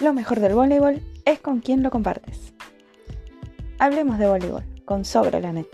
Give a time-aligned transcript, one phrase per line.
[0.00, 2.54] Lo mejor del voleibol es con quien lo compartes.
[3.78, 5.68] Hablemos de voleibol con Sobre la Net.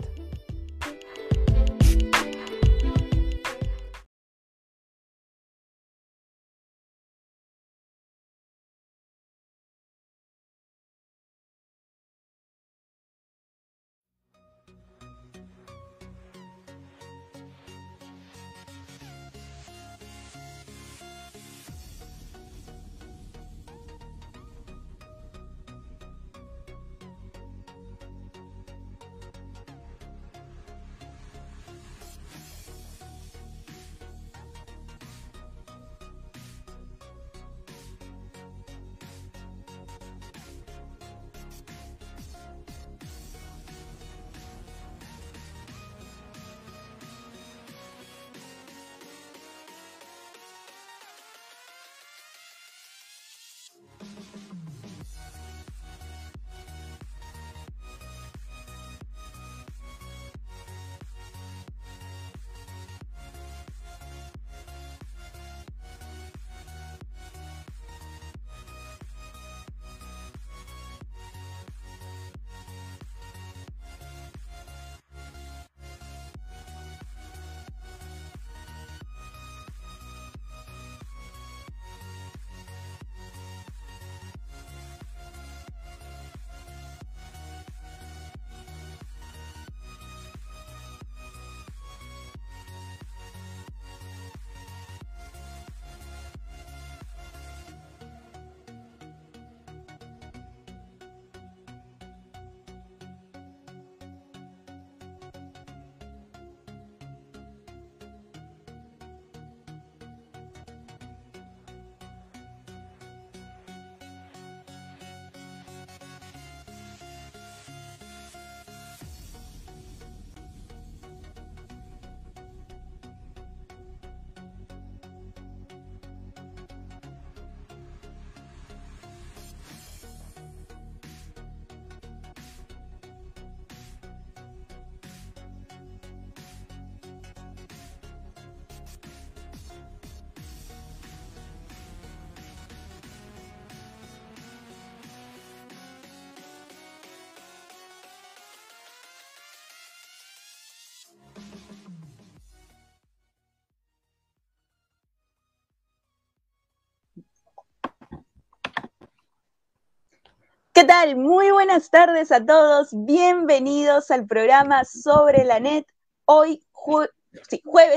[161.05, 162.89] Muy buenas tardes a todos.
[162.91, 165.85] Bienvenidos al programa Sobre la Net.
[166.25, 167.11] Hoy, jueves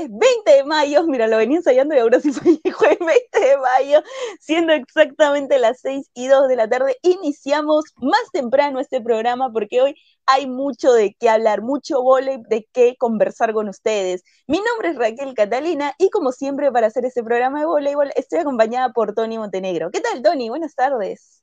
[0.07, 4.03] 20 de mayo, mira, lo venía ensayando y ahora sí fue jueves 20 de mayo,
[4.39, 6.95] siendo exactamente las 6 y 2 de la tarde.
[7.01, 9.95] Iniciamos más temprano este programa porque hoy
[10.27, 14.23] hay mucho de qué hablar, mucho vole de qué conversar con ustedes.
[14.45, 18.39] Mi nombre es Raquel Catalina y como siempre para hacer este programa de voleibol estoy
[18.39, 19.89] acompañada por Tony Montenegro.
[19.89, 20.49] ¿Qué tal, Tony?
[20.49, 21.40] Buenas tardes.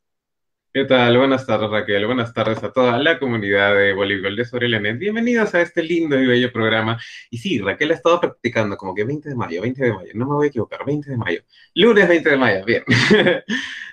[0.79, 1.19] ¿Qué tal?
[1.19, 2.07] Buenas tardes, Raquel.
[2.07, 4.97] Buenas tardes a toda la comunidad de voleibol de Sobre la Net.
[4.97, 6.97] Bienvenidos a este lindo y bello programa.
[7.31, 10.27] Y sí, Raquel ha estado practicando como que 20 de mayo, 20 de mayo, no
[10.27, 11.41] me voy a equivocar, 20 de mayo.
[11.75, 12.85] Lunes 20 de mayo, bien.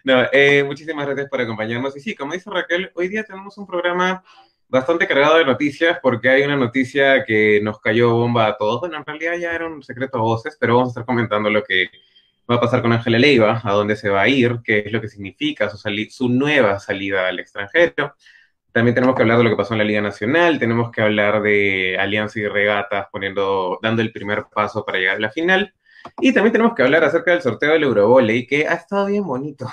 [0.04, 1.98] no, eh, muchísimas gracias por acompañarnos.
[1.98, 4.24] Y sí, como dice Raquel, hoy día tenemos un programa
[4.68, 8.82] bastante cargado de noticias porque hay una noticia que nos cayó bomba a todos.
[8.82, 11.64] Bueno, en realidad ya era un secreto a voces, pero vamos a estar comentando lo
[11.64, 11.90] que
[12.50, 15.02] va a pasar con Ángela Leiva, a dónde se va a ir, qué es lo
[15.02, 15.78] que significa su,
[16.10, 18.16] su nueva salida al extranjero.
[18.72, 21.42] También tenemos que hablar de lo que pasó en la Liga Nacional, tenemos que hablar
[21.42, 25.74] de Alianza y Regatas poniendo, dando el primer paso para llegar a la final.
[26.20, 29.68] Y también tenemos que hablar acerca del sorteo del Eurovoley, que ha estado bien bonito.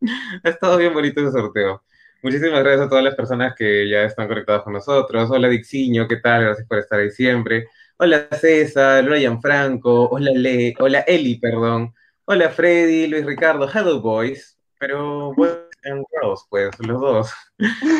[0.42, 1.82] ha estado bien bonito ese sorteo.
[2.22, 5.30] Muchísimas gracias a todas las personas que ya están conectadas con nosotros.
[5.30, 6.44] Hola Dixiño, ¿qué tal?
[6.44, 7.68] Gracias por estar ahí siempre.
[7.98, 11.94] Hola César, hola Gianfranco, hola Le, hola Eli, perdón.
[12.28, 17.32] Hola Freddy, Luis Ricardo, Hello Boys, pero Boys and Girls, pues, los dos.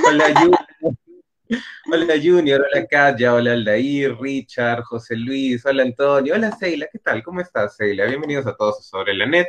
[0.04, 0.96] Hola Junior,
[1.92, 7.22] hola Junior, hola Katja, hola Aldair, Richard, José Luis, hola Antonio, hola Seila, ¿qué tal?
[7.22, 8.04] ¿Cómo estás, Seila?
[8.06, 9.46] Bienvenidos a todos sobre la net.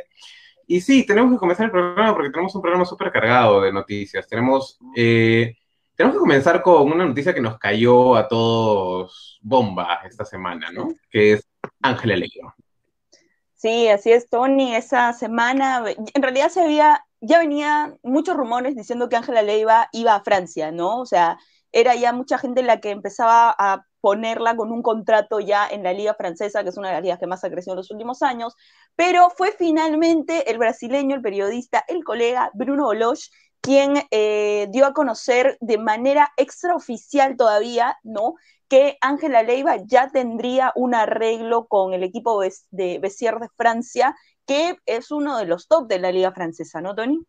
[0.68, 4.28] Y sí, tenemos que comenzar el programa porque tenemos un programa súper cargado de noticias.
[4.28, 5.56] Tenemos, eh,
[5.96, 10.94] tenemos que comenzar con una noticia que nos cayó a todos bomba esta semana, ¿no?
[11.10, 11.48] Que es
[11.82, 12.54] Ángela Leiva.
[13.58, 14.74] Sí, así es, Tony.
[14.76, 15.84] Esa semana,
[16.14, 20.70] en realidad se había, ya venía muchos rumores diciendo que Ángela Leiva iba a Francia,
[20.70, 21.00] ¿no?
[21.00, 21.38] O sea,
[21.72, 25.92] era ya mucha gente la que empezaba a ponerla con un contrato ya en la
[25.92, 28.22] liga francesa, que es una de las ligas que más ha crecido en los últimos
[28.22, 28.54] años,
[28.94, 33.18] pero fue finalmente el brasileño, el periodista, el colega Bruno Oloch,
[33.60, 38.34] quien eh, dio a conocer de manera extraoficial todavía, ¿no?
[38.68, 44.14] que Ángela Leiva ya tendría un arreglo con el equipo de Bessier de Francia,
[44.46, 47.20] que es uno de los top de la liga francesa, ¿no, Tony?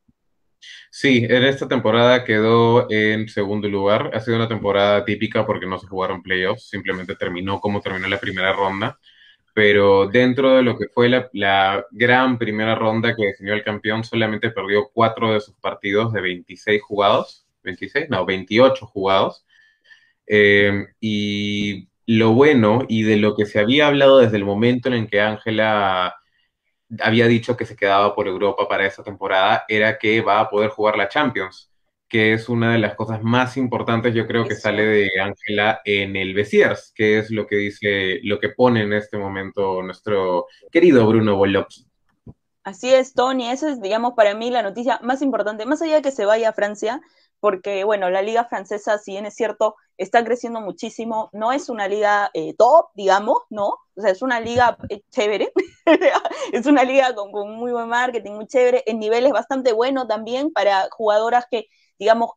[0.91, 4.11] Sí, en esta temporada quedó en segundo lugar.
[4.13, 8.19] Ha sido una temporada típica porque no se jugaron playoffs, simplemente terminó como terminó la
[8.19, 8.99] primera ronda.
[9.59, 14.51] Pero dentro de lo que fue la, gran primera ronda que definió el campeón, solamente
[14.51, 17.45] perdió cuatro de sus partidos de 26 jugados.
[17.65, 18.07] ¿26?
[18.07, 19.45] No, 28 jugados.
[20.27, 25.07] Eh, y lo bueno y de lo que se había hablado desde el momento en
[25.07, 26.15] que Ángela
[27.01, 30.69] había dicho que se quedaba por Europa para esa temporada era que va a poder
[30.69, 31.68] jugar la Champions,
[32.09, 36.15] que es una de las cosas más importantes, yo creo que sale de Ángela en
[36.15, 41.07] el Besiers, que es lo que dice, lo que pone en este momento nuestro querido
[41.07, 41.85] Bruno Bolocchi.
[42.63, 46.01] Así es, Tony, esa es, digamos, para mí la noticia más importante, más allá de
[46.01, 47.01] que se vaya a Francia,
[47.39, 51.87] porque, bueno, la liga francesa, si bien es cierto, está creciendo muchísimo, no es una
[51.87, 53.67] liga eh, top, digamos, ¿no?
[53.95, 55.51] O sea, es una liga eh, chévere,
[56.53, 60.89] es una liga con, muy buen marketing, muy chévere, en niveles bastante bueno también para
[60.91, 61.67] jugadoras que,
[61.99, 62.31] digamos,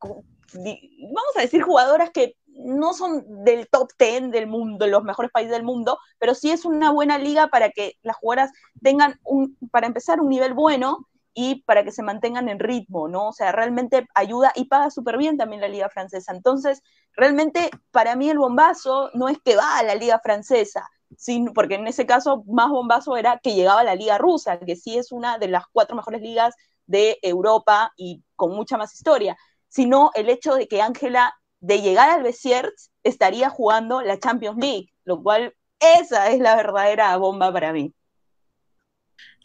[0.00, 5.52] vamos a decir jugadoras que no son del top 10 del mundo, los mejores países
[5.52, 8.52] del mundo, pero sí es una buena liga para que las jugadoras
[8.82, 13.28] tengan un, para empezar, un nivel bueno y para que se mantengan en ritmo, ¿no?
[13.28, 16.32] O sea, realmente ayuda y paga súper bien también la liga francesa.
[16.32, 16.82] Entonces,
[17.14, 21.76] realmente para mí el bombazo no es que va a la liga francesa, sino, porque
[21.76, 25.12] en ese caso más bombazo era que llegaba a la liga rusa, que sí es
[25.12, 26.54] una de las cuatro mejores ligas
[26.86, 29.36] de Europa y con mucha más historia,
[29.68, 34.88] sino el hecho de que Ángela, de llegar al Besiers, estaría jugando la Champions League,
[35.04, 37.92] lo cual esa es la verdadera bomba para mí.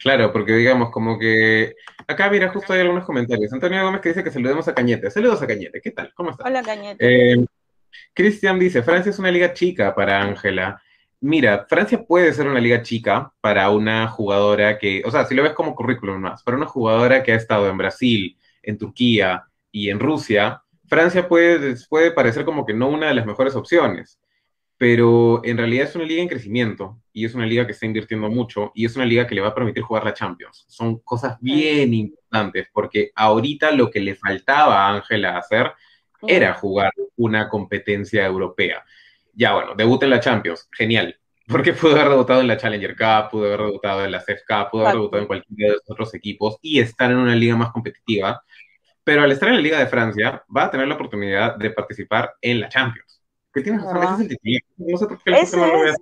[0.00, 1.74] Claro, porque digamos, como que.
[2.06, 3.52] Acá, mira, justo hay algunos comentarios.
[3.52, 5.10] Antonio Gómez que dice que saludemos a Cañete.
[5.10, 6.12] Saludos a Cañete, ¿qué tal?
[6.14, 6.46] ¿Cómo estás?
[6.46, 7.32] Hola, Cañete.
[7.32, 7.46] Eh,
[8.14, 10.80] Cristian dice: Francia es una liga chica para Ángela.
[11.20, 15.42] Mira, Francia puede ser una liga chica para una jugadora que, o sea, si lo
[15.42, 19.88] ves como currículum más, para una jugadora que ha estado en Brasil, en Turquía y
[19.88, 24.20] en Rusia, Francia puede, puede parecer como que no una de las mejores opciones
[24.78, 28.28] pero en realidad es una liga en crecimiento y es una liga que está invirtiendo
[28.28, 30.66] mucho y es una liga que le va a permitir jugar la Champions.
[30.68, 35.72] Son cosas bien importantes porque ahorita lo que le faltaba a Ángela hacer
[36.26, 38.84] era jugar una competencia europea.
[39.32, 43.30] Ya bueno, debuta en la Champions, genial, porque pudo haber debutado en la Challenger Cup,
[43.30, 46.58] pudo haber debutado en la CFK, pudo haber debutado en cualquiera de los otros equipos
[46.60, 48.42] y estar en una liga más competitiva,
[49.04, 52.34] pero al estar en la Liga de Francia va a tener la oportunidad de participar
[52.40, 53.06] en la Champions
[54.76, 55.94] no sé por qué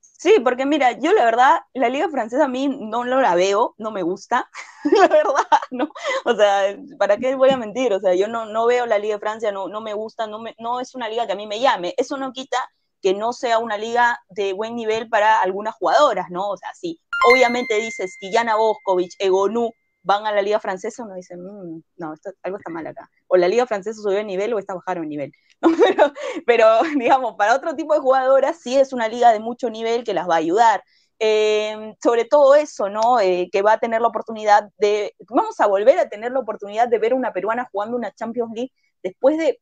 [0.00, 3.92] Sí, porque mira, yo la verdad, la liga francesa a mí no, la veo, no
[3.92, 4.50] me gusta,
[4.90, 5.88] la verdad, ¿no?
[6.24, 7.92] O sea, ¿para qué voy a mentir?
[7.92, 10.40] O sea, yo no, no veo la liga de Francia, no, no me gusta, no,
[10.40, 11.94] me, no es una liga que a mí me llame.
[11.96, 12.58] Eso no quita
[13.02, 16.48] que no sea una liga de buen nivel para algunas jugadoras, ¿no?
[16.48, 17.00] O sea, sí,
[17.30, 19.70] obviamente dices, Yana Boskovic, Egonu,
[20.02, 23.10] van a la liga francesa, uno dice, mm, no, algo está mal acá.
[23.26, 25.32] O la liga francesa subió de nivel o está bajando de nivel.
[25.82, 26.12] Pero,
[26.46, 26.66] pero,
[26.96, 30.28] digamos, para otro tipo de jugadoras sí es una liga de mucho nivel que las
[30.28, 30.84] va a ayudar.
[31.18, 33.18] Eh, sobre todo eso, ¿no?
[33.18, 36.86] Eh, que va a tener la oportunidad de, vamos a volver a tener la oportunidad
[36.86, 39.60] de ver una peruana jugando una Champions League después de,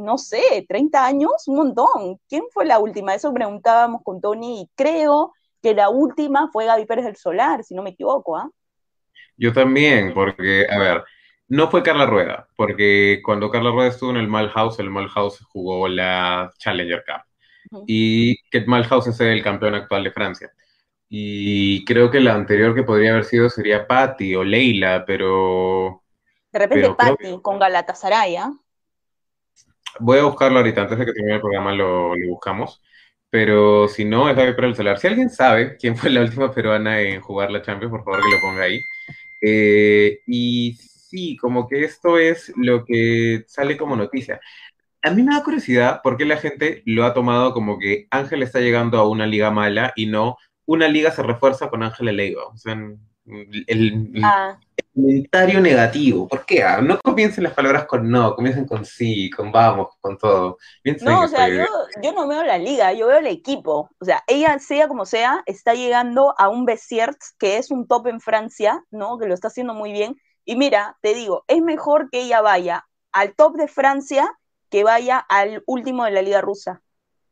[0.00, 2.18] no sé, 30 años, un montón.
[2.28, 3.14] ¿Quién fue la última?
[3.14, 5.32] Eso preguntábamos con Tony y creo
[5.62, 8.50] que la última fue Gaby Pérez del Solar, si no me equivoco, ¿ah?
[9.36, 11.04] Yo también, porque, a ver,
[11.48, 15.88] no fue Carla Rueda, porque cuando Carla Rueda estuvo en el Malhouse, el Malhouse jugó
[15.88, 17.82] la Challenger Cup.
[17.86, 20.52] Y que Malhouse es el campeón actual de Francia.
[21.08, 26.02] Y creo que la anterior que podría haber sido sería Patty o Leila, pero...
[26.52, 28.52] De repente Patty con Galatasaray, ¿ah?
[30.00, 32.82] Voy a buscarlo ahorita, antes de que termine el programa lo, buscamos.
[33.30, 34.98] Pero si no, es Gaby el Solar.
[34.98, 38.30] Si alguien sabe quién fue la última peruana en jugar la Champions, por favor que
[38.30, 38.80] lo ponga ahí.
[39.42, 44.40] Eh, y sí, como que esto es lo que sale como noticia.
[45.02, 48.42] A mí me da curiosidad por qué la gente lo ha tomado como que Ángel
[48.42, 52.46] está llegando a una liga mala y no una liga se refuerza con Ángel Leiva.
[52.46, 52.76] O sea,
[53.26, 54.58] el, ah.
[54.94, 56.28] comentario negativo.
[56.28, 56.62] ¿Por qué?
[56.62, 60.58] Ah, no comiencen las palabras con no, comiencen con sí, con vamos, con todo.
[61.02, 61.64] no, o sea, yo,
[62.02, 63.90] yo, no veo la liga, yo veo el equipo.
[63.98, 68.08] O sea, ella, sea como sea, está llegando a un Besiers, que es un top
[68.08, 69.18] en Francia, ¿no?
[69.18, 70.16] Que lo está haciendo muy bien.
[70.44, 74.36] Y mira, te digo, es mejor que ella vaya al top de Francia
[74.70, 76.82] que vaya al último de la liga rusa,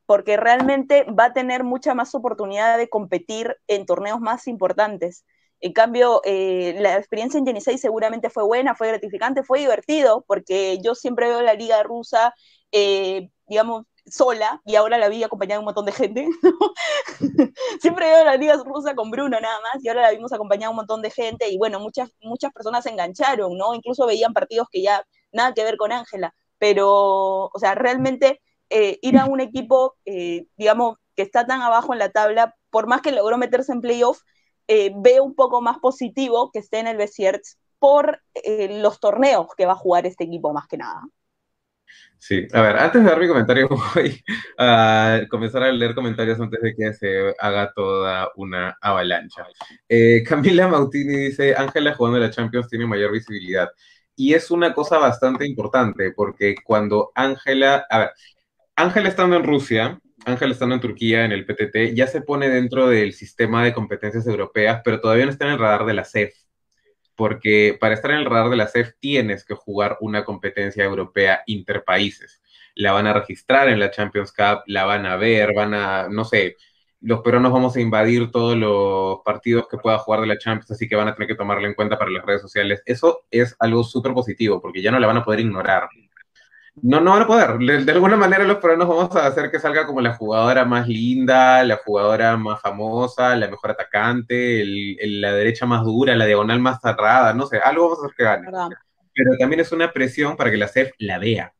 [0.07, 5.25] porque realmente va a tener mucha más oportunidad de competir en torneos más importantes.
[5.63, 10.79] En cambio, eh, la experiencia en Yenisei seguramente fue buena, fue gratificante, fue divertido, porque
[10.83, 12.35] yo siempre veo la liga rusa,
[12.73, 16.27] eh, digamos, sola, y ahora la vi acompañada de un montón de gente,
[17.81, 20.71] siempre veo la liga rusa con Bruno nada más, y ahora la vimos acompañada de
[20.71, 23.73] un montón de gente, y bueno, muchas, muchas personas se engancharon, ¿no?
[23.75, 28.99] Incluso veían partidos que ya nada que ver con Ángela, pero, o sea, realmente eh,
[29.03, 29.97] ir a un equipo,
[30.57, 34.23] digamos, que está tan abajo en la tabla, por más que logró meterse en playoff,
[34.69, 39.49] eh, veo un poco más positivo que esté en el Besiers por eh, los torneos
[39.57, 41.03] que va a jugar este equipo más que nada.
[42.19, 44.23] Sí, a ver, antes de dar mi comentario, voy
[44.57, 49.45] a comenzar a leer comentarios antes de que se haga toda una avalancha.
[49.89, 53.69] Eh, Camila Mautini dice, Ángela jugando la Champions tiene mayor visibilidad.
[54.15, 58.11] Y es una cosa bastante importante, porque cuando Ángela, a ver,
[58.77, 62.89] Ángela estando en Rusia, Ángel estando en Turquía en el PTT, ya se pone dentro
[62.89, 66.35] del sistema de competencias europeas, pero todavía no está en el radar de la CEF.
[67.17, 71.43] Porque para estar en el radar de la CEF tienes que jugar una competencia europea
[71.47, 72.41] interpaíses.
[72.75, 76.25] La van a registrar en la Champions Cup, la van a ver, van a, no
[76.25, 76.57] sé,
[77.01, 80.89] los peruanos vamos a invadir todos los partidos que pueda jugar de la Champions, así
[80.89, 82.83] que van a tener que tomarlo en cuenta para las redes sociales.
[82.87, 85.89] Eso es algo súper positivo, porque ya no la van a poder ignorar.
[86.81, 87.59] No, no van a poder.
[87.59, 91.63] De, alguna manera los peruanos vamos a hacer que salga como la jugadora más linda,
[91.65, 97.35] la jugadora más famosa, la mejor atacante, la derecha más dura, la diagonal más cerrada,
[97.35, 98.77] no sé, algo vamos a hacer que gane.
[99.15, 101.53] Pero también es una presión para que la CEF la vea.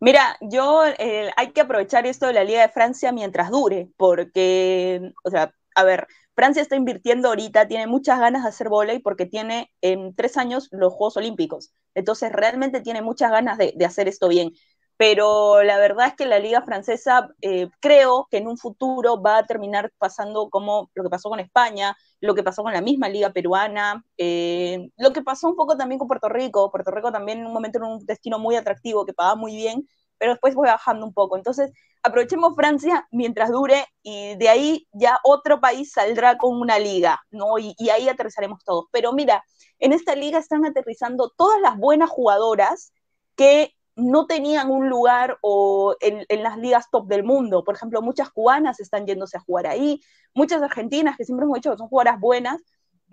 [0.00, 5.12] Mira, yo eh, hay que aprovechar esto de la Liga de Francia mientras dure, porque,
[5.22, 9.26] o sea, a ver, Francia está invirtiendo ahorita, tiene muchas ganas de hacer volei porque
[9.26, 11.72] tiene en tres años los Juegos Olímpicos.
[11.94, 14.52] Entonces realmente tiene muchas ganas de, hacer esto bien.
[14.96, 19.38] Pero la verdad es que la liga francesa eh, creo que en un futuro va
[19.38, 23.08] a terminar pasando como lo que pasó con España, lo que pasó con la misma
[23.08, 26.70] liga peruana, eh, lo que pasó un poco también con Puerto Rico.
[26.70, 29.88] Puerto Rico también en un momento era un destino muy atractivo que pagaba muy bien,
[30.24, 31.36] pero después fue bajando un poco.
[31.36, 31.70] Entonces
[32.02, 37.58] aprovechemos Francia mientras dure y de ahí ya otro país saldrá con una liga, ¿no?
[37.58, 38.86] Y, ahí aterrizaremos todos.
[38.90, 39.44] Pero mira,
[39.78, 42.94] en esta liga están aterrizando todas las buenas jugadoras
[43.36, 47.62] que no tenían un lugar o en, las ligas top del mundo.
[47.62, 50.00] Por ejemplo, muchas cubanas están yéndose a jugar ahí,
[50.32, 52.62] muchas argentinas que siempre hemos dicho que son jugadoras buenas,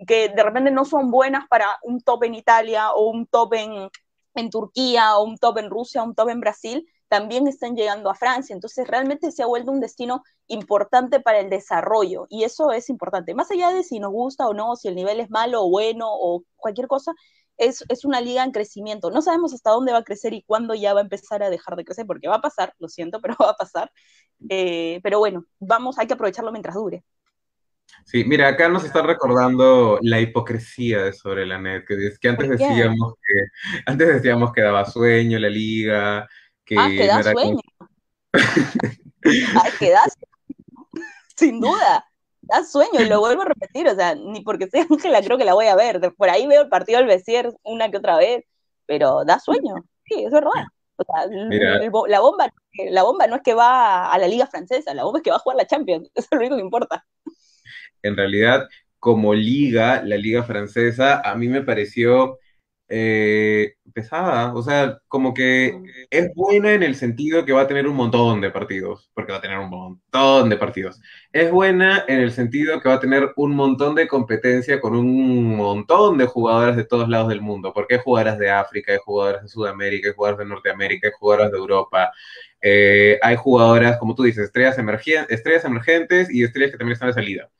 [0.06, 4.50] que de repente no son buenas para un top en Italia o un top en
[4.50, 8.14] Turquía o un top en Rusia o un top en Brasil, también están llegando a
[8.14, 8.54] Francia.
[8.54, 13.34] Entonces, realmente se ha vuelto un destino importante para el desarrollo y eso es importante.
[13.34, 16.06] Más allá de si nos gusta o no, si el nivel es malo o bueno
[16.08, 17.12] o cualquier cosa,
[17.58, 19.10] es, una liga en crecimiento.
[19.10, 21.76] No sabemos hasta dónde va a crecer y cuándo ya va a empezar a dejar
[21.76, 23.92] de crecer, porque va a pasar, lo siento, pero va a pasar.
[24.48, 27.04] Eh, pero bueno, vamos, hay que aprovecharlo mientras dure.
[28.06, 32.48] Sí, mira, acá nos están recordando la hipocresía de sobre la net, que, que antes
[32.48, 36.26] decíamos que antes decíamos que daba sueño la liga,
[36.78, 37.60] ah, que da sueño.
[38.32, 40.02] Ay, que da
[41.36, 42.04] Sin duda.
[42.42, 45.44] Da sueño, y lo vuelvo a repetir, o sea, ni porque sea Ángela creo que
[45.44, 46.00] la voy a ver.
[46.16, 48.44] Por ahí veo el partido del Besier una que otra vez,
[48.86, 49.74] pero da sueño.
[50.04, 50.66] Sí, es verdad.
[50.96, 51.26] O sea,
[52.08, 52.52] la bomba,
[52.90, 55.36] la bomba no es que va a la liga francesa, la bomba es que va
[55.36, 57.06] a jugar la Champions, eso es lo único que importa.
[58.02, 62.38] En realidad, como liga, la liga francesa, a mí me pareció
[62.94, 65.80] eh, pesada, o sea, como que
[66.10, 69.38] es buena en el sentido que va a tener un montón de partidos, porque va
[69.38, 71.00] a tener un montón de partidos.
[71.32, 75.56] Es buena en el sentido que va a tener un montón de competencia con un
[75.56, 79.42] montón de jugadoras de todos lados del mundo, porque hay jugadoras de África, hay jugadoras
[79.42, 82.12] de Sudamérica, hay jugadoras de Norteamérica, hay jugadoras de Europa,
[82.60, 84.76] eh, hay jugadoras, como tú dices, estrellas,
[85.30, 87.50] estrellas emergentes y estrellas que también están de salida.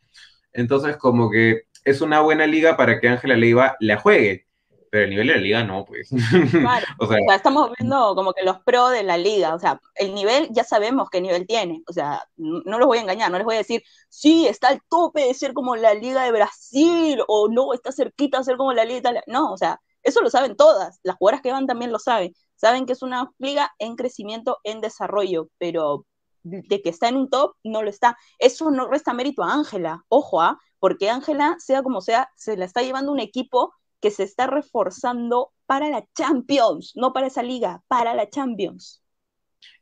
[0.52, 4.46] Entonces, como que es una buena liga para que Ángela Leiva la juegue
[4.92, 6.10] pero el nivel de la liga no, pues.
[6.50, 10.14] Claro, o, sea, estamos viendo como que los pros de la liga, o sea, el
[10.14, 13.46] nivel ya sabemos qué nivel tiene, o sea, no los voy a engañar, no les
[13.46, 17.48] voy a decir, sí, está al tope de ser como la liga de Brasil, o
[17.48, 20.28] no, está cerquita de ser como la liga de Italia, no, o sea, eso lo
[20.28, 23.96] saben todas, las jugadoras que van también lo saben, saben que es una liga en
[23.96, 26.04] crecimiento, en desarrollo, pero
[26.42, 28.18] de que está en un top, no lo está.
[28.38, 30.58] Eso no resta mérito a Ángela, ojo, ¿ah?
[30.80, 33.72] porque Ángela, sea como sea, se la está llevando un equipo
[34.02, 39.02] que se está reforzando para la Champions, no para esa liga, para la Champions.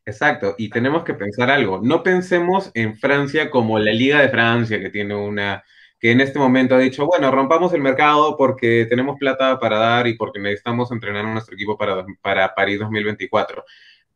[0.05, 1.81] Exacto, y tenemos que pensar algo.
[1.83, 5.65] No pensemos en Francia como la Liga de Francia, que tiene una
[6.01, 10.07] que en este momento ha dicho, bueno, rompamos el mercado porque tenemos plata para dar
[10.07, 13.65] y porque necesitamos entrenar a nuestro equipo para, para París 2024.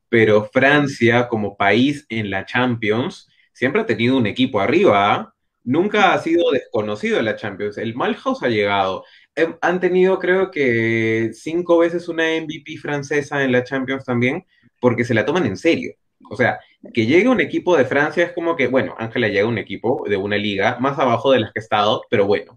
[0.08, 5.34] Pero Francia, como país en la Champions, siempre ha tenido un equipo arriba.
[5.62, 7.76] Nunca ha sido desconocido en la Champions.
[7.76, 9.04] El Malhouse ha llegado.
[9.36, 14.46] Em, han tenido, creo que, cinco veces una MVP francesa en la Champions también,
[14.80, 15.94] porque se la toman en serio.
[16.30, 16.58] O sea,
[16.92, 20.16] que llegue un equipo de Francia es como que, bueno, Ángela llega un equipo de
[20.16, 22.56] una liga más abajo de las que ha estado, pero bueno,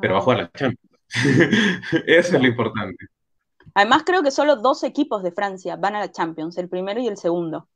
[0.00, 0.98] pero va a jugar la Champions.
[2.06, 3.06] Eso es lo importante.
[3.74, 7.08] Además, creo que solo dos equipos de Francia van a la Champions, el primero y
[7.08, 7.68] el segundo.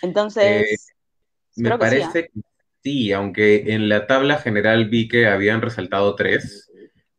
[0.00, 0.94] Entonces,
[1.56, 2.40] eh, me parece que
[2.82, 6.71] sí, aunque en la tabla general vi que habían resaltado tres,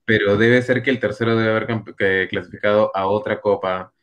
[0.05, 3.93] pero debe ser que el tercero debe haber clasificado a otra copa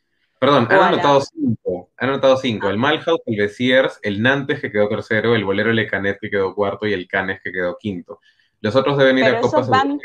[0.41, 1.91] Perdón, han anotado cinco.
[1.97, 2.69] Han anotado cinco.
[2.69, 6.87] El Malhouse, el Besiers, el Nantes que quedó tercero, el Bolero Lecanet que quedó cuarto
[6.87, 8.19] y el Canes que quedó quinto.
[8.59, 9.99] Los otros deben ir a Copas van,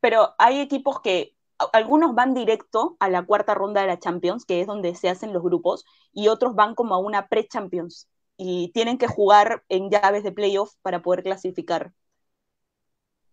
[0.00, 1.36] Pero hay equipos que,
[1.72, 5.32] algunos van directo a la cuarta ronda de la Champions, que es donde se hacen
[5.32, 10.24] los grupos, y otros van como a una pre-Champions y tienen que jugar en llaves
[10.24, 11.92] de playoff para poder clasificar.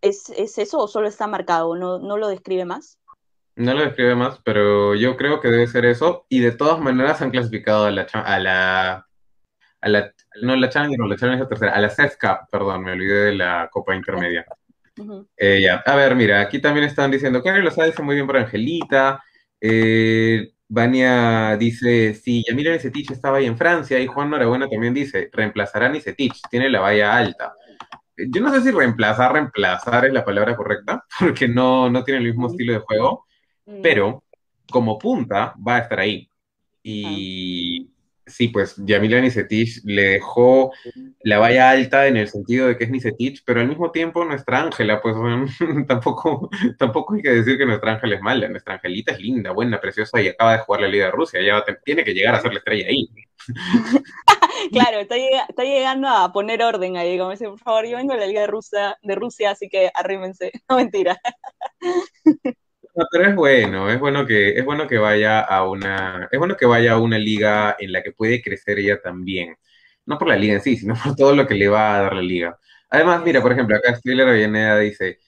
[0.01, 1.75] ¿Es, eso o solo está marcado?
[1.75, 2.99] ¿No, no lo describe más?
[3.55, 6.25] No lo describe más, pero yo creo que debe ser eso.
[6.29, 9.07] Y de todas maneras han clasificado a la, a la,
[9.81, 12.93] a la no la Challenger, no la Challenger tercera, a la CES Cup, perdón, me
[12.93, 14.45] olvidé de la Copa Intermedia.
[15.37, 18.37] Eh, ya, a ver, mira, aquí también están diciendo, Karen lo dice muy bien por
[18.37, 19.23] Angelita.
[19.61, 23.99] Eh, Vania dice, sí, Yamila Nisetich estaba ahí en Francia.
[23.99, 27.53] Y Juan Norabuena también dice, reemplazará a Nisetich, tiene la valla alta.
[28.27, 32.27] Yo no sé si reemplazar, reemplazar es la palabra correcta, porque no, no tiene el
[32.27, 33.25] mismo estilo de juego
[33.69, 33.81] Mm.
[33.81, 34.23] pero
[34.71, 36.29] como punta va a estar ahí.
[36.83, 37.89] Y
[38.25, 40.71] sí, pues Yamila Nisetich le dejó
[41.23, 44.61] la valla alta en el sentido de que es Nisetich, pero al mismo tiempo nuestra
[44.61, 45.15] Ángela, pues
[45.87, 49.79] tampoco, tampoco hay que decir que nuestra Ángela es mala, nuestra Angelita es linda, buena,
[49.79, 52.53] preciosa y acaba de jugar la Liga de Rusia, ya tiene que llegar a ser
[52.53, 53.09] la estrella ahí.
[54.71, 55.15] claro, está,
[55.63, 58.47] llegando a poner orden ahí, como dice, por favor, yo vengo de la Liga de
[58.47, 61.19] Rusia, de Rusia así que arrímense, no mentira
[63.11, 66.65] pero es bueno, es bueno que, es bueno que vaya a una, es bueno que
[66.65, 69.55] vaya a una liga en la que puede crecer ella también.
[70.05, 72.15] No por la liga en sí, sino por todo lo que le va a dar
[72.15, 72.57] la liga.
[72.89, 75.19] Además, mira, por ejemplo, acá Stiller Avellaneda dice,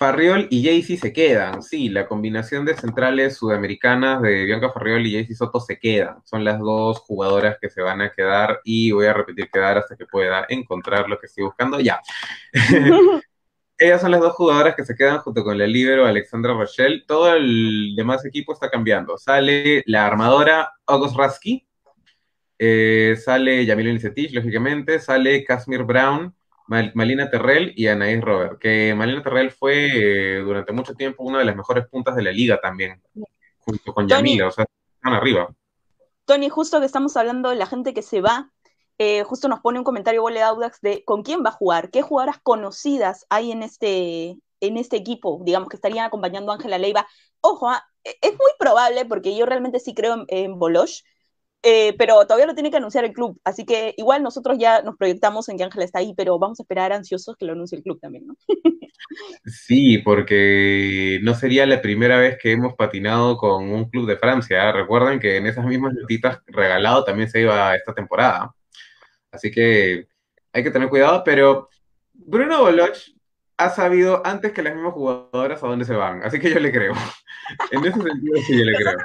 [0.00, 1.62] Farriol y Jaycee se quedan.
[1.62, 6.22] Sí, la combinación de centrales sudamericanas de Bianca Farriol y Jaycee Soto se quedan.
[6.24, 9.96] Son las dos jugadoras que se van a quedar y voy a repetir quedar hasta
[9.96, 11.80] que pueda encontrar lo que estoy buscando.
[11.80, 12.00] Ya.
[13.76, 17.04] ellas son las dos jugadoras que se quedan junto con la libero Alexandra Rochelle.
[17.06, 19.18] Todo el demás equipo está cambiando.
[19.18, 21.68] Sale la armadora August Rasky,
[22.58, 26.34] eh, sale Yamil Nisetich, lógicamente, sale Casimir Brown,
[26.70, 31.44] Malina Terrell y Anaís Robert, que Malina Terrell fue eh, durante mucho tiempo una de
[31.44, 33.02] las mejores puntas de la liga también,
[33.58, 35.52] junto con Yamila, o sea, están arriba.
[36.26, 38.52] Tony, justo que estamos hablando de la gente que se va,
[38.98, 42.02] eh, justo nos pone un comentario Vole Audax de con quién va a jugar, qué
[42.02, 47.08] jugadoras conocidas hay en este, en este equipo, digamos, que estarían acompañando a Ángela Leiva.
[47.40, 50.58] Ojo, ah, e-, es muy probable, porque yo realmente sí creo en, en
[51.62, 54.96] eh, pero todavía lo tiene que anunciar el club, así que igual nosotros ya nos
[54.96, 57.84] proyectamos en que Ángela está ahí, pero vamos a esperar ansiosos que lo anuncie el
[57.84, 58.36] club también, ¿no?
[59.44, 64.68] sí, porque no sería la primera vez que hemos patinado con un club de Francia.
[64.68, 64.72] ¿eh?
[64.72, 68.54] Recuerden que en esas mismas notitas regalado también se iba esta temporada.
[69.30, 70.06] Así que
[70.52, 71.68] hay que tener cuidado, pero
[72.12, 72.96] Bruno Boloch
[73.56, 76.72] ha sabido antes que las mismas jugadoras a dónde se van, así que yo le
[76.72, 76.94] creo.
[77.70, 78.96] en ese sentido sí yo le creo.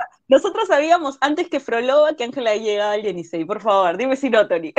[0.67, 4.73] Sabíamos antes que Frolova que Ángela llegaba al Yenisei, por favor, dime si no, Tony.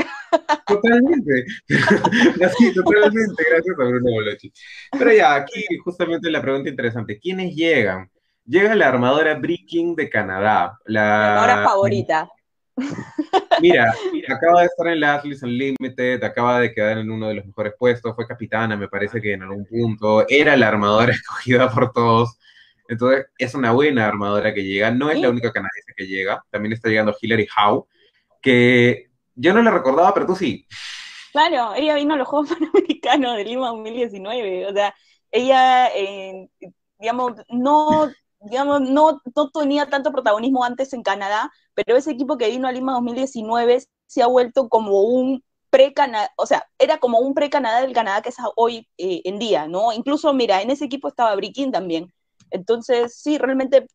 [0.66, 1.44] Totalmente,
[2.44, 4.40] Así, totalmente, gracias a Bruno Boloch.
[4.92, 8.10] Pero ya, aquí justamente la pregunta interesante, ¿quiénes llegan?
[8.44, 10.78] Llega la armadora Breaking de Canadá.
[10.84, 12.30] La, la armadora favorita.
[13.60, 13.94] Mira,
[14.28, 17.72] acaba de estar en la Athletes Unlimited, acaba de quedar en uno de los mejores
[17.78, 22.38] puestos, fue capitana, me parece que en algún punto, era la armadora escogida por todos.
[22.88, 26.72] Entonces, es una buena armadora que llega, no es la única canadiense que llega, también
[26.72, 27.86] está llegando Hillary Howe,
[28.40, 30.66] que yo no la recordaba, pero tú sí.
[31.32, 34.94] Claro, ella vino a los Juegos Panamericanos de Lima 2019, o sea,
[35.30, 36.48] ella, eh,
[36.98, 42.48] digamos, no digamos, no, no tenía tanto protagonismo antes en Canadá, pero ese equipo que
[42.48, 47.34] vino a Lima 2019 se ha vuelto como un pre-Canadá, o sea, era como un
[47.34, 49.92] pre-Canadá del Canadá que es hoy eh, en día, ¿no?
[49.92, 52.12] Incluso, mira, en ese equipo estaba Brikin también.
[52.50, 53.86] Entonces, sí, realmente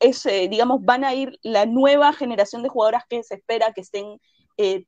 [0.00, 3.80] es, eh, digamos, van a ir la nueva generación de jugadoras que se espera que
[3.80, 4.20] estén
[4.56, 4.84] eh,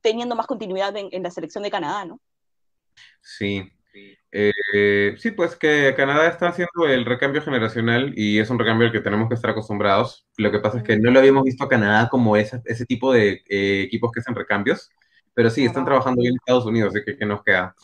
[0.00, 2.20] teniendo más continuidad en, en, la selección de Canadá, ¿no?
[3.20, 3.70] Sí,
[4.34, 8.92] Eh, sí, pues que Canadá está haciendo el recambio generacional y es un recambio al
[8.92, 10.26] que tenemos que estar acostumbrados.
[10.38, 13.12] Lo que pasa es que no lo habíamos visto a Canadá como ese, ese tipo
[13.12, 14.90] de equipos que hacen recambios,
[15.34, 17.74] pero sí, están trabajando bien en Estados Unidos, así que ¿qué nos queda?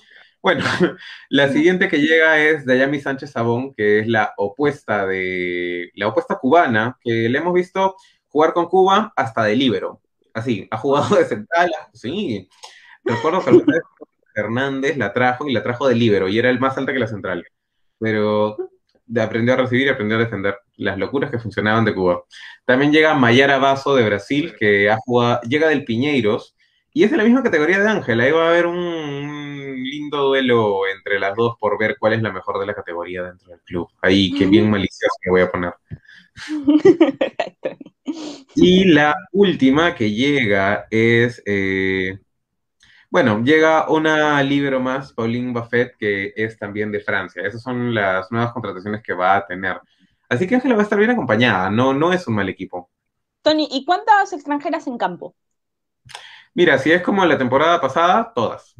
[0.43, 0.65] Bueno,
[1.31, 6.39] la siguiente que llega es Dayami Sánchez Sabón, que es la opuesta de la opuesta
[6.39, 7.97] cubana, que le hemos visto
[8.29, 10.01] jugar con Cuba hasta de libero.
[10.33, 12.49] Así, ha jugado de central, sí.
[13.05, 13.63] Recuerdo que
[14.35, 17.09] Hernández la trajo y la trajo de libero y era el más alto que la
[17.09, 17.45] central.
[17.99, 18.57] Pero
[19.21, 22.23] aprendió a recibir y aprendió a defender las locuras que funcionaban de Cuba.
[22.65, 26.57] También llega Mayara Basso de Brasil, que ha jugado, llega del Piñeiros
[26.93, 28.25] y es de la misma categoría de Ángela.
[28.25, 29.38] Ahí va a haber un
[29.99, 33.51] lindo duelo entre las dos por ver cuál es la mejor de la categoría dentro
[33.51, 33.89] del club.
[34.01, 35.75] Ahí, que bien malicioso que voy a poner.
[38.55, 42.19] y la última que llega es eh,
[43.11, 47.43] bueno, llega una libro más, Pauline Buffet, que es también de Francia.
[47.43, 49.81] Esas son las nuevas contrataciones que va a tener.
[50.29, 52.91] Así que Ángela va a estar bien acompañada, no, no es un mal equipo.
[53.41, 55.35] Tony, ¿y cuántas extranjeras en campo?
[56.53, 58.75] Mira, si es como la temporada pasada, todas.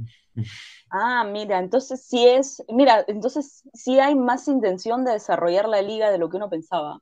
[0.91, 6.11] Ah, mira, entonces sí es, mira, entonces sí hay más intención de desarrollar la liga
[6.11, 7.01] de lo que uno pensaba.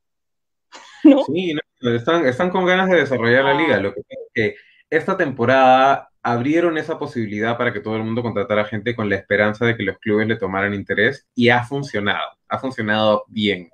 [1.26, 3.78] Sí, están, están con ganas de desarrollar la liga.
[3.78, 4.56] Lo que pasa es que
[4.90, 9.64] esta temporada abrieron esa posibilidad para que todo el mundo contratara gente con la esperanza
[9.64, 13.70] de que los clubes le tomaran interés y ha funcionado, ha funcionado bien.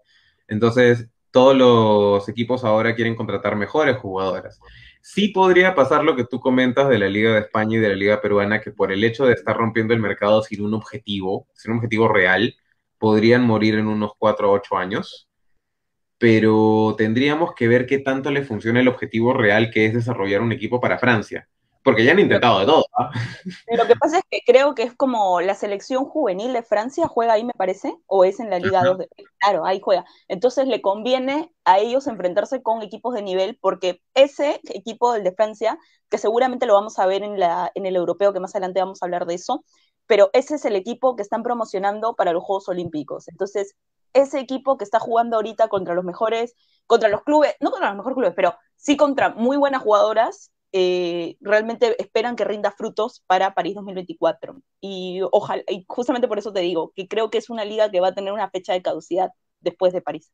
[0.49, 4.61] Entonces, todos los equipos ahora quieren contratar mejores jugadoras.
[5.03, 7.97] Sí podría pasar lo que tú comentas de la Liga de España y de la
[7.97, 11.73] Liga Peruana, que por el hecho de estar rompiendo el mercado sin un objetivo, sin
[11.73, 12.57] un objetivo real,
[12.99, 15.29] podrían morir en unos 4 o 8 años.
[16.19, 20.53] Pero tendríamos que ver qué tanto le funciona el objetivo real que es desarrollar un
[20.53, 21.49] equipo para Francia
[21.85, 22.87] porque ya han intentado de todo.
[22.99, 23.11] ¿ah?
[23.77, 27.35] Lo que pasa es que creo que es como la selección juvenil de Francia juega
[27.35, 28.99] ahí, me parece, o es en la Liga 2.
[28.99, 29.09] De...
[29.39, 30.05] Claro, ahí juega.
[30.29, 35.33] Entonces le conviene a ellos enfrentarse con equipos de nivel, porque ese equipo, del de
[35.33, 38.81] Francia, que seguramente lo vamos a ver en, la, en el europeo, que más adelante
[38.81, 39.65] vamos a hablar de eso,
[40.07, 43.29] pero ese es el equipo que están promocionando para los Juegos Olímpicos.
[43.29, 43.75] Entonces,
[44.13, 46.55] ese equipo que está jugando ahorita contra los mejores,
[46.87, 51.37] contra los clubes, no contra los mejores clubes, pero sí contra muy buenas jugadoras, eh,
[51.41, 54.63] realmente esperan que rinda frutos para París 2024.
[54.81, 58.01] Y ojalá, y justamente por eso te digo, que creo que es una liga que
[58.01, 59.31] va a tener una fecha de caducidad
[59.61, 60.33] después de París.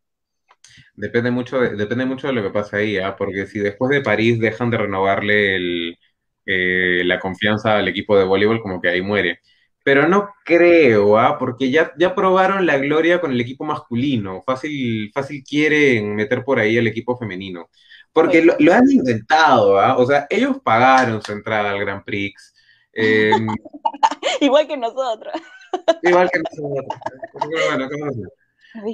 [0.94, 3.16] Depende mucho de, depende mucho de lo que pasa ahí, ¿ah?
[3.16, 5.96] porque si después de París dejan de renovarle
[6.46, 9.40] eh, la confianza al equipo de voleibol, como que ahí muere.
[9.84, 11.38] Pero no creo, ¿ah?
[11.38, 14.42] porque ya, ya probaron la gloria con el equipo masculino.
[14.46, 17.68] Fácil, fácil quieren meter por ahí al equipo femenino.
[18.20, 19.96] Porque lo, han inventado, ¿ah?
[19.96, 22.52] O sea, ellos pagaron su entrada al Grand Prix.
[22.92, 23.46] Em,
[24.40, 25.32] igual que nosotros.
[26.02, 26.84] Igual que nosotros.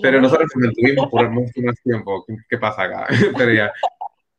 [0.02, 2.26] Pero nosotros nos mantuvimos por mucho más tiempo.
[2.50, 3.06] ¿Qué, pasa acá?
[3.38, 3.72] Pero ya.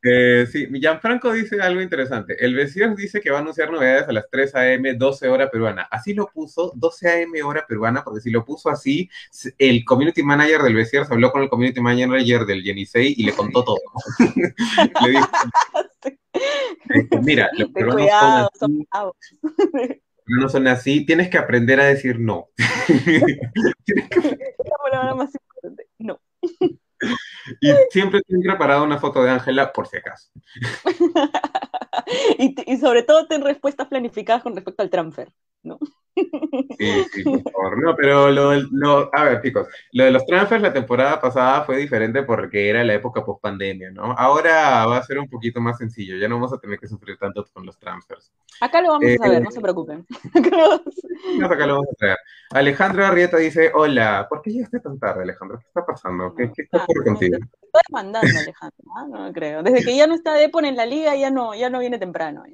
[0.08, 2.36] Eh, sí, Gianfranco dice algo interesante.
[2.38, 5.88] El Besiers dice que va a anunciar novedades a las 3 a.m., 12 hora peruana.
[5.90, 7.42] Así lo puso, 12 a.m.
[7.42, 9.10] hora peruana, porque si lo puso así,
[9.58, 13.64] el community manager del Besiers habló con el community manager del Yenisei y le contó
[13.64, 13.80] todo.
[15.04, 15.28] le dijo,
[17.22, 18.08] mira, los peruanos
[18.58, 19.40] son así,
[20.26, 22.50] no son así, tienes que aprender a decir no.
[22.86, 23.40] que...
[25.16, 26.20] más importante, no.
[27.60, 30.30] Y siempre tengo preparado una foto de Ángela por si acaso.
[32.38, 35.32] y, sobre todo ten respuestas planificadas con respecto al transfer,
[35.62, 35.78] ¿no?
[36.16, 37.82] Sí, sí, por favor.
[37.82, 42.22] No, pero lo, a ver, chicos, lo de los transfers la temporada pasada fue diferente
[42.22, 44.12] porque era la época post pandemia, ¿no?
[44.12, 47.18] Ahora va a ser un poquito más sencillo, ya no vamos a tener que sufrir
[47.18, 48.32] tanto con los transfers.
[48.60, 50.06] Acá lo vamos a ver, no se preocupen.
[50.34, 52.18] Acá lo vamos a traer.
[52.50, 55.58] Alejandro Arrieta dice, hola, ¿por qué llegaste tan tarde, Alejandro?
[55.58, 56.34] ¿Qué está pasando?
[56.34, 57.36] ¿Qué, qué está ocurriendo contigo?
[57.36, 59.08] Estoy mandando, Alejandro, ¿no?
[59.08, 59.62] no creo.
[59.62, 62.44] Desde que ya no está Depon en la liga, ya no, ya no viene temprano.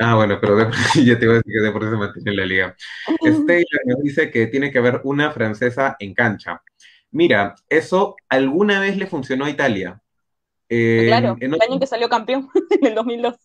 [0.00, 0.70] Ah, bueno, pero
[1.04, 2.76] ya te iba a decir que Depor se mantiene en la liga.
[3.24, 6.62] Stella nos dice que tiene que haber una francesa en cancha.
[7.10, 10.00] Mira, eso alguna vez le funcionó a Italia.
[10.68, 13.36] claro, el año que salió campeón, en el 2002.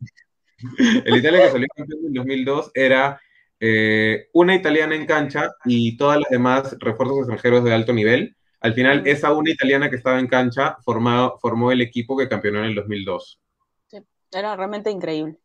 [1.06, 3.20] El Italia que salió campeón en el 2002 era
[3.60, 8.36] eh, una italiana en cancha y todas las demás refuerzos extranjeros de alto nivel.
[8.60, 12.60] Al final, esa una italiana que estaba en cancha formado, formó el equipo que campeonó
[12.60, 13.40] en el 2002.
[13.88, 13.98] Sí,
[14.32, 15.38] era realmente increíble.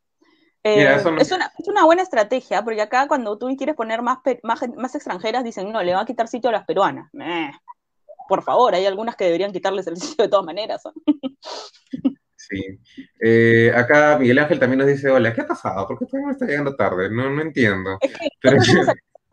[0.63, 1.33] Eh, es,
[1.67, 5.95] una, buena estrategia, porque acá cuando tú quieres poner más, más, extranjeras, dicen, no, le
[5.95, 7.11] va a quitar sitio a las peruanas.
[8.29, 10.83] por favor, hay algunas que deberían quitarles el sitio de todas maneras.
[12.37, 12.81] Sí.
[13.21, 15.87] Eh, acá Miguel Ángel también nos dice, hola, ¿qué ha pasado?
[15.87, 17.09] ¿Por qué todavía está llegando tarde?
[17.11, 17.97] No, no entiendo.
[18.01, 18.29] Es que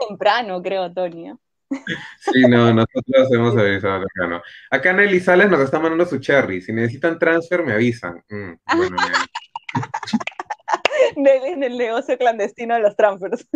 [0.07, 1.31] temprano, creo, Tony.
[2.19, 4.41] Sí, no, nosotros hemos avisado temprano.
[4.71, 6.61] Acá Nelly Sales nos está mandando su cherry.
[6.61, 8.23] Si necesitan transfer, me avisan.
[8.29, 8.95] Mm, bueno,
[11.15, 13.47] En el negocio clandestino de los transfers.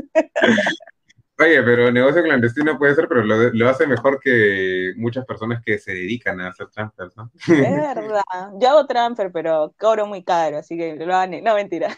[1.42, 5.92] Oye, pero negocio clandestino puede ser, pero lo, hace mejor que muchas personas que se
[5.92, 7.32] dedican a hacer transfers, ¿no?
[7.36, 8.22] Es verdad.
[8.60, 11.44] Yo hago transfer, pero cobro muy caro, así que lo hagan.
[11.44, 11.98] No, mentira.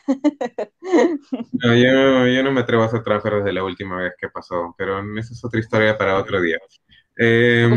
[1.51, 4.99] No, yo, no me atrevo a hacer transfer desde la última vez que pasó, pero
[5.17, 6.57] esa es otra historia para otro día.
[7.17, 7.69] Eh,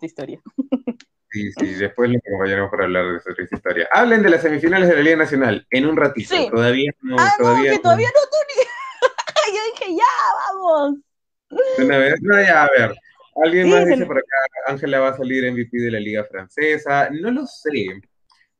[0.00, 0.40] historia.
[1.32, 3.88] Sí, sí, después lo acompañaremos para hablar de esa triste historia.
[3.90, 6.34] Hablen de las semifinales de la Liga Nacional en un ratito.
[6.50, 7.16] Todavía no.
[7.18, 9.56] Ah, todavía no, que todavía no, Tony.
[9.56, 10.04] yo dije, ya,
[10.52, 10.98] vamos.
[11.78, 12.94] Una vez, no, ya, a ver.
[13.42, 17.08] Alguien más dice por acá, Ángela va a salir MVP de la Liga Francesa.
[17.10, 18.02] No lo sé,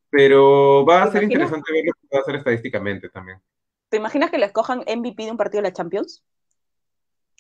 [0.08, 3.38] pero va a ser interesante ver lo que va a hacer estadísticamente también.
[3.90, 6.24] ¿Te imaginas que le escojan MVP de un partido de la Champions?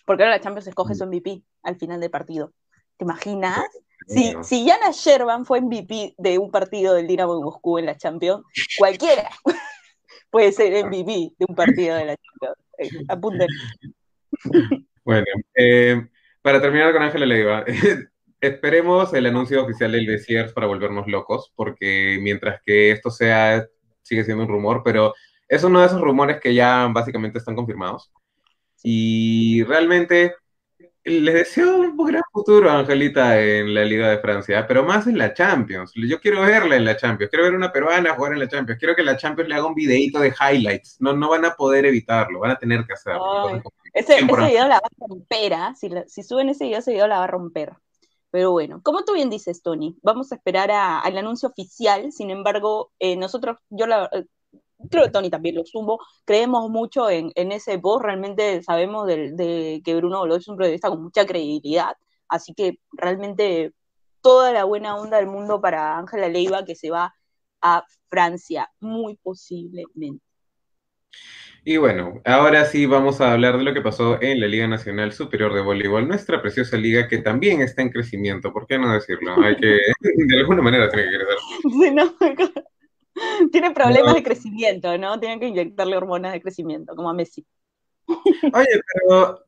[0.04, 0.96] Porque ahora la Champions escoge mm.
[0.96, 2.52] su MVP al final del partido.
[2.98, 3.64] ¿Te imaginas?
[4.06, 7.96] Si, si Yana Sherban fue MVP de un partido del Dinamo de Moscú en la
[7.96, 8.44] Champions,
[8.78, 9.30] cualquiera
[10.30, 13.04] puede ser MVP de un partido de la Champions.
[13.08, 13.48] apunten.
[15.04, 16.06] Bueno, eh,
[16.42, 17.64] para terminar con Ángela Leiva,
[18.40, 23.66] esperemos el anuncio oficial del Besiers para volvernos locos, porque mientras que esto sea,
[24.02, 25.14] sigue siendo un rumor, pero
[25.48, 28.10] es uno de esos rumores que ya básicamente están confirmados.
[28.82, 30.34] Y realmente
[31.04, 35.18] les deseo un gran futuro a Angelita en la Liga de Francia, pero más en
[35.18, 35.92] la Champions.
[35.94, 38.94] Yo quiero verla en la Champions, quiero ver una peruana jugar en la Champions, quiero
[38.94, 40.96] que la Champions le haga un videito de highlights.
[41.00, 43.62] No, no van a poder evitarlo, van a tener que hacerlo.
[43.92, 45.74] ese, video la va a romper, ¿ah?
[45.74, 47.72] si, suben ese video, ese video la va a romper.
[48.30, 52.12] Pero bueno, como tú bien dices, Tony, vamos a esperar al anuncio oficial.
[52.12, 54.08] Sin embargo, eh, nosotros, yo la,
[54.90, 59.94] creo que Tony también lo sumo, creemos mucho en, ese post, realmente sabemos de, que
[59.96, 61.96] Bruno lo es un periodista con mucha credibilidad,
[62.28, 63.72] así que realmente
[64.20, 67.14] toda la buena onda del mundo para Ángela Leiva que se va
[67.60, 70.24] a Francia, muy posiblemente.
[71.64, 75.12] Y bueno, ahora sí vamos a hablar de lo que pasó en la Liga Nacional
[75.12, 79.40] Superior de Voleibol, nuestra preciosa liga que también está en crecimiento, ¿por qué no decirlo?
[79.40, 81.36] Hay que, de alguna manera tiene que crecer.
[81.62, 82.16] Sí, no,
[83.52, 85.18] tiene problemas de crecimiento, ¿no?
[85.18, 87.44] Tienen que inyectarle hormonas de crecimiento, como a Messi.
[88.06, 89.44] Oye, pero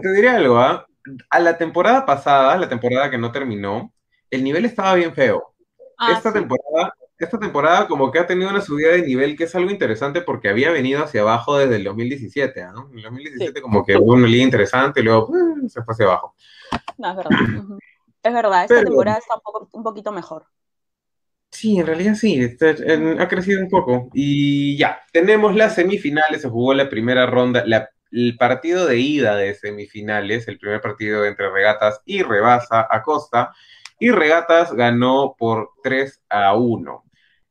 [0.00, 0.86] te, diré algo, ¿ah?
[1.30, 3.92] A la temporada pasada, la temporada que no terminó,
[4.30, 5.54] el nivel estaba bien feo.
[5.98, 9.54] Ah, esta temporada, esta temporada como que ha tenido una subida de nivel que es
[9.54, 12.88] algo interesante porque había venido hacia abajo desde el 2017, ¿no?
[12.92, 16.06] En el 2017 como que hubo una liga interesante y luego uh, se fue hacia
[16.06, 16.34] abajo.
[16.98, 17.78] No, es verdad.
[18.22, 19.34] Es verdad, esta temporada está
[19.72, 20.44] un poquito mejor.
[21.50, 22.40] Sí, en realidad sí,
[23.18, 24.10] ha crecido un poco.
[24.12, 27.64] Y ya, tenemos las semifinales, se jugó la primera ronda,
[28.10, 33.52] el partido de ida de semifinales, el primer partido entre Regatas y Rebasa Acosta,
[33.98, 37.04] y Regatas ganó por 3 a 1.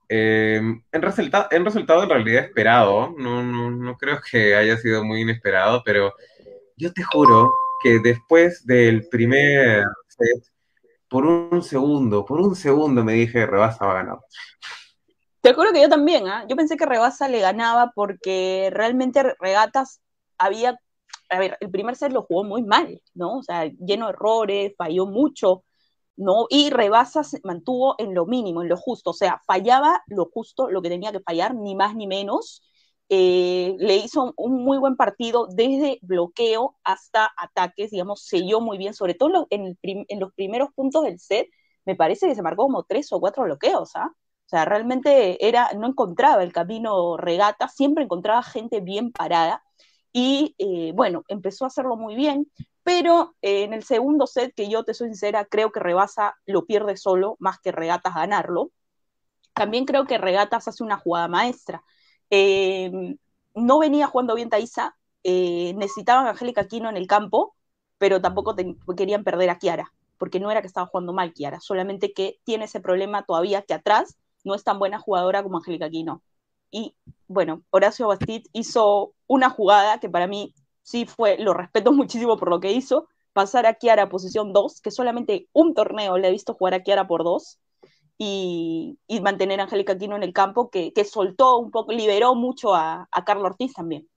[0.10, 5.04] Em, en, resulta en resultado en realidad esperado, no, no, no creo que haya sido
[5.04, 6.14] muy inesperado, pero
[6.78, 10.44] yo te juro que después del primer set,
[11.08, 14.20] por un segundo, por un segundo me dije, Rebasa va a ganar.
[15.42, 16.46] Te juro que yo también, ¿ah?
[16.50, 20.02] Yo pensé que Rebasa le ganaba porque realmente Regatas
[20.38, 20.78] había,
[21.30, 23.38] a ver, el primer set lo jugó muy mal, ¿no?
[23.38, 25.64] O sea, lleno de errores, falló mucho,
[26.18, 26.48] ¿no?
[26.50, 30.70] Y Rebasa se mantuvo en lo mínimo, en lo justo, o sea, fallaba lo justo,
[30.70, 32.62] lo que tenía que fallar, ni más ni menos,
[33.10, 38.94] eh, le hizo un muy buen partido desde bloqueo hasta ataques, digamos, selló muy bien,
[38.94, 39.78] sobre todo en,
[40.20, 41.48] los primeros puntos del set,
[41.86, 44.12] me parece que se marcó como tres o cuatro bloqueos, ¿ah?
[44.14, 49.64] O sea, realmente era, no encontraba el camino regata, siempre encontraba gente bien parada
[50.14, 52.50] y eh, bueno, empezó a hacerlo muy bien,
[52.84, 56.66] pero eh, en el segundo set, que yo te soy sincera, creo que Rebasa lo
[56.66, 58.72] pierde solo más que Regatas ganarlo.
[59.54, 61.84] También creo que Regatas hace una jugada maestra
[62.30, 63.18] eh,
[63.56, 67.56] no venía jugando bien Taisa, eh, necesitaban a Angélica Aquino en el campo,
[67.98, 68.56] pero tampoco
[68.96, 72.66] querían perder a Kiara, porque no era que estaba jugando mal Kiara, solamente que tiene
[72.66, 76.22] ese problema todavía que atrás no es tan buena jugadora como Angélica Aquino.
[76.72, 76.96] Y
[77.28, 82.50] bueno, Horacio Bastit hizo una jugada que para mí sí fue, lo respeto muchísimo por
[82.50, 86.32] lo que hizo, pasar a Kiara a posición 2, que solamente un torneo le he
[86.32, 87.60] visto jugar a Kiara por 2,
[88.18, 93.08] y, mantener a Angélica Aquino en el campo, que, soltó un poco, liberó mucho a,
[93.12, 94.08] a Carlos Ortiz también.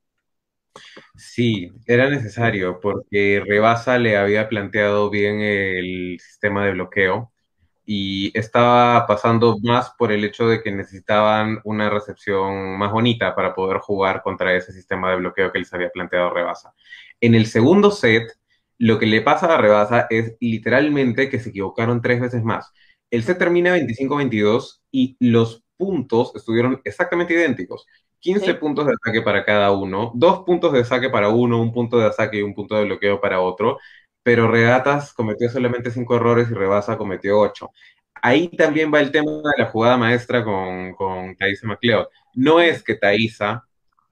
[1.16, 7.32] Sí, era necesario porque Rebasa le había planteado bien el sistema de bloqueo
[7.84, 13.52] y estaba pasando más por el hecho de que necesitaban una recepción más bonita para
[13.52, 16.72] poder jugar contra ese sistema de bloqueo que les había planteado Rebasa.
[17.20, 18.30] En el segundo set,
[18.78, 22.72] lo que le pasa a Rebasa es literalmente que se equivocaron tres veces más.
[23.10, 27.86] El set termina 25-22 y los puntos estuvieron exactamente idénticos.
[28.20, 31.98] 15 puntos de ataque para cada uno, dos puntos de saque para uno, un punto
[31.98, 33.78] de ataque y un punto de bloqueo para otro,
[34.22, 37.70] pero Regatas cometió solamente cinco errores y Rebasa cometió ocho.
[38.22, 42.08] Ahí también va el tema de la jugada maestra con, con Thaisa McLeod.
[42.34, 43.64] No es que Thaisa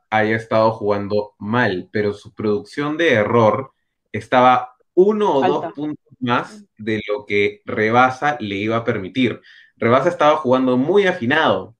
[0.08, 3.72] haya estado jugando mal, pero su producción de error
[4.10, 9.40] estaba uno o dos puntos más de lo que Rebasa le iba a permitir.
[9.76, 11.76] Rebasa estaba jugando muy afinado.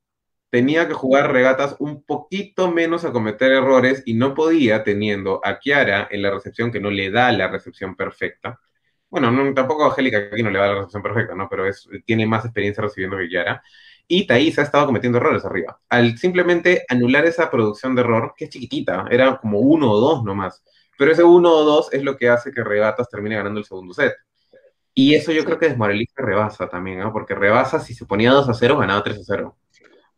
[0.51, 5.59] Tenía que jugar regatas un poquito menos a cometer errores y no podía teniendo a
[5.59, 8.59] Kiara en la recepción que no le da la recepción perfecta.
[9.11, 11.49] Bueno, tampoco a Angélica aquí no le da la recepción perfecta, ¿no?
[11.49, 13.63] Pero es, tiene más experiencia recibiendo que Kiara.
[14.07, 15.81] Y Thais ha estado cometiendo errores arriba.
[15.89, 20.25] Al simplemente anular esa producción de error, que es chiquitita, era como uno o dos
[20.25, 20.63] nomás.
[20.99, 23.95] Pero ese uno o dos es lo que hace que Regatas termine ganando el segundo
[23.95, 24.15] set.
[25.01, 27.13] Y eso yo creo que desmoraliza a Rebasa también, ¿no?
[27.13, 29.57] Porque Rebasa, si se ponía 2 a 0, ganaba 3 a 0.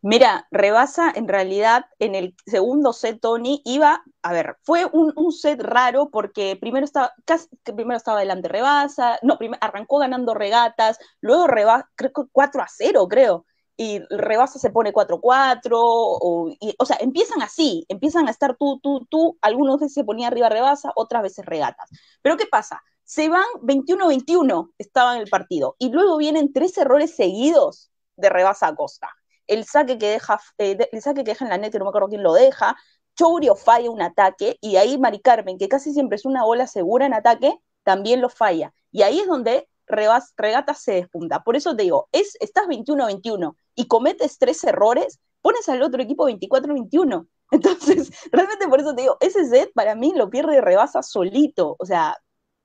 [0.01, 5.61] Mira, Rebasa en realidad en el segundo set, Tony, iba, a ver, fue un, set
[5.61, 11.87] raro porque primero estaba, casi, primero estaba delante Rebasa, no, arrancó ganando regatas, luego Rebasa,
[11.93, 13.45] creo que 4 a 0, creo
[13.77, 19.07] y Rebasa se pone 4-4, o, o sea, empiezan así, empiezan a estar tú, tú,
[19.09, 21.89] tú, algunos veces se ponía arriba Rebasa, otras veces regatas.
[22.21, 22.83] Pero ¿qué pasa?
[23.11, 28.67] Se van 21-21, estaba en el partido, y luego vienen tres errores seguidos de Rebasa
[28.67, 29.09] a Costa.
[29.47, 32.07] El saque que deja, eh, el saque que deja en la net, no me acuerdo
[32.07, 32.77] quién lo deja,
[33.17, 37.05] Chourio falla un ataque, y ahí Mari Carmen, que casi siempre es una bola segura
[37.05, 38.73] en ataque, también lo falla.
[38.93, 41.43] Y ahí es donde Regata se despunta.
[41.43, 46.29] Por eso te digo, es, estás 21-21 y cometes tres errores, pones al otro equipo
[46.29, 47.27] 24-21.
[47.51, 51.75] Entonces, realmente por eso te digo, ese set para mí lo pierde y rebasa solito.
[51.77, 52.15] O sea,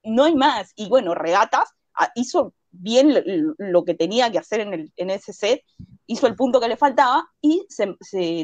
[0.07, 0.73] no hay más.
[0.77, 3.15] Y bueno, Regatas ah, hizo bien
[3.59, 5.63] lo, que tenía que hacer en, el, en, ese set,
[6.07, 7.67] hizo el punto que le faltaba y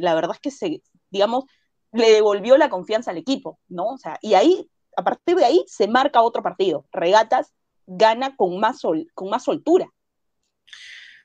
[0.01, 1.45] la verdad es que se, digamos,
[1.93, 3.87] le devolvió la confianza al equipo, ¿no?
[3.89, 6.87] O sea, y ahí, a partir de ahí, se marca otro partido.
[6.93, 7.53] Regatas
[7.87, 8.81] gana con más,
[9.15, 9.89] con más soltura.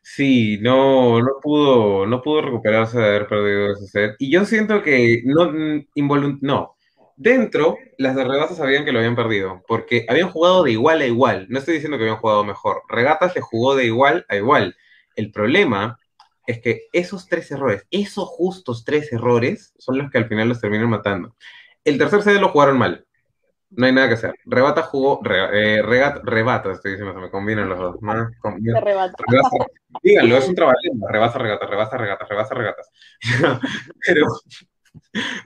[0.01, 4.15] Sí, no, no pudo, no pudo recuperarse de haber perdido ese set.
[4.19, 6.76] Y yo siento que no, mm, no.
[7.19, 11.07] Dentro, las de Regatas sabían que lo habían perdido, porque habían jugado de igual a
[11.07, 11.47] igual.
[11.49, 12.83] No estoy diciendo que habían jugado mejor.
[12.87, 14.77] Regatas le jugó de igual a igual.
[15.15, 15.97] El problema
[16.45, 20.61] es que esos tres errores, esos justos tres errores, son los que al final los
[20.61, 21.35] terminan matando.
[21.83, 23.03] El tercer set lo jugaron mal.
[23.71, 24.35] No hay nada que hacer.
[24.45, 27.95] Rebata jugó, eh, rebata, estoy diciendo, se me combinan los dos.
[27.99, 28.29] ¿no?
[28.79, 29.15] rebata.
[30.03, 30.77] díganlo, es un trabajo.
[31.09, 32.91] Rebata, regata, rebata, regata, rebata, regatas.
[34.05, 34.27] pero,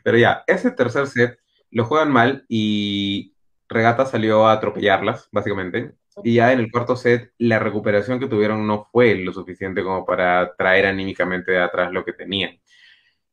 [0.03, 1.39] pero ya, ese tercer set
[1.71, 3.35] lo juegan mal y
[3.67, 5.95] Regata salió a atropellarlas, básicamente.
[6.23, 10.05] Y ya en el cuarto set, la recuperación que tuvieron no fue lo suficiente como
[10.05, 12.59] para traer anímicamente de atrás lo que tenían.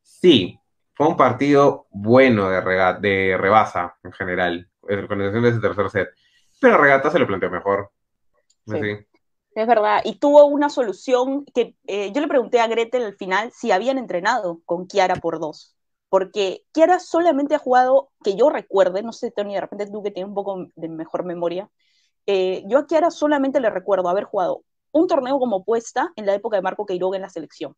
[0.01, 0.59] Sí,
[0.95, 2.61] fue un partido bueno de,
[3.01, 6.09] de rebasa en general organización de ese tercer set.
[6.61, 7.91] Pero Regata se lo planteó mejor.
[8.67, 10.03] Es verdad.
[10.05, 13.99] Y tuvo una solución que eh, yo le pregunté a Gretel al final si habían
[13.99, 15.77] entrenado con Kiara por dos.
[16.09, 20.11] Porque Kiara solamente ha jugado, que yo recuerde, no sé, Tony, de repente tú que
[20.11, 21.71] tienes un poco de mejor memoria,
[22.27, 26.35] eh, yo a Kiara solamente le recuerdo haber jugado un torneo como puesta en la
[26.35, 27.77] época de Marco Queiroga en la selección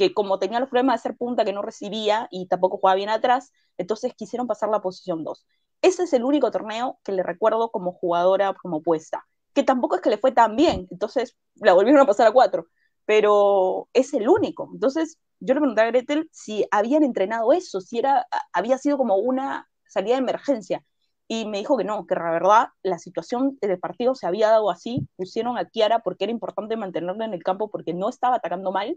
[0.00, 3.10] que como tenía los problemas de ser punta que no recibía y tampoco jugaba bien
[3.10, 5.46] atrás, entonces quisieron pasar la posición 2.
[5.82, 10.00] Ese es el único torneo que le recuerdo como jugadora, como puesta, que tampoco es
[10.00, 12.66] que le fue tan bien, entonces la volvieron a pasar a 4,
[13.04, 14.70] pero es el único.
[14.72, 19.16] Entonces yo le pregunté a Gretel si habían entrenado eso, si era, había sido como
[19.16, 20.84] una salida de emergencia.
[21.28, 24.70] Y me dijo que no, que la verdad la situación del partido se había dado
[24.70, 28.72] así, pusieron a Kiara porque era importante mantenerla en el campo porque no estaba atacando
[28.72, 28.96] mal,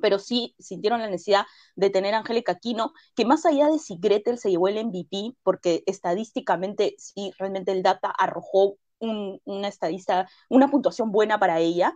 [0.00, 3.96] pero sí sintieron la necesidad de tener a Angélica Aquino, que más allá de si
[3.98, 10.68] Gretel se llevó el MVP, porque estadísticamente sí, realmente el data arrojó una estadista, una
[10.68, 11.94] puntuación buena para ella,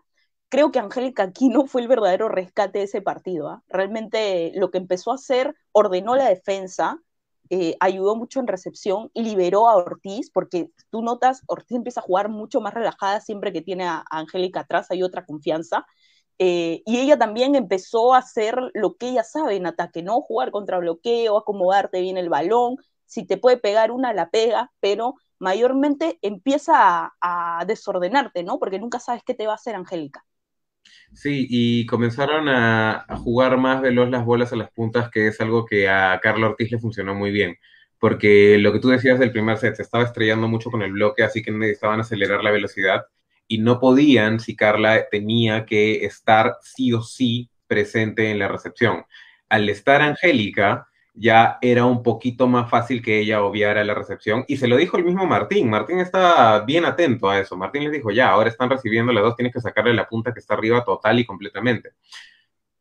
[0.51, 3.49] creo que Angélica Aquino fue el verdadero rescate de ese partido.
[3.49, 3.63] ¿ah?
[3.69, 7.01] Realmente lo que empezó a hacer, ordenó la defensa,
[7.49, 12.29] eh, ayudó mucho en recepción, liberó a Ortiz, porque tú notas, Ortiz empieza a jugar
[12.29, 15.87] mucho más relajada siempre que tiene a Angélica atrás, hay otra confianza.
[16.39, 20.21] Eh, y ella también empezó a hacer lo que ella sabe en ataque, ¿no?
[20.23, 22.77] Jugar contra bloqueo, acomodarte bien el balón,
[23.11, 28.59] si te puede pegar una, la pega, pero mayormente empieza a, desordenarte, ¿no?
[28.61, 30.25] Porque nunca sabes qué te va a hacer Angélica.
[31.13, 35.67] Sí, y comenzaron a, jugar más veloz las bolas a las puntas, que es algo
[35.67, 37.57] que a Carlos Ortiz le funcionó muy bien.
[37.99, 41.23] porque lo que tú decías del primer set, se estaba estrellando mucho con el bloque,
[41.23, 43.05] así que necesitaban acelerar la velocidad
[43.49, 49.05] y no podían si Carla tenía que estar sí o sí presente en la recepción.
[49.49, 50.89] Al estar Angélica,
[51.21, 54.45] ya era un poquito más fácil que ella obviara la recepción.
[54.49, 55.69] Y se lo dijo el mismo Martín.
[55.69, 57.59] Martín estaba bien atento a eso.
[57.59, 60.41] Martín les dijo, ya, ahora están recibiendo las dos, tienes que sacarle la punta que
[60.41, 61.91] está arriba total y completamente.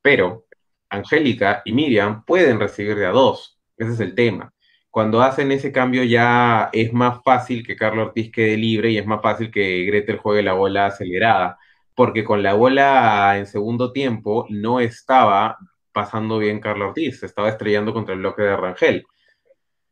[0.01, 0.45] Pero
[0.89, 3.59] Angélica y Miriam pueden recibir de a dos.
[3.77, 4.53] Ese es el tema.
[4.89, 9.05] Cuando hacen ese cambio ya es más fácil que Carlos Ortiz quede libre y es
[9.05, 11.57] más fácil que Gretel juegue la bola acelerada.
[11.93, 15.57] Porque con la bola en segundo tiempo no estaba
[15.91, 19.05] pasando bien Carlos Ortiz, se estaba estrellando contra el bloque de Rangel.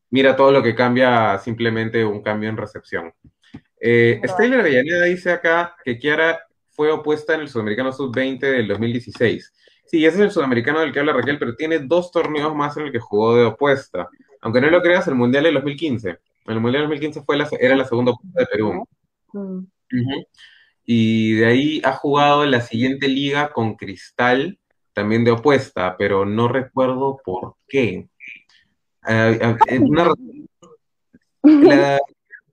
[0.09, 3.13] Mira todo lo que cambia simplemente un cambio en recepción.
[3.79, 6.39] Eh, Steyler Avellaneda dice acá que Kiara
[6.69, 9.53] fue opuesta en el Sudamericano Sub-20 del 2016.
[9.87, 12.87] Sí, ese es el sudamericano del que habla Raquel, pero tiene dos torneos más en
[12.87, 14.09] el que jugó de opuesta.
[14.41, 16.17] Aunque no lo creas, el Mundial del 2015.
[16.45, 18.87] El Mundial del 2015 fue la, era la segunda opuesta de Perú.
[20.85, 24.59] Y de ahí ha jugado la siguiente liga con Cristal,
[24.97, 28.09] también de opuesta, pero no recuerdo por qué.
[29.07, 29.79] Eh, eh,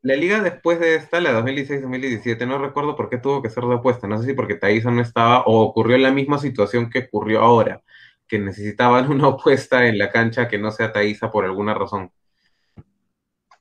[0.02, 3.76] la, liga después de esta, la 2016-2017, no recuerdo por qué tuvo que ser de
[3.76, 4.06] opuesta.
[4.06, 7.82] No sé si porque Thaisa no estaba o ocurrió la misma situación que ocurrió ahora,
[8.28, 12.12] que necesitaban una opuesta en la cancha que no sea Thaisa por alguna razón.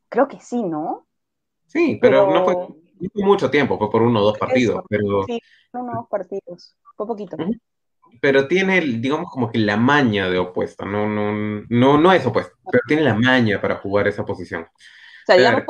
[0.10, 1.08] Creo que sí, ¿no?
[1.68, 2.56] Sí, pero, no, fue,
[3.24, 4.84] mucho tiempo, fue por uno o dos partidos.
[4.90, 5.24] pero...
[5.24, 5.40] Sí,
[5.72, 7.38] uno o dos partidos, fue poquito
[8.24, 12.54] pero tiene, digamos, como que la maña de opuesta, no, no, no, no es opuesta,
[12.72, 14.62] pero tiene la maña para jugar esa posición.
[14.64, 15.66] O sea, digamos,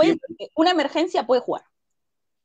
[0.54, 1.64] una emergencia puede jugar.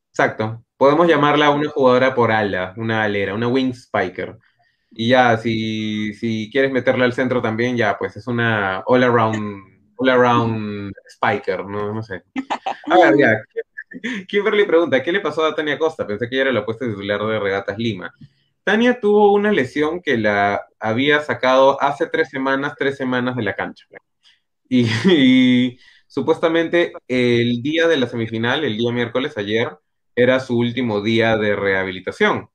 [0.08, 0.64] Exacto.
[0.78, 4.38] Podemos llamarla una jugadora por ala, una alera, una wing spiker.
[4.92, 9.62] Y ya, si, si quieres meterla al centro también, ya, pues es una all around,
[9.98, 12.22] all around spiker, no, no sé.
[12.86, 13.42] A ver, ya.
[14.26, 16.06] Kimberly pregunta, ¿qué le pasó a Tania Costa?
[16.06, 18.10] Pensé que ella era la opuesta titular de Regatas Lima.
[18.68, 23.56] Tania tuvo una lesión que la había sacado hace tres semanas, tres semanas de la
[23.56, 23.86] cancha.
[24.68, 29.70] Y, supuestamente el día de la semifinal, el día miércoles ayer,
[30.14, 32.50] era su último día de rehabilitación.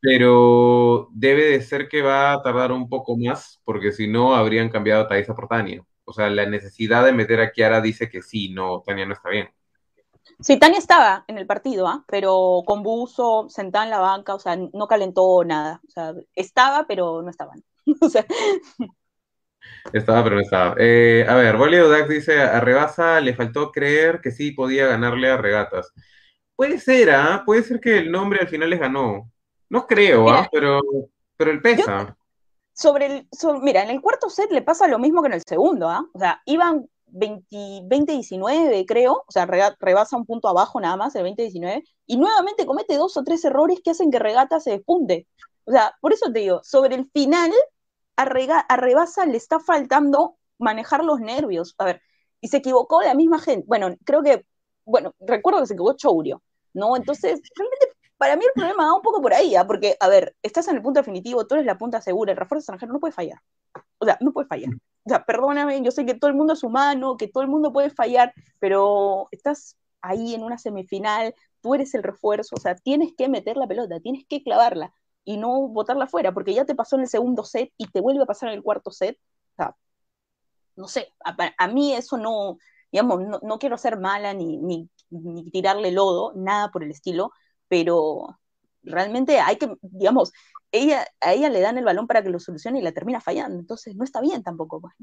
[0.00, 4.68] Pero debe de ser que va a tardar un poco más, porque si no, habrían
[4.68, 5.84] cambiado a Thaisa por Tania.
[6.04, 9.30] O sea, la necesidad de meter a Kiara dice que sí, no, Tania no está
[9.30, 9.48] bien.
[10.40, 12.04] Sí, Tania estaba en el partido, ¿ah?
[12.08, 15.80] pero con buzo, sentada en la banca, o sea, no calentó nada.
[15.86, 17.62] O sea, estaba, pero no estaban.
[18.00, 18.26] o sea.
[19.92, 20.74] Estaba, pero no estaba.
[20.78, 25.30] Eh, a ver, Bolio Dax dice, a Rebasa le faltó creer que sí podía ganarle
[25.30, 25.92] a Regatas.
[26.56, 27.42] Puede ser, ¿ah?
[27.44, 29.30] Puede ser que el nombre al final les ganó.
[29.68, 30.48] No creo, ¿ah?
[30.52, 30.80] Pero,
[31.36, 32.16] pero el pesa.
[32.72, 33.28] sobre el,
[33.62, 36.06] mira, en el cuarto set le pasa lo mismo que en el segundo, ¿ah?
[36.12, 41.84] O sea, iban 2019, creo, o sea, rebasa un punto abajo nada más, el 2019,
[42.06, 45.28] y nuevamente comete dos o tres errores que hacen que Regata se despunte.
[45.64, 47.52] O sea, por eso te digo, sobre el final,
[48.16, 48.24] a,
[48.76, 51.74] Rebasa le está faltando manejar los nervios.
[51.78, 52.02] A ver,
[52.40, 53.64] y se equivocó la misma gente.
[53.66, 54.44] Bueno, creo que,
[54.84, 56.42] bueno, recuerdo que se equivocó Chourio,
[56.72, 56.96] ¿no?
[56.96, 57.93] Entonces, realmente
[58.24, 59.66] para mí el problema va un poco por ahí, ¿ah?
[59.66, 62.60] porque, a ver, estás en el punto definitivo, tú eres la punta segura, el refuerzo
[62.60, 63.40] extranjero no puede fallar.
[63.98, 64.70] O sea, no puede fallar
[65.04, 67.72] o sea, perdóname, yo sé que todo el mundo es humano, que todo el mundo
[67.72, 73.12] puede fallar, pero estás ahí en una semifinal, tú eres el refuerzo, o sea, tienes
[73.16, 74.94] que meter la pelota, tienes que clavarla
[75.24, 78.22] y no botarla fuera, porque ya te pasó en el segundo set y te vuelve
[78.22, 79.18] a pasar en el cuarto set.
[79.52, 79.76] O sea,
[80.76, 81.12] no sé,
[81.58, 82.58] a, mí eso no,
[82.90, 87.32] digamos, no, quiero ser mala ni, ni, ni tirarle lodo, nada por el estilo,
[87.74, 88.38] pero
[88.84, 90.32] realmente hay que, digamos,
[90.70, 93.58] ella, a ella le dan el balón para que lo solucione y la termina fallando.
[93.58, 94.94] Entonces no está bien tampoco, pues,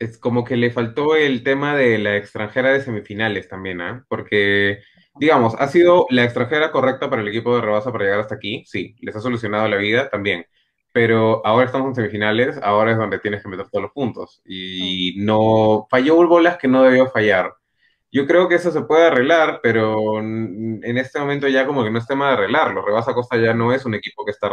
[0.00, 4.04] Es como que le faltó el tema de la extranjera de semifinales también, ¿ah?
[4.08, 4.80] Porque,
[5.20, 8.64] digamos, ha sido la extranjera correcta para el equipo de Rebasa para llegar hasta aquí,
[8.66, 10.46] sí, les ha solucionado la vida también.
[10.92, 14.42] Pero ahora estamos en semifinales, ahora es donde tienes que meter todos los puntos.
[14.44, 17.54] Y no falló bolas que no debió fallar.
[18.12, 21.98] Yo creo que eso se puede arreglar, pero en este momento ya como que no
[21.98, 22.84] es tema de arreglarlo.
[22.84, 24.50] Rebasa Costa ya no es un equipo que está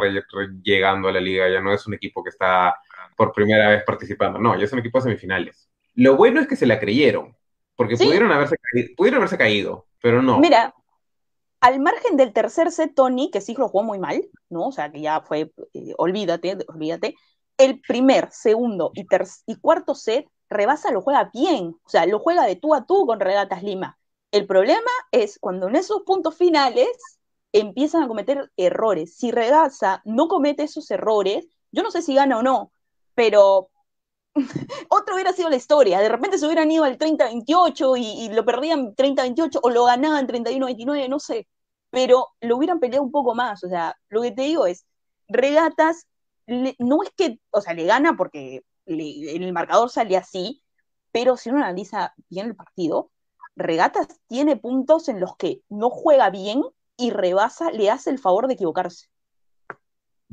[0.64, 2.76] llegando a la liga, ya no es un equipo que está
[3.16, 5.70] por primera vez participando, no, ya es un equipo de semifinales.
[5.95, 7.36] Lo bueno es que se la creyeron,
[7.76, 10.39] porque pudieron, haberse caído, pudieron haberse caído, pero no.
[10.39, 10.74] Mira,
[11.62, 14.68] al margen del tercer set, Tony, que sí lo jugó muy mal, ¿no?
[14.68, 17.16] O sea, que ya fue, eh, olvídate, olvídate.
[17.58, 19.06] El primer, segundo y,
[19.45, 23.06] y cuarto set Rebasa lo juega bien, o sea, lo juega de tú a tú
[23.06, 23.97] con Regatas Lima.
[24.32, 26.89] El problema es cuando en esos puntos finales
[27.51, 29.16] empiezan a cometer errores.
[29.16, 32.72] Si Rebasa no comete esos errores, yo no sé si gana o no,
[33.16, 33.70] pero
[34.89, 35.99] Otra hubiera sido la historia.
[35.99, 41.10] De repente se hubieran ido al 30-28 y, lo perdían 30-28 o lo ganaban 31-29,
[41.10, 41.47] no sé.
[41.89, 43.64] Pero lo hubieran peleado un poco más.
[43.64, 44.86] O sea, lo que te digo es,
[45.28, 46.08] regatas,
[46.47, 50.63] no es que, o sea, le gana porque en el marcador sale así,
[51.11, 53.11] pero si uno analiza bien el partido,
[53.55, 56.63] Regatas tiene puntos en los que no juega bien
[56.97, 59.07] y rebasa, le hace el favor de equivocarse.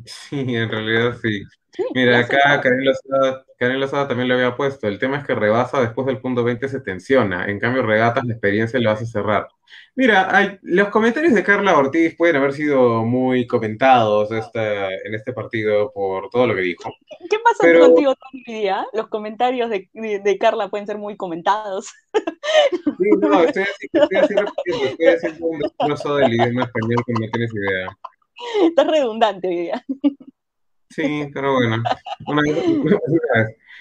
[0.06, 1.42] Sí, en realidad sí.
[1.94, 4.88] Mira, acá Karen Lozada, también lo había puesto.
[4.88, 7.46] El tema es que rebasa después del punto 20 se tensiona.
[7.46, 9.48] En cambio, regatas la experiencia lo hace cerrar.
[9.94, 15.92] Mira, hay, los comentarios de Carla Ortiz pueden haber sido muy comentados en este partido
[15.92, 16.92] por todo lo que dijo.
[17.28, 18.68] ¿Qué pasa contigo, Tony?
[18.92, 21.92] Los comentarios de, Carla pueden ser muy comentados.
[22.14, 27.54] Sí, no, estoy, estoy, haciendo, estoy haciendo un destrozo del idioma español que no tienes
[27.54, 27.98] idea.
[28.62, 29.84] Estás redundante hoy día.
[30.90, 31.82] Sí, pero bueno.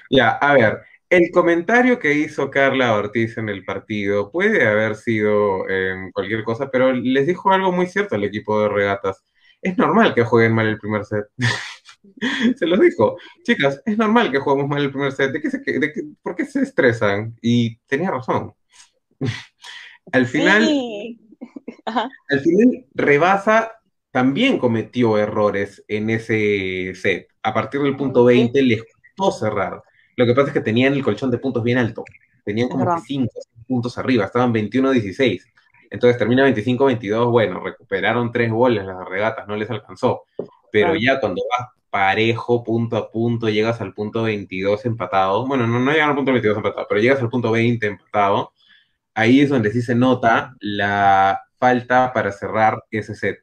[0.09, 0.79] Ya, a ver.
[1.09, 6.69] El comentario que hizo Carla Ortiz en el partido puede haber sido em, cualquier cosa,
[6.69, 9.23] pero les dijo algo muy cierto al equipo de regatas.
[9.59, 11.25] Es normal que jueguen mal el primer set.
[12.57, 13.17] se los dijo.
[13.43, 15.31] Chicas, es normal que juguemos mal el primer set.
[15.31, 15.61] ¿De qué se,
[16.21, 17.35] ¿Por qué se estresan?
[17.41, 18.53] Y tenía razón.
[20.11, 20.69] al final,
[21.85, 23.78] al final rebasa
[24.19, 27.29] también cometió errores en ese set.
[27.41, 28.83] A partir del punto 20 les
[29.15, 29.81] costó cerrar.
[30.17, 32.03] Lo que pasa es que tenían el colchón de puntos bien alto.
[32.43, 33.31] Tenían como 5
[33.65, 35.41] puntos arriba, estaban 21-16.
[35.89, 40.23] Entonces termina 25-22, bueno, recuperaron tres goles las regatas, no les alcanzó.
[40.69, 45.79] Pero ya cuando vas parejo, punto a punto, llegas al punto 22 empatado, bueno, no,
[45.79, 48.51] no llegan al punto 22 empatado, pero llegas al punto 20 empatado,
[49.13, 53.39] ahí es donde sí se nota la falta para cerrar ese set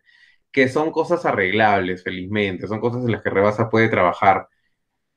[0.57, 4.48] que son cosas arreglables, felizmente, son cosas en las que Rebasa puede trabajar.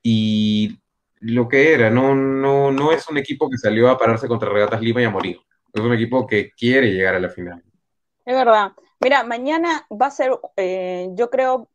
[0.04, 0.78] Y
[1.22, 4.82] lo que era, no, no, no es un equipo que salió a pararse contra Regatas
[4.82, 5.40] Lima y a morir.
[5.72, 7.64] Es un equipo que quiere llegar a la final.
[8.26, 8.74] Es verdad.
[9.00, 11.70] Mira, mañana va a ser, eh, yo creo,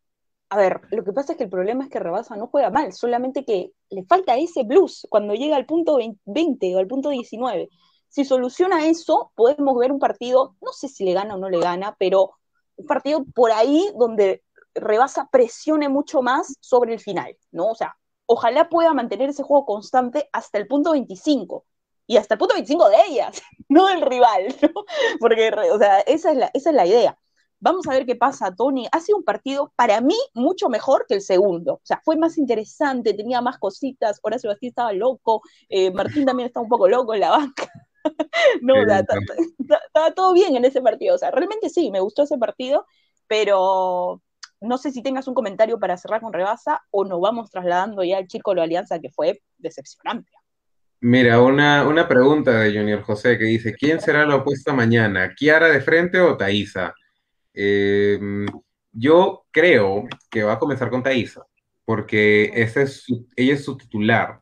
[0.51, 2.93] a ver, lo que pasa es que el problema es que Rebasa no juega mal,
[2.93, 7.71] solamente que le falta ese blues cuando llega al punto 20 o al punto 19.
[8.11, 11.61] Si soluciona eso, podemos ver un partido, no sé si le gana o no le
[11.61, 12.35] gana, pero
[12.77, 14.43] un partido por ahí donde
[14.75, 17.69] Rebasa presione mucho más sobre el final, ¿no?
[17.69, 17.97] O sea,
[18.27, 21.65] ojalá pueda mantener ese juego constante hasta el punto 25
[22.07, 24.85] y hasta el punto 25 de ellas, no del rival, ¿no?
[25.21, 27.19] Porque, o sea, esa es la, esa es la idea.
[27.61, 28.87] Vamos a ver qué pasa, Tony.
[28.93, 31.75] Ha sido un partido para mí mucho mejor que el segundo.
[31.75, 34.21] O sea, fue más interesante, tenía más cositas.
[34.23, 37.71] Horacio Sebastián estaba loco, eh, Martín también estaba un poco loco en la banca.
[38.63, 41.15] no, estaba todo bien en ese partido.
[41.15, 42.87] O sea, realmente sí, me gustó ese partido,
[43.27, 44.23] pero
[44.61, 48.19] no sé si tengas un comentario para cerrar con Rebasa o nos vamos trasladando ya
[48.19, 50.31] al Círculo Alianza que fue decepcionante.
[51.01, 55.35] Mira, una, una pregunta de Junior José que dice, ¿quién será la opuesta mañana?
[55.35, 56.95] ¿Kiara de frente o Thaisa?
[57.53, 58.47] Em,
[58.91, 61.45] yo creo que va a comenzar con Thaisa,
[61.85, 64.41] porque ese es ella es su titular.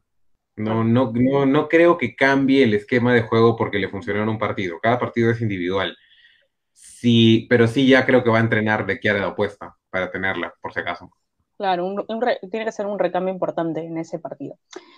[0.57, 4.29] No, no, no, no creo que cambie el esquema de juego porque le funcionó en
[4.29, 4.79] un partido.
[4.81, 5.97] Cada partido es individual.
[6.73, 10.55] Sí, pero sí ya creo que va a entrenar de Kiara la opuesta para tenerla,
[10.61, 11.11] por si acaso.
[11.57, 11.95] Claro,
[12.51, 14.57] tiene que ser un recambio importante en ese partido.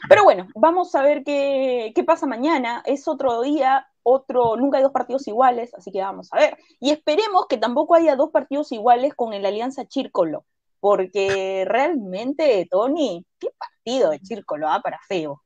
[0.09, 2.83] Pero bueno, vamos a ver qué, qué, pasa mañana.
[2.87, 6.57] Es otro día, otro, nunca hay dos partidos iguales, así que vamos a ver.
[6.81, 10.47] Y esperemos que tampoco haya dos partidos iguales con el Alianza Chírcolo,
[10.81, 14.81] porque realmente, Tony, qué partido de Chírcolo, ¿ah?
[14.83, 15.44] Para feo.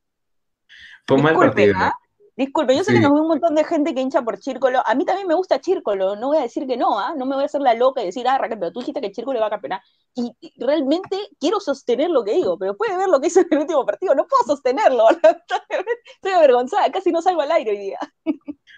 [1.09, 1.93] Disculpe, ¿ah?
[2.39, 4.81] Disculpe, yo sé que nos ve un montón de gente que hincha por Chírcolo.
[4.87, 7.13] A mí también me gusta Chírcolo, no voy a decir que no, ¿ah?
[7.17, 9.11] no me voy a hacer la loca y decir, ah, Raquel, pero tú dijiste que
[9.11, 9.81] Chírcolo va a campeonar.
[10.15, 13.59] Y, realmente quiero sostener lo que digo, pero puede ver lo que hizo en el
[13.59, 15.09] último partido, no puedo sostenerlo.
[16.15, 17.99] Estoy avergonzada, casi no salgo al aire hoy día.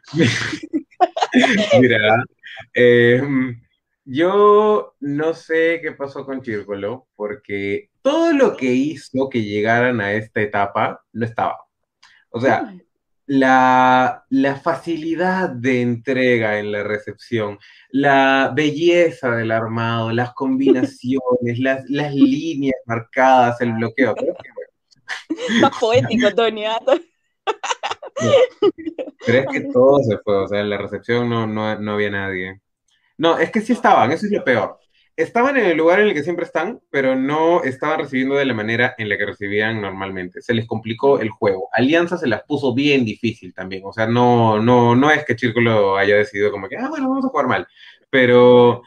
[1.81, 2.24] Mira,
[2.72, 3.61] em,
[4.07, 10.14] yo no sé qué pasó con Chírcolo, porque todo lo que hizo que llegaran a
[10.14, 11.59] esta etapa no estaba.
[12.31, 12.74] O sea,
[13.26, 14.24] la,
[14.62, 17.59] facilidad de entrega en la recepción,
[17.91, 21.59] la belleza del armado, las combinaciones,
[21.89, 24.14] las, líneas marcadas, el bloqueo.
[25.61, 26.64] Más poético, Tony.
[26.66, 26.81] ¿ah?
[29.26, 32.11] Pero es que todo se fue, o sea, en la recepción no, no, no había
[32.11, 32.61] nadie.
[33.18, 34.81] No, es que sí estaban, eso es lo peor
[35.22, 38.54] estaban en el lugar en el que siempre están, pero no estaban recibiendo de la
[38.54, 40.42] manera en la que recibían normalmente.
[40.42, 41.68] Se les complicó el juego.
[41.72, 43.82] Alianza se las puso bien difícil también.
[43.84, 47.24] O sea, no, no, no es que Círculo haya decidido como que, ah, bueno, vamos
[47.24, 47.66] a jugar mal.
[48.10, 48.82] Pero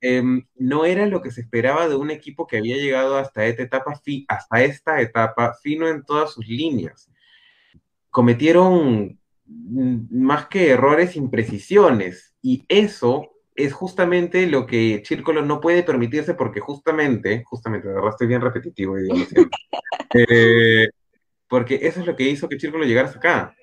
[0.00, 3.62] em, no era lo que se esperaba de un equipo que había llegado hasta esta
[3.62, 7.10] etapa, hasta esta etapa fino en todas sus líneas.
[8.10, 16.34] Cometieron más que errores, imprecisiones, y eso es justamente lo que Círculo no puede permitirse
[16.34, 18.96] porque justamente, justamente, de verdad estoy bien repetitivo
[20.14, 20.88] eh,
[21.48, 23.54] porque eso es lo que hizo que Círculo llegara hasta acá.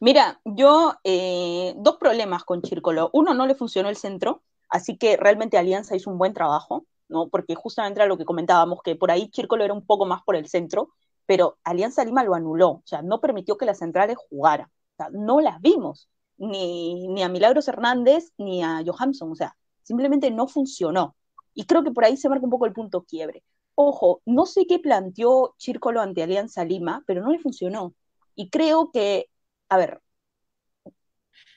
[0.00, 3.08] Mira, yo, eh, dos problemas con Círculo.
[3.14, 7.28] Uno, no le funcionó el centro, así que realmente Alianza hizo un buen trabajo, ¿no?
[7.28, 10.36] Porque justamente era lo que comentábamos, que por ahí Círculo era un poco más por
[10.36, 10.90] el centro,
[11.24, 15.08] pero Alianza Lima lo anuló, o sea, no permitió que las centrales jugaran, o sea,
[15.10, 16.10] no las vimos,
[16.40, 21.16] ni, ni a Milagros Hernández ni a Johansson, o sea, simplemente no funcionó.
[21.54, 23.44] Y creo que por ahí se marca un poco el punto quiebre.
[23.76, 27.94] Ojo, no sé qué planteó Círculo ante Alianza Lima, pero no le funcionó.
[28.34, 29.28] Y creo que,
[29.68, 30.00] a ver,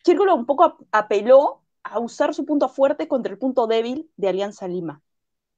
[0.03, 4.67] Círculo un poco apeló a usar su punto fuerte contra el punto débil de Alianza
[4.67, 5.01] Lima.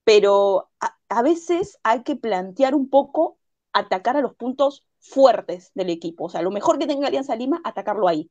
[0.03, 3.37] Pero a, a veces hay que plantear un poco
[3.73, 6.25] atacar a los puntos fuertes del equipo.
[6.25, 8.29] O sea, lo mejor que tenga Alianza Lima, atacarlo ahí.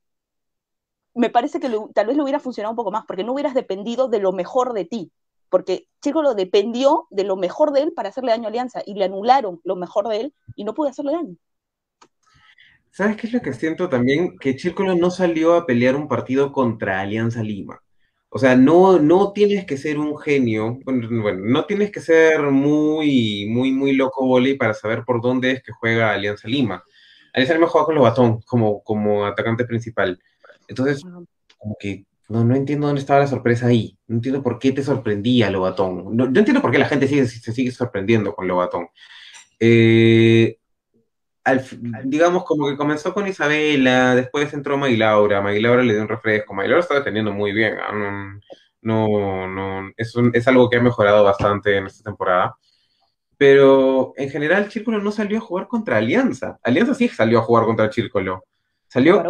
[1.15, 4.09] Me parece que tal vez le hubiera funcionado un poco más, porque no hubieras dependido
[4.09, 5.12] de lo mejor de ti.
[5.49, 9.05] Porque lo dependió de lo mejor de él para hacerle daño a Alianza y le
[9.05, 11.37] anularon lo mejor de él y no pudo hacerle daño.
[12.91, 14.37] ¿Sabes qué es lo que siento también?
[14.39, 17.81] Que Chírcolo no salió a pelear un partido contra Alianza Lima.
[18.29, 23.47] O sea, no, no tienes que ser un genio, bueno, no tienes que ser muy,
[23.49, 26.83] muy, muy loco volei para saber por dónde es que juega Alianza Lima.
[27.33, 30.21] Alianza Lima juega con los batón como, como atacante principal.
[30.69, 31.03] Entonces,
[31.59, 33.99] como que no, no entiendo dónde estaba la sorpresa ahí.
[34.07, 36.17] No entiendo por qué te sorprendía Lobatón.
[36.17, 38.89] No, no entiendo por qué la gente sigue, se sigue sorprendiendo con Lobatón.
[39.61, 40.59] Eh,
[42.05, 46.81] digamos, como que comenzó con Isabela, después entró Maylaura, Maylaura le dio un refresco, Maylaura
[46.81, 47.93] está defendiendo muy bien, ¿ah?
[48.81, 52.57] no, no, es, es, algo que ha mejorado bastante en esta temporada,
[53.37, 57.67] pero en general Círculo no salió a jugar contra Alianza, Alianza sí salió a jugar
[57.67, 58.45] contra Círculo,
[58.89, 59.23] salió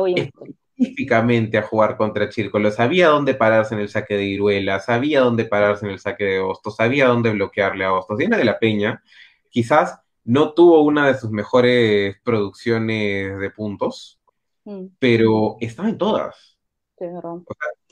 [0.76, 5.44] específicamente a jugar contra Círculo, sabía dónde pararse en el saque de Iruela, sabía dónde
[5.44, 9.02] pararse en el saque de Hostos, sabía dónde bloquearle a Hostos, Diana de la Peña,
[9.50, 14.20] quizás no tuvo una de sus mejores producciones de puntos,
[14.64, 14.86] mm.
[14.98, 16.58] pero estaba en todas.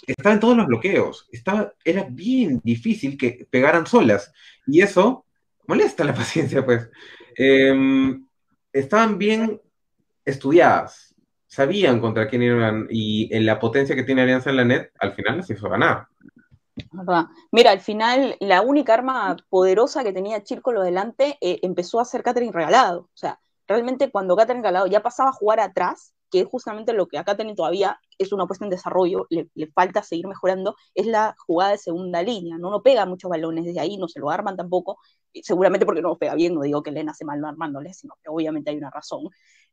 [0.07, 1.29] estaba en todos los bloqueos.
[1.31, 4.33] Estaba, era bien difícil que pegaran solas.
[4.67, 5.27] Y eso
[5.67, 6.89] molesta la paciencia, pues.
[7.37, 8.27] Em,
[8.73, 9.61] estaban bien
[10.25, 11.12] estudiadas.
[11.53, 15.13] Sabían contra quién iban y en la potencia que tiene Alianza en la net, al
[15.13, 16.07] final les hizo ganar.
[17.51, 22.23] Mira, al final la única arma poderosa que tenía Chírcolo delante eh, empezó a ser
[22.23, 23.01] Catherine Regalado.
[23.01, 23.39] O sea,
[23.69, 27.25] realmente cuando Catherine Regalado ya pasaba a jugar atrás, que es justamente lo que a
[27.25, 31.79] Catherine todavía es una puesta en desarrollo, le, falta seguir mejorando, es la jugada de
[31.79, 32.57] segunda línea.
[32.57, 35.01] No, no pega muchos balones desde ahí, no se lo arman tampoco,
[35.35, 38.15] seguramente porque no lo pega bien, no digo que Elena hace mal no armándole, sino
[38.23, 39.29] que obviamente hay una razón.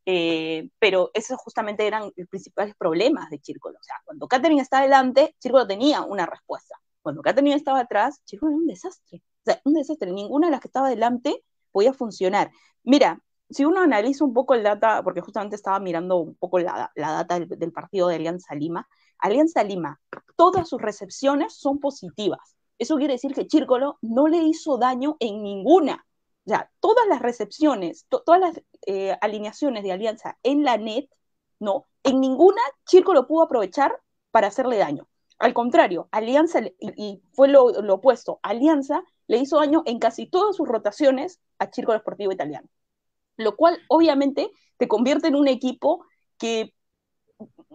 [0.05, 3.77] Eh, pero esos justamente eran los principales problemas de Círculo.
[3.79, 8.47] O sea, cuando Catherine está adelante, Círculo tenía una respuesta cuando Katherine estaba atrás, chico,
[8.47, 9.21] era un desastre.
[9.41, 10.11] O sea, un desastre.
[10.11, 12.51] Ninguna de las que estaba delante podía funcionar.
[12.83, 16.91] Mira, si uno analiza un poco el data, porque justamente estaba mirando un poco la,
[16.95, 18.87] data del, partido de Alianza Lima,
[19.17, 19.99] Alianza Lima,
[20.35, 22.55] todas sus recepciones son positivas.
[22.77, 26.05] Eso quiere decir que Chírcolo no le hizo daño en ninguna.
[26.45, 31.09] O sea, todas las recepciones, todas las eh, alineaciones de Alianza en la net,
[31.59, 33.99] no, en ninguna Chírcolo pudo aprovechar
[34.31, 35.07] para hacerle daño.
[35.37, 40.67] Al contrario, Alianza, y, fue lo, opuesto, Alianza le hizo daño en casi todas sus
[40.67, 42.67] rotaciones a Círculo Esportivo Italiano.
[43.37, 46.05] Lo cual, obviamente, te convierte en un equipo
[46.37, 46.73] que,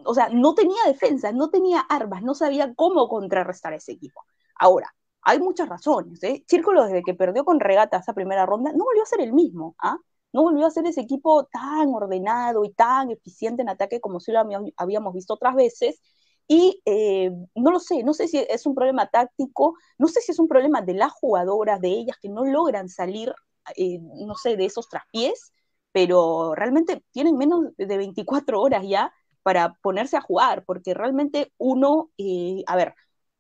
[0.04, 4.20] o sea, no tenía defensa, no tenía armas, no sabía cómo contrarrestar ese equipo.
[4.56, 4.94] Ahora,
[5.24, 6.22] hay muchas razones.
[6.22, 6.44] ¿eh?
[6.46, 9.74] Círculo, desde que perdió con Regata esa primera ronda, no volvió a ser el mismo.
[9.78, 9.98] ¿ah?
[10.32, 14.32] No volvió a ser ese equipo tan ordenado y tan eficiente en ataque como si
[14.32, 14.40] lo
[14.76, 16.00] habíamos visto otras veces.
[16.46, 20.32] Y eh, no lo sé, no sé si es un problema táctico, no sé si
[20.32, 23.34] es un problema de las jugadoras, de ellas que no logran salir,
[23.76, 25.52] eh, no sé, de esos traspiés,
[25.92, 29.12] pero realmente tienen menos de 24 horas ya
[29.42, 32.94] para ponerse a jugar, porque realmente uno, eh, a ver,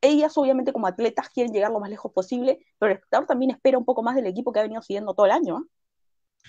[0.04, 3.78] ellas obviamente como atletas quieren llegar lo más lejos posible, pero el espectador también espera
[3.78, 5.66] un poco más del equipo que ha venido siguiendo todo el año.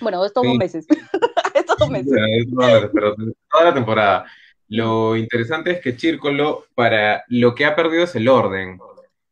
[0.02, 0.86] Bueno, estos dos meses.
[1.54, 2.14] estos dos meses.
[2.52, 4.26] toda la temporada.
[4.68, 8.80] Lo interesante es que Círculo, para lo que ha perdido es el orden.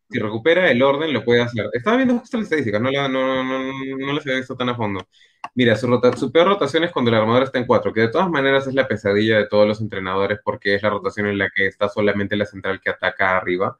[0.10, 1.70] Si recupera el orden, lo puede hacer.
[1.74, 3.60] Estaba viendo justo la estadística, no, la, no, no,
[3.98, 5.08] no las había visto tan a fondo.
[5.56, 8.30] Mira, su, su peor rotación es cuando el armador está en cuatro, que de todas
[8.30, 11.68] maneras es la pesadilla de todos los entrenadores porque es la rotación en la que
[11.68, 13.78] está solamente la central que ataca arriba.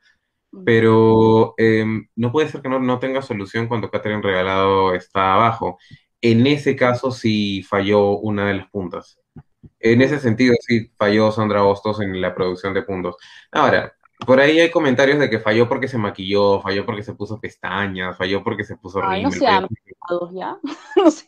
[0.66, 5.78] Pero em, no puede ser que no, no tenga solución cuando Catherine Regalado está abajo.
[6.22, 9.20] En ese caso sí falló una de las puntas.
[9.80, 13.16] En ese sentido sí falló Sandra Hostos en la producción de puntos.
[13.52, 13.94] Ahora,
[14.26, 18.18] por ahí hay comentarios de que falló porque se maquilló, falló porque se puso pestañas,
[18.18, 19.24] falló porque se puso Ay, rímel.
[19.24, 19.68] no sean
[20.34, 20.58] ¿ya?
[20.96, 21.28] no sé,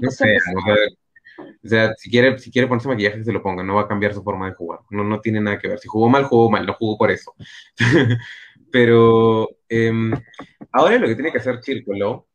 [0.00, 0.76] o sea,
[1.64, 3.88] o sea, si quiere, si quiere ponerse maquillaje, que se lo ponga, no va a
[3.88, 5.78] cambiar su forma de jugar, no, no tiene nada que ver.
[5.78, 7.34] Si jugó mal, jugó mal, no jugó por eso.
[8.74, 10.12] Pero em,
[10.72, 12.26] ahora lo que tiene que hacer Círculo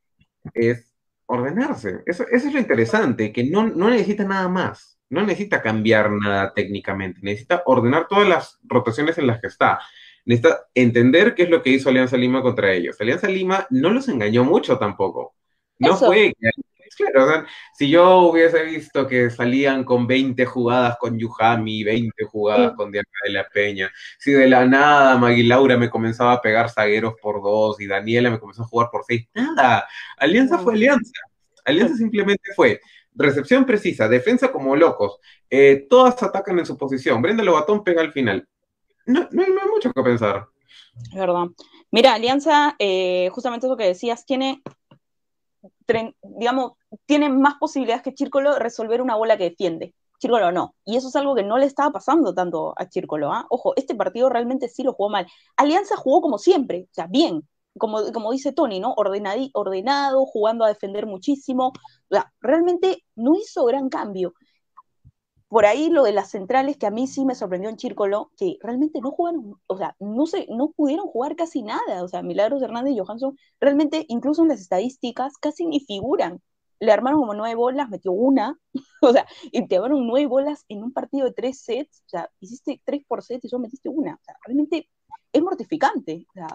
[0.53, 1.97] es ordenarse.
[2.05, 6.53] Eso, eso es lo interesante, que no, no necesita nada más, no necesita cambiar nada
[6.53, 9.81] técnicamente, necesita ordenar todas las rotaciones en las que está.
[10.23, 12.95] Necesita entender qué es lo que hizo Alianza Lima contra ellos.
[13.01, 15.35] Alianza Lima no los engañó mucho tampoco.
[15.77, 16.05] No Eso.
[16.05, 16.51] fue que
[16.97, 22.25] Claro, o sea, si yo hubiese visto que salían con 20 jugadas con Yuhami, 20
[22.25, 22.75] jugadas Sí.
[22.75, 26.69] con Diana de la Peña, si de la nada Magui Laura me comenzaba a pegar
[26.69, 29.87] zagueros por dos y Daniela me comenzó a jugar por seis, nada,
[30.17, 31.11] Alianza fue Alianza.
[31.65, 32.81] Alianza simplemente fue
[33.13, 35.19] recepción precisa, defensa como locos,
[35.49, 38.47] eh, todas atacan en su posición, Brenda Lobatón pega al final.
[39.05, 40.47] No, no, hay- no hay mucho que pensar.
[41.11, 41.45] Es verdad.
[41.91, 44.61] Mira, Alianza, eh, justamente eso que decías, tiene,
[46.23, 46.73] digamos,
[47.05, 49.93] tiene más posibilidades que Chírcolo resolver una bola que defiende.
[50.19, 50.75] Chírcolo no.
[50.85, 53.31] Y eso es algo que no le estaba pasando tanto a Chírcolo.
[53.31, 53.45] ¿ah?
[53.49, 55.27] Ojo, este partido realmente sí lo jugó mal.
[55.57, 57.47] Alianza jugó como siempre, o sea, bien.
[57.77, 58.93] Como, como dice Tony, ¿no?
[58.95, 61.71] Ordenadi- ordenado, jugando a defender muchísimo.
[62.09, 64.33] O realmente no hizo gran cambio
[65.49, 68.57] por ahí lo de las centrales que a mí sí me sorprendió en Chírcolo, que
[68.61, 72.03] realmente no jugaron, o sea, no se, no pudieron jugar casi nada.
[72.03, 76.39] O sea, Milagros Hernández y Johansson, realmente, incluso en las estadísticas, casi ni figuran.
[76.79, 78.57] Le armaron como nueve bolas, metió una,
[79.01, 82.29] o sea, y te armaron nueve bolas en un partido de tres sets, o sea,
[82.39, 84.15] hiciste tres por set y solo metiste una.
[84.15, 84.87] O sea, realmente
[85.33, 86.25] es mortificante.
[86.29, 86.47] O sea,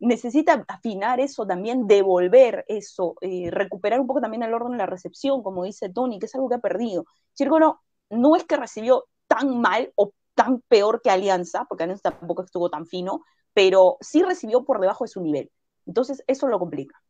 [0.00, 4.86] necesita afinar eso también, devolver eso, eh, recuperar un poco también el orden de la
[4.86, 7.04] recepción, como dice Tony, que es algo que ha perdido.
[7.34, 7.80] Chírcolo
[8.12, 12.70] no es que recibió tan mal o tan peor que Alianza, porque Alianza tampoco estuvo
[12.70, 15.50] tan fino, pero sí recibió por debajo de su nivel.
[15.86, 17.02] Entonces, eso lo complica.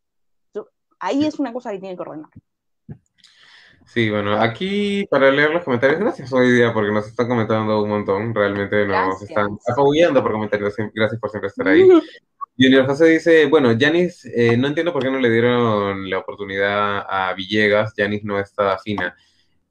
[0.99, 2.31] Ahí es una cosa que tiene que ordenar.
[3.87, 7.91] Sí, bueno, aquí para leer los comentarios, gracias hoy día porque nos están comentando un
[7.91, 9.31] montón, realmente nos Gracias.
[9.31, 11.89] están apabullando por comentarios, gracias por siempre estar ahí.
[12.57, 17.05] Junior José dice, bueno, Yanis, eh, no entiendo por qué no le dieron la oportunidad
[17.09, 19.17] a Villegas, Yanis no estaba fina.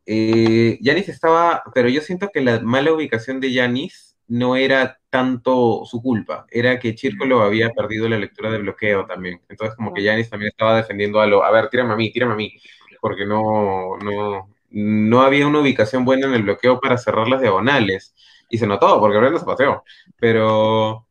[0.05, 5.83] Eh, Yanis estaba, pero yo siento que la mala ubicación de Yanis no era tanto
[5.85, 9.41] su culpa, era que Chírcolo había perdido la lectura de bloqueo también.
[9.49, 12.33] Entonces como que Yanis también estaba defendiendo a lo, a ver, tírame a mí, tírame
[12.33, 12.53] a mí,
[13.01, 18.15] porque no, no, no había una ubicación buena en el bloqueo para cerrar las diagonales.
[18.49, 19.83] Y se notó, porque Brenda se paseó.
[20.19, 21.07] Pero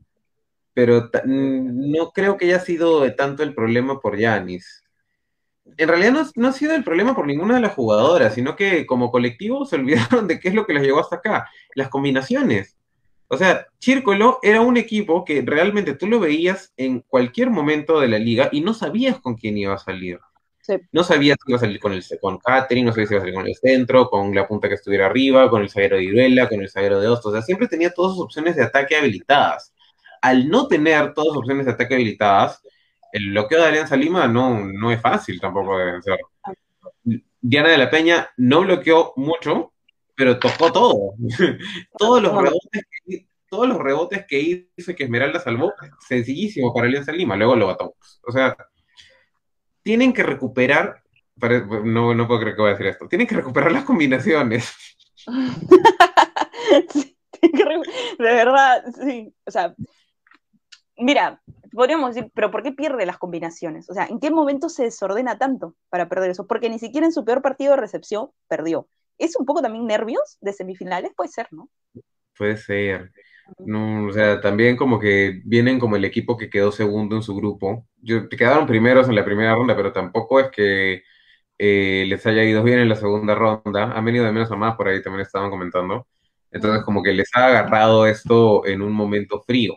[0.73, 4.85] pero no creo que haya sido tanto el problema por Yanis.
[5.77, 8.87] En realidad no, no ha sido el problema por ninguna de las jugadoras, sino que
[8.87, 12.77] como colectivo se olvidaron de qué es lo que les llegó hasta acá, las combinaciones.
[13.29, 18.09] O sea, Círculo era un equipo que realmente tú lo veías en cualquier momento de
[18.09, 20.19] la liga y no sabías con quién iba a salir.
[20.63, 20.75] Sí.
[20.93, 23.23] No sabías si iba a salir con, el, con Catherine, no sabías si iba a
[23.23, 26.49] salir con el centro, con la punta que estuviera arriba, con el zaguero de Iruela,
[26.49, 27.33] con el zaguero de Hostos.
[27.33, 29.73] O sea, siempre tenía todas sus opciones de ataque habilitadas
[30.21, 32.63] al no tener todas las opciones de ataque habilitadas,
[33.13, 36.19] el bloqueo de Alianza Lima no, no es fácil tampoco de vencer.
[37.41, 39.73] Diana de la Peña no bloqueó mucho,
[40.15, 41.15] pero tocó todo.
[41.99, 45.73] todos, los rebotes que, todos los rebotes que hizo que Esmeralda salvó,
[46.07, 47.97] sencillísimo para Alianza Lima, luego lo bató.
[48.27, 48.57] O sea,
[49.83, 51.03] tienen que recuperar,
[51.85, 54.73] no, no puedo creer que voy a decir esto, tienen que recuperar las combinaciones.
[56.91, 57.17] sí,
[58.19, 59.35] de verdad, sí.
[59.47, 59.75] O sea,
[60.99, 61.43] mira,
[61.73, 63.89] podríamos decir, pero ¿por qué pierde las combinaciones?
[63.91, 66.47] O sea, ¿en qué momento se desordena tanto para perder eso?
[66.47, 68.89] Porque ni siquiera en su peor partido de recepción perdió.
[69.19, 71.13] ¿Es un poco también nervios de semifinales?
[71.15, 71.69] Puede ser, ¿no?
[72.37, 73.11] Puede ser.
[73.59, 77.35] No, o sea, también como que vienen como el equipo que quedó segundo en su
[77.35, 77.87] grupo.
[77.99, 81.03] Yo, quedaron primeros en la primera ronda, pero tampoco es que
[81.59, 83.93] eh, les haya ido bien en la segunda ronda.
[83.93, 86.07] Han venido de menos a más, por ahí también estaban comentando.
[86.51, 89.77] Entonces, como que les ha agarrado esto en un momento frío.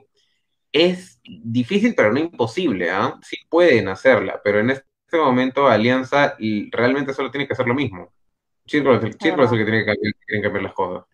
[0.74, 3.20] Es difícil, pero no imposible, ¿ah?
[3.22, 6.36] Sí pueden hacerla, pero en este momento Alianza
[6.72, 8.12] realmente solo tiene que hacer lo mismo.
[8.66, 11.06] Círculo, es el, Círculo es el que tiene que cambiar, tiene que cambiar las cosas.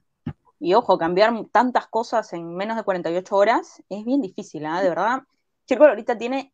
[0.61, 4.81] Y ojo, cambiar tantas cosas en menos de 48 horas es bien difícil, ¿eh?
[4.81, 5.23] De verdad.
[5.65, 6.53] Círculo ahorita tiene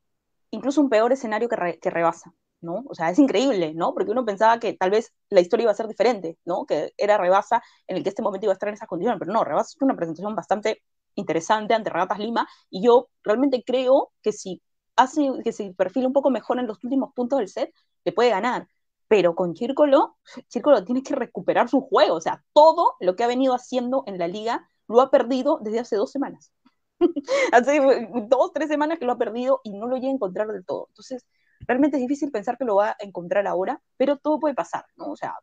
[0.49, 2.83] incluso un peor escenario que, re, que rebasa, ¿no?
[2.87, 3.93] O sea, es increíble, ¿no?
[3.93, 6.65] Porque uno pensaba que tal vez la historia iba a ser diferente, ¿no?
[6.65, 9.31] Que era rebasa en el que este momento iba a estar en esas condiciones, pero
[9.31, 10.81] no, rebasa es una presentación bastante
[11.15, 14.61] interesante ante Regatas Lima, y yo realmente creo que si
[14.95, 18.29] hace que se perfila un poco mejor en los últimos puntos del set, le puede
[18.29, 18.67] ganar.
[19.07, 23.27] Pero con Círculo, Círculo tiene que recuperar su juego, o sea, todo lo que ha
[23.27, 26.51] venido haciendo en la liga lo ha perdido desde hace dos semanas.
[27.51, 27.79] hace
[28.27, 30.87] dos, tres semanas que lo ha perdido y no lo llega a encontrar del todo.
[30.89, 31.25] Entonces,
[31.61, 35.11] realmente es difícil pensar que lo va a encontrar ahora, pero todo puede pasar, ¿no?
[35.11, 35.35] O sea,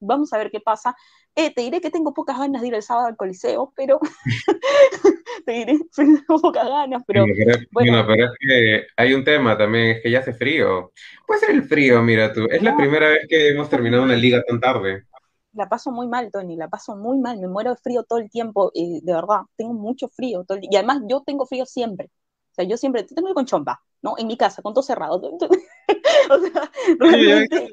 [0.00, 0.96] vamos a ver qué pasa.
[1.34, 4.00] Eh, te diré que tengo pocas ganas de ir el sábado al Coliseo, pero
[5.46, 7.24] te diré, tengo pocas ganas, pero...
[7.70, 10.92] bueno, pero es que hay un tema también, es que ya hace frío.
[11.26, 14.42] Puede ser el frío, mira tú, es la primera vez que hemos terminado una liga
[14.42, 15.04] tan tarde.
[15.52, 18.30] La paso muy mal, Tony, la paso muy mal, me muero de frío todo el
[18.30, 22.10] tiempo, y de verdad, tengo mucho frío, todo y además yo tengo frío siempre,
[22.50, 24.14] o sea, yo siempre tengo con chompa, ¿no?
[24.18, 25.20] En mi casa, con todo cerrado.
[26.30, 27.70] o sea, realmente...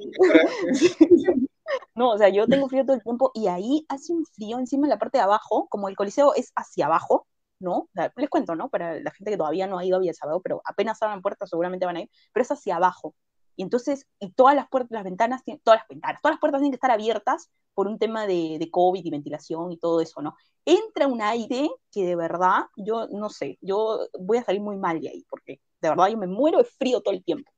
[1.95, 4.86] No, o sea, yo tengo frío todo el tiempo y ahí hace un frío encima
[4.86, 7.28] en la parte de abajo, como el coliseo es hacia abajo,
[7.59, 7.89] ¿no?
[8.16, 8.70] Les cuento, ¿no?
[8.70, 11.86] Para la gente que todavía no ha ido, había sábado, pero apenas abran puertas seguramente
[11.86, 13.16] van a ir, pero es hacia abajo.
[13.55, 16.72] Y entonces, y todas las puertas, las ventanas, todas las ventanas, todas las puertas tienen
[16.72, 20.36] que estar abiertas por un tema de COVID y ventilación y todo eso, ¿no?
[20.66, 24.99] Entra un aire que de verdad, yo no sé, yo voy a salir muy mal
[24.99, 27.51] de ahí, porque de verdad yo me muero de frío todo el tiempo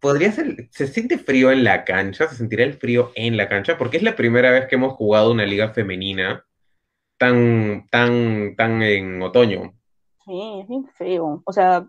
[0.00, 3.78] podría ser, se siente frío en la cancha, se sentirá el frío en la cancha,
[3.78, 6.44] porque es la primera vez que hemos jugado una liga femenina
[7.18, 9.74] tan, tan, tan en otoño.
[10.24, 11.42] Sí, es bien feo.
[11.44, 11.88] O sea,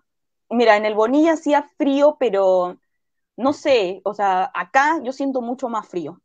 [0.50, 2.78] mira, en el Bonilla hacía frío, pero
[3.38, 6.22] no sé, o sea, acá yo siento mucho más frío.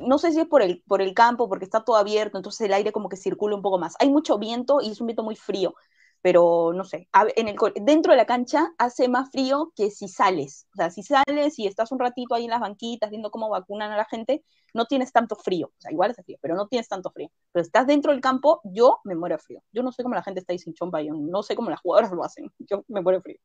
[0.00, 2.72] no sé si es por el, por el campo, porque está todo abierto, entonces el
[2.72, 3.94] aire como que circula un poco más.
[4.00, 5.74] Hay mucho viento y es un viento muy frío
[6.20, 10.66] pero no sé, en el, dentro de la cancha hace más frío que si sales.
[10.74, 13.92] O sea, si sales y estás un ratito ahí en las banquitas viendo cómo vacunan
[13.92, 14.44] a la gente,
[14.74, 15.68] no tienes tanto frío.
[15.68, 17.30] O sea, igual es frío, pero no tienes tanto frío.
[17.52, 19.62] Pero estás dentro del campo, yo me muero de frío.
[19.72, 21.80] Yo no sé cómo la gente está ahí sin chompa, yo no sé cómo las
[21.80, 22.50] jugadoras lo hacen.
[22.70, 23.38] Yo me muero de frío.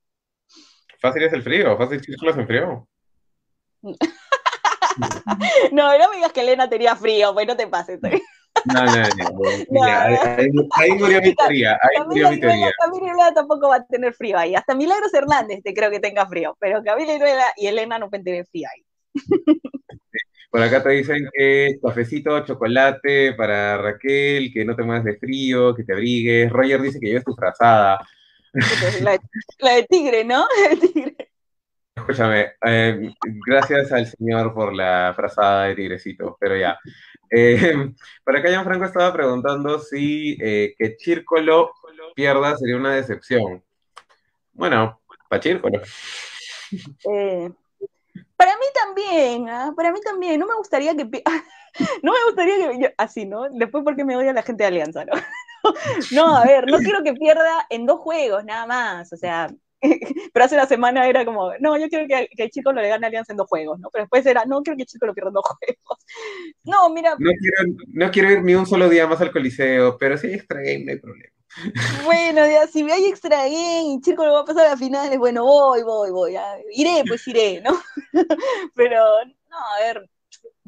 [1.00, 2.88] Fácil es el frío, fácil es en frío.
[5.72, 8.00] no, no me digas que Elena tenía frío, pues no te pases.
[8.66, 9.84] No, no, no.
[10.72, 11.78] ahí, murió mi teoría.
[11.82, 12.72] Ahí murió mi teoría.
[12.80, 14.56] Camila tampoco va a tener frío ahí.
[14.56, 17.14] Hasta Milagros Hernández te creo que tenga frío, pero Camila
[17.58, 18.84] y Elena no pueden tener frío ahí.
[20.50, 25.74] Por acá te dicen que cafecito, chocolate para Raquel, que no te muevas de frío,
[25.76, 26.52] que te abrigues.
[26.52, 28.08] Roger dice que lleves tu frazada.
[29.02, 29.20] La,
[29.58, 30.46] la de tigre, ¿no?
[30.64, 31.23] La de tigre.
[32.04, 33.16] Escúchame, eh,
[33.48, 36.78] gracias al señor por la frazada de tigrecito, pero ya.
[37.32, 37.94] Eh,
[38.26, 41.72] por acá Franco estaba preguntando si eh, que Chírcolo
[42.14, 43.64] pierda sería una decepción.
[44.52, 45.00] Bueno,
[45.30, 45.82] para Chírcolo.
[47.08, 47.52] Eh,
[48.36, 49.72] para mí también, ¿ah?
[49.78, 50.40] para mí también.
[50.40, 51.06] No me gustaría que
[52.04, 53.48] no me gustaría que así, ¿no?
[53.50, 55.14] Después porque me odia la gente de Alianza, ¿no?
[56.12, 59.14] no, a ver, no quiero que pierda en dos juegos, nada más.
[59.14, 59.50] O sea,
[60.34, 62.90] pero hace una semana era como, no, yo quiero que, que el chico lo le
[62.90, 63.90] gane a Alianza en dos juegos, ¿no?
[63.92, 66.06] Pero después era, no, quiero que el chico lo pierda en dos juegos.
[66.64, 67.16] No, mira.
[67.20, 70.34] No quiero, no quiero ir ni un solo día más al Coliseo, pero si hay
[70.36, 71.30] extra game, no hay problema.
[72.04, 75.44] Bueno, ya, si hay extra game y chico lo va a pasar a finales, bueno,
[75.44, 76.36] voy, voy, voy,
[76.72, 77.80] iré, pues iré, ¿no?
[78.76, 79.04] pero,
[79.50, 80.10] no, a ver,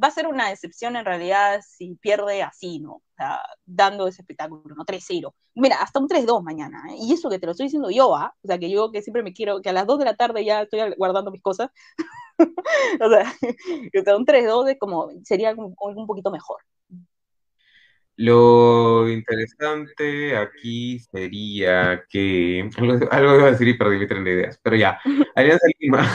[0.01, 2.93] va a ser una decepción en realidad si pierde así, ¿no?
[2.93, 4.85] O sea, dando ese espectáculo, ¿no?
[4.85, 5.33] 3-0.
[5.55, 6.95] Mira, hasta un 3-2 mañana, ¿eh?
[6.99, 8.35] Y eso que te lo estoy diciendo yo, ¿ah?
[8.43, 10.43] O sea, que yo que siempre me quiero, que a las 2 de la tarde
[10.43, 11.69] ya estoy guardando mis cosas.
[12.99, 16.57] o sea, un 3-2 es como, sería un, un poquito mejor.
[18.17, 22.69] Lo interesante aquí sería que.
[22.77, 24.99] Algo, algo iba a decir y perdí mi tren de ideas, pero ya.
[25.35, 26.07] Alianza Lima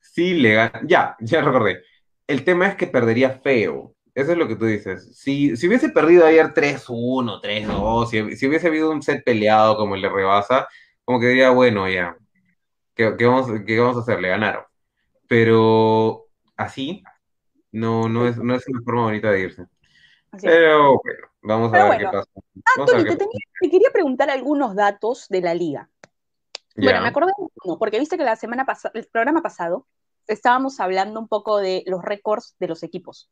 [0.00, 0.80] sí le gana.
[0.84, 1.82] Ya, ya recordé
[2.26, 3.94] el tema es que perdería feo.
[4.14, 5.14] Eso es lo que tú dices.
[5.16, 9.94] Si, si hubiese perdido ayer 3-1, 3-2, si, si, hubiese habido un set peleado como
[9.94, 10.66] el de Rebasa,
[11.04, 12.16] como que diría, bueno, ya,
[12.94, 14.20] ¿qué, vamos, qué vamos a hacer?
[14.20, 14.64] Le ganaron.
[15.28, 17.04] Pero así
[17.72, 19.66] no, no, es, no es una forma bonita de irse.
[20.40, 22.30] Pero bueno, vamos a ver qué pasa.
[22.78, 25.88] Anthony, te, te, quería preguntar algunos datos de la liga.
[26.74, 29.86] Bueno, me acordé de uno, porque viste que la semana pasada, el programa pasado,
[30.26, 33.30] estábamos hablando un poco de los récords de los equipos.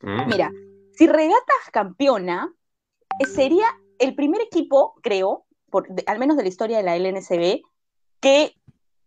[0.00, 0.26] Mm.
[0.28, 0.52] Mira,
[0.92, 2.52] si Regatas campeona,
[3.34, 3.66] sería
[3.98, 7.62] el primer equipo, creo, por, al menos de la historia de la LNCB,
[8.20, 8.54] que,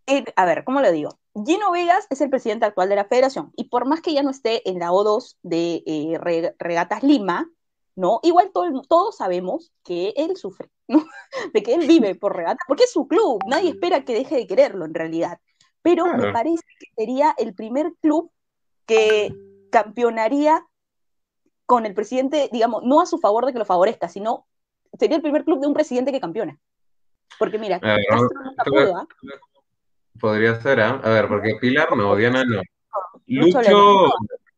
[0.08, 1.18] eh, a ver, ¿cómo lo digo?
[1.46, 4.32] Gino Vegas es el presidente actual de la federación y por más que ya no
[4.32, 7.50] esté en la O2 de eh, Regatas Lima,
[7.96, 8.20] ¿no?
[8.24, 11.06] Igual todos sabemos que él sufre, ¿no?
[11.54, 14.48] De que él vive por Regatas, porque es su club, nadie espera que deje de
[14.48, 15.40] quererlo en realidad
[15.88, 18.30] pero me parece que sería el primer club
[18.86, 19.34] que
[19.72, 20.66] campeonaría
[21.66, 24.46] con el presidente, digamos, no a su favor de que lo favorezca, sino
[25.00, 26.60] sería el primer club de un presidente que campeona.
[27.40, 28.30] Porque mira, Castro
[28.88, 29.08] no ¿ah?
[30.20, 31.00] Podría ser, ¿ah?
[31.04, 32.62] A ver, porque Pilar no, Diana no.
[33.28, 34.10] Lucho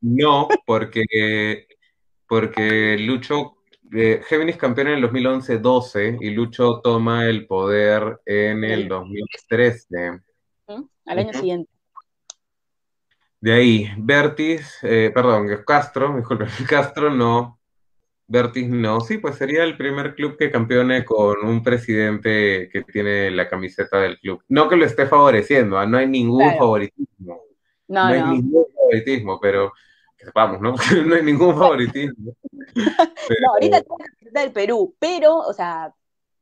[0.02, 1.68] no, porque,
[2.28, 3.58] porque Lucho,
[3.92, 10.22] eh, Géminis campeón en el 2011-12 y Lucho toma el poder en el 2013.
[11.10, 11.72] Al año siguiente.
[13.41, 17.60] De ahí, Vertis, eh, perdón, Castro, disculpe, Castro no,
[18.28, 23.32] Vertis no, sí, pues sería el primer club que campeone con un presidente que tiene
[23.32, 24.43] la camiseta del club.
[24.49, 25.88] No que lo esté favoreciendo, ¿ah?
[25.88, 27.41] no hay ningún favoritismo.
[27.88, 29.74] No, hay ningún favoritismo, pero
[30.16, 30.76] que sepamos, ¿no?
[31.07, 32.36] no hay ningún favoritismo.
[32.76, 33.82] No, ahorita
[34.22, 35.91] está el Perú, pero, o sea,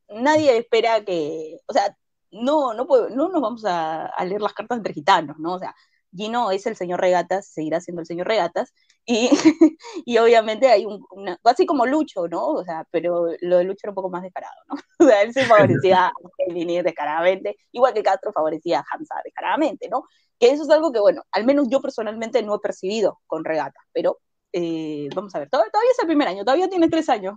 [0.10, 1.96] nadie espera que, o sea,
[2.32, 5.56] no, no, no nos vamos a, a leer las cartas entre gitanos, ¿no?
[5.56, 5.74] O sea,
[6.16, 8.74] Gino es el señor Regatas, seguirá siendo el señor Regatas,
[9.06, 9.30] y,
[10.06, 12.48] y obviamente hay un, una, así como Lucho, ¿no?
[12.48, 14.76] O sea, pero lo de Lucho era un poco más descarado, ¿no?
[15.00, 15.42] O sea, él sí
[15.86, 16.14] favorecía a
[16.48, 20.06] Linier descaradamente, igual que Castro favorecía a Hamza descaradamente, ¿no?
[20.40, 23.84] Que eso es algo que, bueno, al menos yo personalmente no he percibido con Regatas,
[23.94, 24.20] pero
[24.54, 27.36] eh, vamos a ver, todavía, todavía es el primer año, todavía tiene tres años.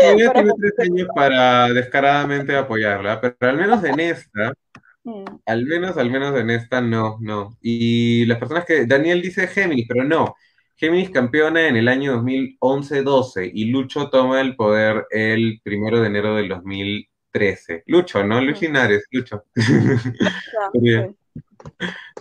[0.00, 4.52] Todavía tiene tres años para descaradamente apoyarla, pero al menos en esta,
[5.04, 5.24] Mm.
[5.46, 7.56] Al menos, al menos en esta no, no.
[7.62, 10.34] Y las personas que, Daniel dice Géminis, pero no.
[10.76, 16.34] Géminis campeona en el año 2011-12 y Lucho toma el poder el primero de enero
[16.36, 17.84] del 2013.
[17.86, 18.40] Lucho, ¿no?
[18.40, 19.44] Lucho Inares, Lucho.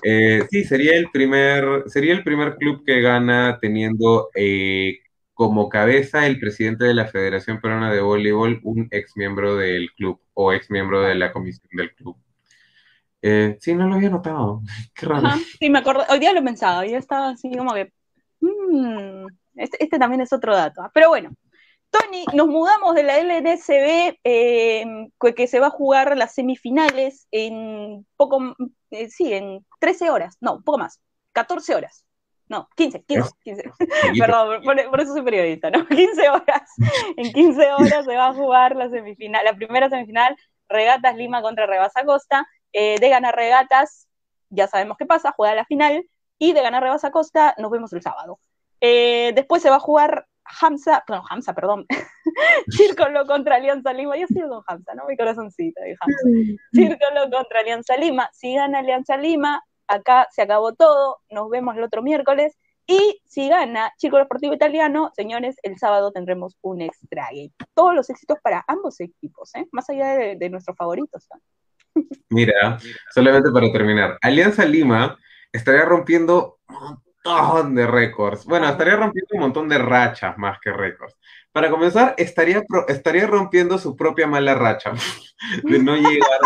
[0.04, 5.00] Eh, sí, sería el primer, sería el primer club que gana teniendo eh,
[5.40, 10.20] como cabeza el presidente de la Federación Peruana de Voleibol, un ex miembro del club
[10.34, 12.18] o ex miembro de la comisión del club.
[13.22, 14.62] Eh, sí, no lo había notado.
[14.94, 15.30] Qué raro.
[15.58, 16.04] sí, me acuerdo.
[16.10, 16.82] Hoy día lo he pensado.
[16.82, 17.94] Hoy estaba así como que.
[18.42, 20.82] Mm, este, este, también es otro dato.
[20.82, 20.92] ¿ah?
[20.94, 21.30] Pero bueno,
[21.90, 24.86] Tony, nos mudamos de la LNSB, eh,
[25.38, 28.58] que se va a jugar las semifinales en poco.
[28.92, 30.36] Eh, sí, en 13 horas.
[30.42, 31.00] No, un poco más.
[31.32, 32.04] 14 horas.
[32.50, 33.64] No, 15, 15, 15.
[34.20, 35.86] Perdón, por, eso soy periodista, ¿no?
[35.88, 36.70] 15 horas.
[37.16, 40.36] En 15 horas se va a jugar la semifinal, la primera semifinal,
[40.68, 42.48] Regatas Lima contra Rebasa Costa.
[42.74, 44.08] Eh, de ganar regatas,
[44.50, 46.06] ya sabemos qué pasa, juega la final,
[46.38, 48.40] y de ganar Rebasa Costa nos vemos el sábado.
[48.80, 50.28] Eh, después se va a jugar
[50.62, 51.86] Hamza, no, Hamza, perdón,
[52.70, 55.06] Círculo contra Alianza Lima, yo sigo con Hamza, ¿no?
[55.08, 56.58] Mi corazoncito de Hamza.
[56.74, 61.84] Círculo contra Alianza Lima, si gana Alianza Lima, acá se acabó todo, nos vemos el
[61.84, 62.58] otro miércoles,
[62.92, 67.52] y si gana Círculo Deportivo Italiano, señores, el sábado tendremos un extra game.
[67.76, 69.68] Todos los éxitos para ambos equipos, ¿eh?
[69.72, 71.28] más allá de, nuestros favoritos.
[72.30, 72.80] Mira,
[73.14, 75.20] solamente para terminar, Alianza Lima
[75.52, 78.46] estaría rompiendo un montón de récords.
[78.46, 81.16] Bueno, estaría rompiendo un montón de rachas más que récords.
[81.52, 84.94] Para comenzar, estaría, estaría rompiendo su propia mala racha
[85.64, 86.40] de no llegar.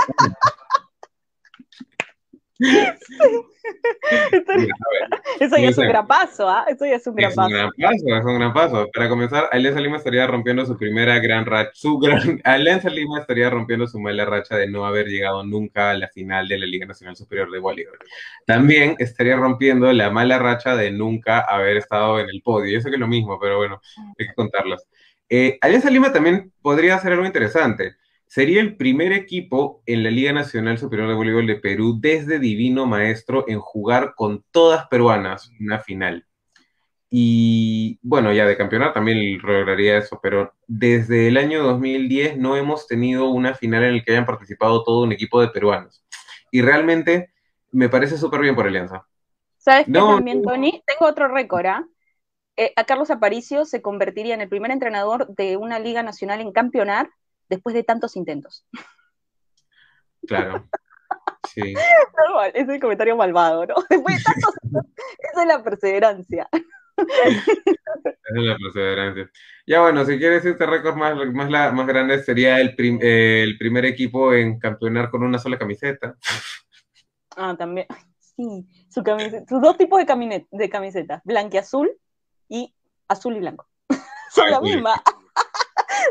[5.39, 6.65] Eso ya es un gran paso, ¿ah?
[6.67, 7.47] Eso ya es un gran paso.
[7.47, 8.89] Es un gran paso, es un gran paso.
[8.93, 13.49] Para comenzar, Alianza Lima estaría rompiendo su primera gran racha, su gran, Alianza Lima estaría
[13.49, 16.85] rompiendo su mala racha de no haber llegado nunca a la final de la Liga
[16.85, 17.97] Nacional Superior de Bolívar.
[18.45, 22.71] También estaría rompiendo la mala racha de nunca haber estado en el podio.
[22.71, 23.81] Yo sé que es lo mismo, pero bueno,
[24.17, 24.87] hay que contarlas.
[25.29, 27.95] Eh, Alianza Lima también podría hacer algo interesante
[28.33, 32.87] Sería el primer equipo en la Liga Nacional Superior de Voleibol de Perú desde Divino
[32.87, 36.25] Maestro en jugar con todas peruanas una final.
[37.11, 42.87] Y bueno, ya de campeonato también lograría eso, pero desde el año 2010 no hemos
[42.87, 46.03] tenido una final en la que hayan participado todo un equipo de peruanos.
[46.49, 47.31] Y realmente
[47.71, 49.05] me parece súper bien por Alianza.
[49.59, 50.81] ¿Sabes qué también, Tony?
[50.87, 51.85] Tengo otro récord, ¿ah?
[52.57, 56.51] eh, a Carlos Aparicio se convertiría en el primer entrenador de una liga nacional en
[56.51, 57.11] campeonar
[57.49, 58.65] después de tantos intentos.
[60.27, 60.67] Claro.
[61.53, 61.73] Sí.
[62.53, 63.75] es el comentario malvado, ¿no?
[63.89, 64.55] Después de tantos
[65.19, 66.49] esa es la perseverancia.
[66.95, 67.59] Esa
[68.35, 69.29] es la perseverancia.
[69.67, 74.33] Ya bueno, si quieres este récord más, más, más grande sería el, el primer equipo
[74.33, 76.15] en campeonar con una sola camiseta.
[77.35, 77.87] Ah, también.
[78.19, 81.91] Sí, su camiseta, sus dos tipos de, de camisetas, blanqueazul
[82.49, 82.73] y
[83.07, 83.67] azul y blanco.
[84.31, 85.01] Son la misma.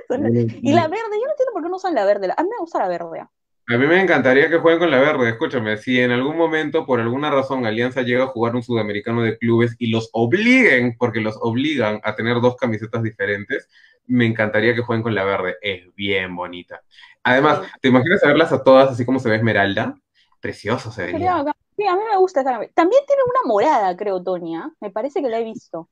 [0.63, 2.33] y la verde, yo no entiendo por qué no usan la verde.
[2.37, 3.27] A mí me gusta la verde.
[3.69, 5.31] A mí me encantaría que jueguen con la verde.
[5.31, 9.39] Escúchame, si en algún momento, por alguna razón, Alianza llega a jugar un sudamericano de
[9.39, 13.69] clubes y los obliguen, porque los obligan a tener dos camisetas diferentes,
[14.07, 15.57] me encantaría que jueguen con la verde.
[15.63, 16.83] Es bien bonita.
[17.23, 19.97] Además, ¿te imaginas verlas a todas así como se ve Esmeralda?
[20.41, 21.45] Precioso se vería.
[21.77, 24.71] Sí, a mí me gusta esa También tiene una morada, creo, Tonia.
[24.81, 25.89] Me parece que la he visto.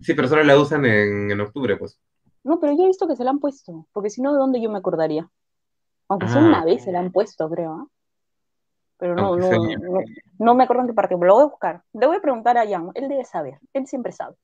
[0.00, 2.00] Sí, pero solo la usan en, en octubre, pues.
[2.44, 4.60] No, pero yo he visto que se la han puesto, porque si no, ¿de dónde
[4.60, 5.28] yo me acordaría?
[6.08, 7.86] Aunque sea Ah, una vez se la han puesto, creo, ¿ah?
[8.98, 10.00] Pero no, no, sea- no,
[10.38, 11.82] no me acuerdo en qué partido, pero lo voy a buscar.
[11.92, 14.34] Le voy a preguntar a Jan, él debe saber, él siempre sabe.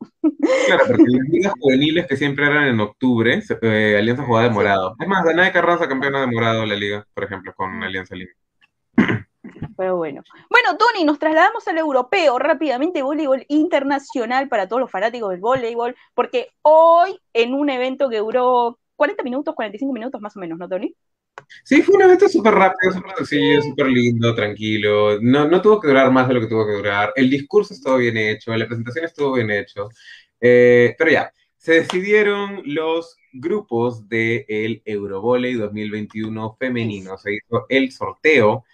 [0.67, 4.95] Claro, porque las ligas juveniles que siempre eran en octubre, eh, Alianza jugaba de morado.
[4.99, 8.33] Es más, Danae Carranza campeona de morado la liga, por ejemplo, con Alianza Lima.
[9.77, 10.23] Pero bueno.
[10.51, 15.95] Bueno, Tony, nos trasladamos al europeo rápidamente, voleibol internacional para todos los fanáticos del voleibol,
[16.15, 20.69] porque hoy en un evento que duró 40 minutos, 45 minutos más o menos, ¿no,
[20.69, 20.95] Tony?
[21.65, 25.21] Sí, fue un evento súper rápido, súper sencillo, súper lindo, tranquilo.
[25.21, 27.13] No, no tuvo que durar más de lo que tuvo que durar.
[27.17, 29.89] El discurso estuvo bien hecho, la presentación estuvo bien hecho.
[30.41, 37.17] Eh, pero ya, se decidieron los grupos del Eurovolley 2021 femenino.
[37.19, 38.65] Se hizo el sorteo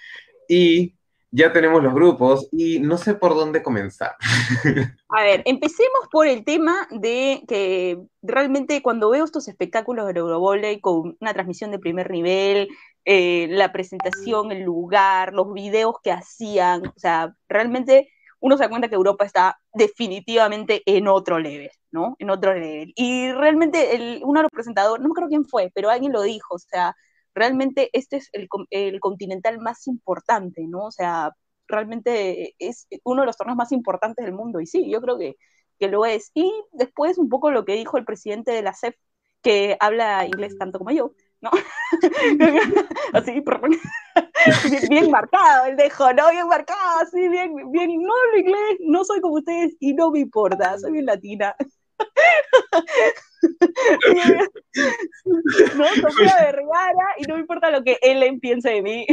[0.50, 0.96] y
[1.30, 4.16] ya tenemos los grupos y no sé por dónde comenzar.
[5.08, 10.80] A ver, empecemos por el tema de que realmente cuando veo estos espectáculos del Eurovolley
[10.80, 12.68] con una transmisión de primer nivel,
[13.04, 18.08] eh, la presentación, el lugar, los videos que hacían, o sea, realmente
[18.40, 22.16] uno se da cuenta que Europa está definitivamente en otro level, ¿no?
[22.18, 22.92] En otro level.
[22.96, 26.56] Y realmente uno de los presentadores, no me acuerdo quién fue, pero alguien lo dijo,
[26.56, 26.96] o sea,
[27.34, 30.86] realmente este es el, el continental más importante, ¿no?
[30.86, 31.32] O sea,
[31.68, 34.60] realmente es uno de los torneos más importantes del mundo.
[34.60, 35.36] Y sí, yo creo que,
[35.78, 36.30] que lo es.
[36.34, 38.94] Y después un poco lo que dijo el presidente de la CEF,
[39.42, 41.50] que habla inglés tanto como yo, ¿no?
[43.14, 43.42] así,
[44.90, 46.30] bien, marcado, él dejó, ¿no?
[46.30, 50.20] Bien marcado, así, bien, bien, no hablo inglés, no soy como ustedes y no me
[50.20, 51.54] importa, soy bien latina.
[55.76, 59.06] no, Sofía Vergara y no me importa lo que Ellen piense de mí.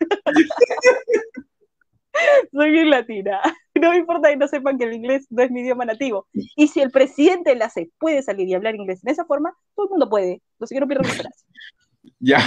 [2.52, 3.40] soy bien latina.
[3.74, 6.26] No me importa que no sepan que el inglés no es mi idioma nativo.
[6.32, 9.54] Y si el presidente de la CEP puede salir y hablar inglés de esa forma,
[9.74, 10.42] todo el mundo puede.
[10.58, 11.44] Lo que no pierdan esperanza.
[12.18, 12.40] Ya,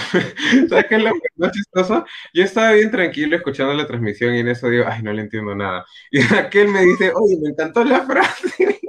[0.70, 2.06] ¿sabes qué es lo más chistoso?
[2.34, 5.56] Yo estaba bien tranquilo escuchando la transmisión y en eso digo, ay, no le entiendo
[5.56, 5.86] nada.
[6.12, 8.80] Y aquel me dice, oye, me encantó la frase.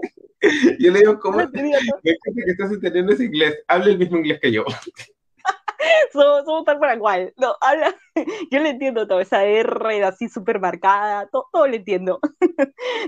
[0.78, 1.38] Yo le digo, ¿cómo?
[1.38, 3.58] Me encanta que estás entendiendo ese inglés.
[3.68, 4.64] Habla el mismo inglés que yo.
[6.12, 7.32] somos, somos tal para cual.
[7.36, 7.94] No, habla,
[8.50, 12.20] yo le entiendo todo, esa R así súper marcada, todo, todo le entiendo.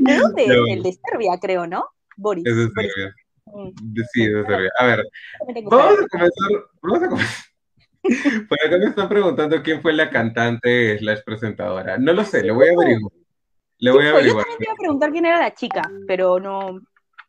[0.01, 0.67] ¿De dónde no.
[0.67, 0.77] es?
[0.77, 1.87] El de Serbia, creo, ¿no?
[2.17, 2.47] Boris.
[2.47, 3.15] Es de Serbia.
[3.45, 3.75] Boris.
[4.13, 4.71] Sí, es de Serbia.
[4.79, 5.05] A ver,
[5.65, 6.51] vamos a comenzar.
[6.83, 7.47] Vamos a comenzar.
[8.49, 11.99] Por acá me están preguntando quién fue la cantante slash presentadora.
[11.99, 13.13] No lo sé, lo voy a averiguar.
[13.79, 14.45] Le voy a averiguar.
[14.45, 16.81] Yo también te iba a preguntar quién era la chica, pero no.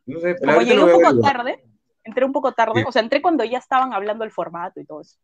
[0.07, 1.63] No sé, Como llegué un poco tarde,
[2.03, 2.85] entré un poco tarde, sí.
[2.87, 5.17] o sea, entré cuando ya estaban hablando el formato y todo eso.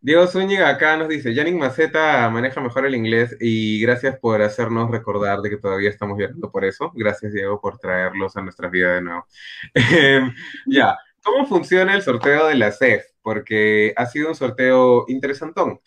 [0.00, 4.90] Diego Zúñiga acá nos dice, Yannick Maceta maneja mejor el inglés y gracias por hacernos
[4.90, 6.92] recordar de que todavía estamos llorando por eso.
[6.94, 9.26] Gracias, Diego, por traerlos a nuestras vidas de nuevo.
[10.66, 13.04] ya, ¿cómo funciona el sorteo de la CEF?
[13.22, 15.80] Porque ha sido un sorteo interesantón.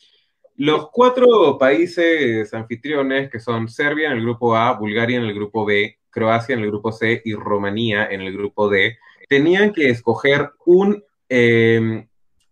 [0.55, 5.65] Los cuatro países anfitriones, que son Serbia en el grupo A, Bulgaria en el grupo
[5.65, 8.97] B, Croacia en el grupo C y Rumanía en el grupo D,
[9.27, 11.03] tenían que escoger un...
[11.27, 12.05] Eh,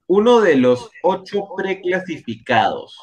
[0.08, 2.98] uno de los ocho preclasificados,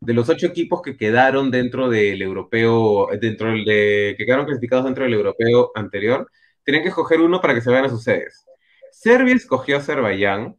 [0.00, 4.86] de los ocho equipos que quedaron dentro del europeo, dentro del de, que quedaron clasificados
[4.86, 6.30] dentro del europeo anterior,
[6.64, 8.44] tenían que escoger uno para que se vayan a sus sedes.
[8.90, 10.56] Serbia escogió a Azerbaiyán,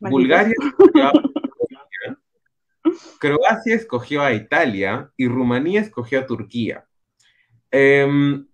[0.00, 1.12] Bulgaria escogió a
[3.18, 6.86] Croacia escogió a Italia y Rumanía escogió a Turquía.
[7.70, 8.44] Eh,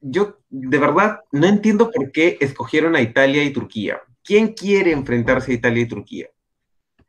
[0.00, 4.00] yo de verdad no entiendo por qué escogieron a Italia y Turquía.
[4.24, 6.28] ¿Quién quiere enfrentarse a Italia y Turquía?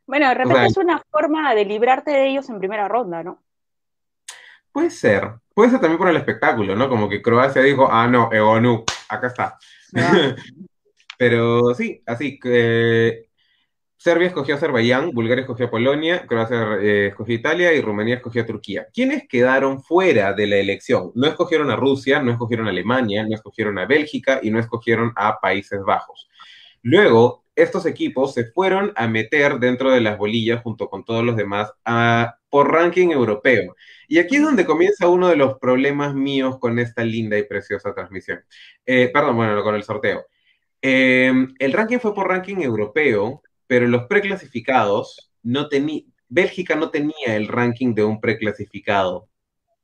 [0.06, 3.24] Bueno, de repente o sea, es una forma de librarte de ellos en primera ronda,
[3.24, 3.44] ¿no?
[4.72, 5.34] Puede ser.
[5.54, 6.90] Puede ser también por el espectáculo, ¿no?
[6.90, 9.58] Como que Croacia dijo, ah, no, Egonu, acá está.
[9.96, 10.36] Ah.
[11.18, 13.29] Pero sí, así que
[14.00, 18.16] Serbia escogió a Azerbaiyán, Bulgaria escogió a Polonia, Croacia eh, escogió a Italia y Rumanía
[18.16, 18.88] escogió a Turquía.
[18.94, 21.12] ¿Quiénes quedaron fuera de la elección?
[21.16, 25.12] No escogieron a Rusia, no escogieron a Alemania, no escogieron a Bélgica y no escogieron
[25.18, 26.30] a Países Bajos.
[26.82, 31.36] Luego, estos equipos se fueron a meter dentro de las bolillas junto con todos los
[31.36, 31.70] demás
[32.50, 33.76] por ranking europeo.
[34.08, 37.94] Y aquí es donde comienza uno de los problemas míos con esta linda y preciosa
[37.94, 38.46] transmisión.
[38.86, 40.26] Eh, perdón, bueno, con el sorteo.
[40.82, 47.36] Eh, el ranking fue por ranking europeo, pero los preclasificados no tenían, Bélgica no tenía
[47.36, 49.30] el ranking de un preclasificado.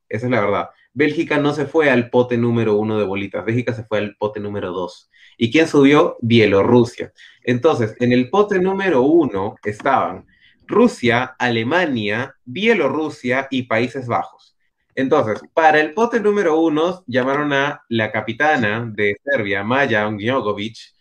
[0.09, 0.69] Esa es la verdad.
[0.91, 4.39] Bélgica no se fue al pote número uno de bolitas, Bélgica se fue al pote
[4.39, 5.11] número dos.
[5.37, 6.17] ¿Y quién subió?
[6.19, 7.13] Bielorrusia.
[7.43, 10.25] Entonces, en el pote número uno estaban
[10.65, 14.57] Rusia, Alemania, Bielorrusia y Países Bajos.
[14.95, 20.94] Entonces, para el pote número uno, llamaron a la capitana de Serbia, Maya Ongjogovic,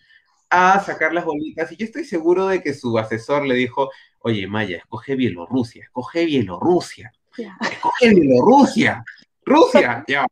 [0.50, 1.70] a sacar las bolitas.
[1.72, 3.90] Y yo estoy seguro de que su asesor le dijo,
[4.20, 9.04] oye, Maya, escoge Bielorrusia, escoge Bielorrusia, escoge Bielorrusia,
[9.44, 10.04] Rusia.
[10.08, 10.26] Ya,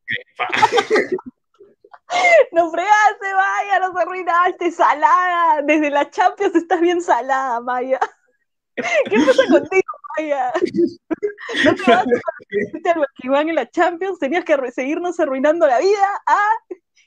[2.53, 5.63] No fregaste, Maya, nos arruinaste, salada.
[5.63, 8.01] Desde la Champions estás bien salada, Maya.
[8.77, 10.53] ¿Qué pasa contigo, Maya?
[11.65, 16.23] No te vas a al en la Champions, tenías que seguirnos arruinando la vida.
[16.27, 16.53] ¿Ah?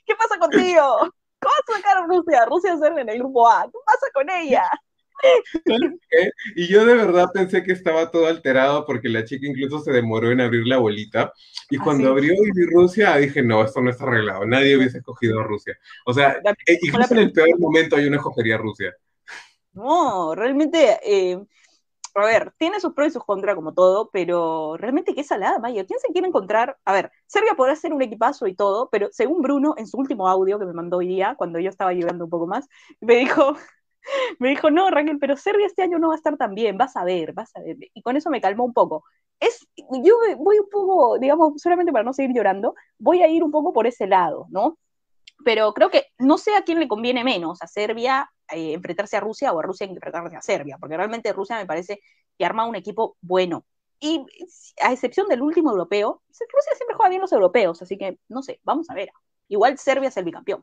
[0.04, 1.10] ¿Qué pasa contigo?
[1.46, 2.44] ¿Cómo vas a sacar a Rusia?
[2.44, 3.64] Rusia ser en el grupo A.
[3.64, 4.68] ¿Qué pasa con ella?
[6.54, 10.30] Y yo de verdad pensé que estaba todo alterado porque la chica incluso se demoró
[10.30, 11.32] en abrir la bolita.
[11.70, 14.44] Y cuando abrió y vi Rusia, dije, no, esto no está arreglado.
[14.44, 15.78] Nadie hubiese escogido a Rusia.
[16.04, 18.94] O sea, eh, incluso en el peor momento hay una escogería a Rusia.
[19.72, 21.38] No, realmente, eh,
[22.22, 25.84] a ver, tiene sus pros y sus contras como todo, pero realmente qué salada, Mayo.
[25.86, 26.78] ¿Quién se quiere encontrar?
[26.84, 30.28] A ver, Serbia podrá ser un equipazo y todo, pero según Bruno, en su último
[30.28, 32.68] audio que me mandó hoy día, cuando yo estaba llorando un poco más,
[33.00, 33.56] me dijo,
[34.38, 36.96] me dijo, no, Raquel, pero Serbia este año no va a estar tan bien, vas
[36.96, 37.76] a ver, vas a ver.
[37.94, 39.04] Y con eso me calmó un poco.
[39.40, 43.50] Es, yo voy un poco, digamos, solamente para no seguir llorando, voy a ir un
[43.50, 44.78] poco por ese lado, ¿no?
[45.44, 49.20] Pero creo que no sé a quién le conviene menos, a Serbia eh, enfrentarse a
[49.20, 52.00] Rusia o a Rusia enfrentarse a Serbia, porque realmente Rusia me parece
[52.38, 53.64] que arma un equipo bueno.
[54.00, 54.24] Y
[54.82, 58.60] a excepción del último europeo, Rusia siempre juega bien los europeos, así que no sé,
[58.62, 59.10] vamos a ver.
[59.48, 60.62] Igual Serbia es el bicampeón.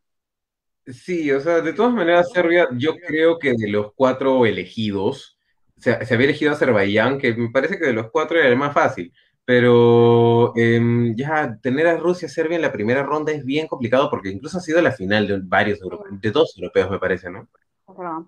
[0.85, 5.37] Sí, o sea, de todas maneras, Serbia, yo creo que de los cuatro elegidos,
[5.77, 9.13] se, había elegido Azerbaiyán, que me parece que de los cuatro era el más fácil,
[9.45, 14.29] pero em, ya tener a Rusia Serbia en la primera ronda es bien complicado porque
[14.29, 17.47] incluso ha sido la final de varios europeos, de dos europeos, me parece, ¿no?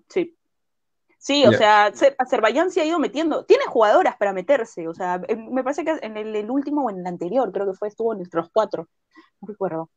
[0.08, 0.36] Sí.
[1.18, 5.50] Sí, o sea, Azerbaiyán se ha ido metiendo, tiene jugadoras para meterse, o sea, em,
[5.50, 8.18] me parece que en el, último o en el anterior, creo que fue, estuvo en
[8.18, 8.88] nuestros cuatro,
[9.40, 9.90] no recuerdo.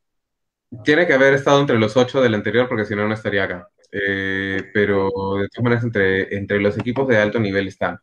[0.84, 3.70] Tiene que haber estado entre los ocho del anterior porque si no, no estaría acá.
[3.92, 5.10] Eh, pero
[5.40, 8.00] de todas maneras, entre, entre los equipos de alto nivel están.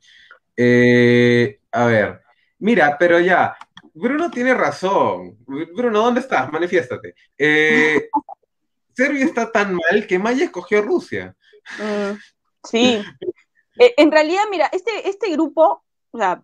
[0.57, 2.21] Eh, a ver,
[2.59, 3.57] mira, pero ya,
[3.95, 5.39] Bruno tiene razón.
[5.47, 6.53] Bruno, ¿dónde estás?
[6.53, 7.15] Manifiéstate.
[7.37, 8.09] Eh,
[8.95, 11.37] Serbia está tan mal que Maya escogió a Rusia.
[11.79, 12.19] Mm,
[12.65, 13.03] sí.
[13.77, 16.43] en realidad, mira, este, este grupo, o sea,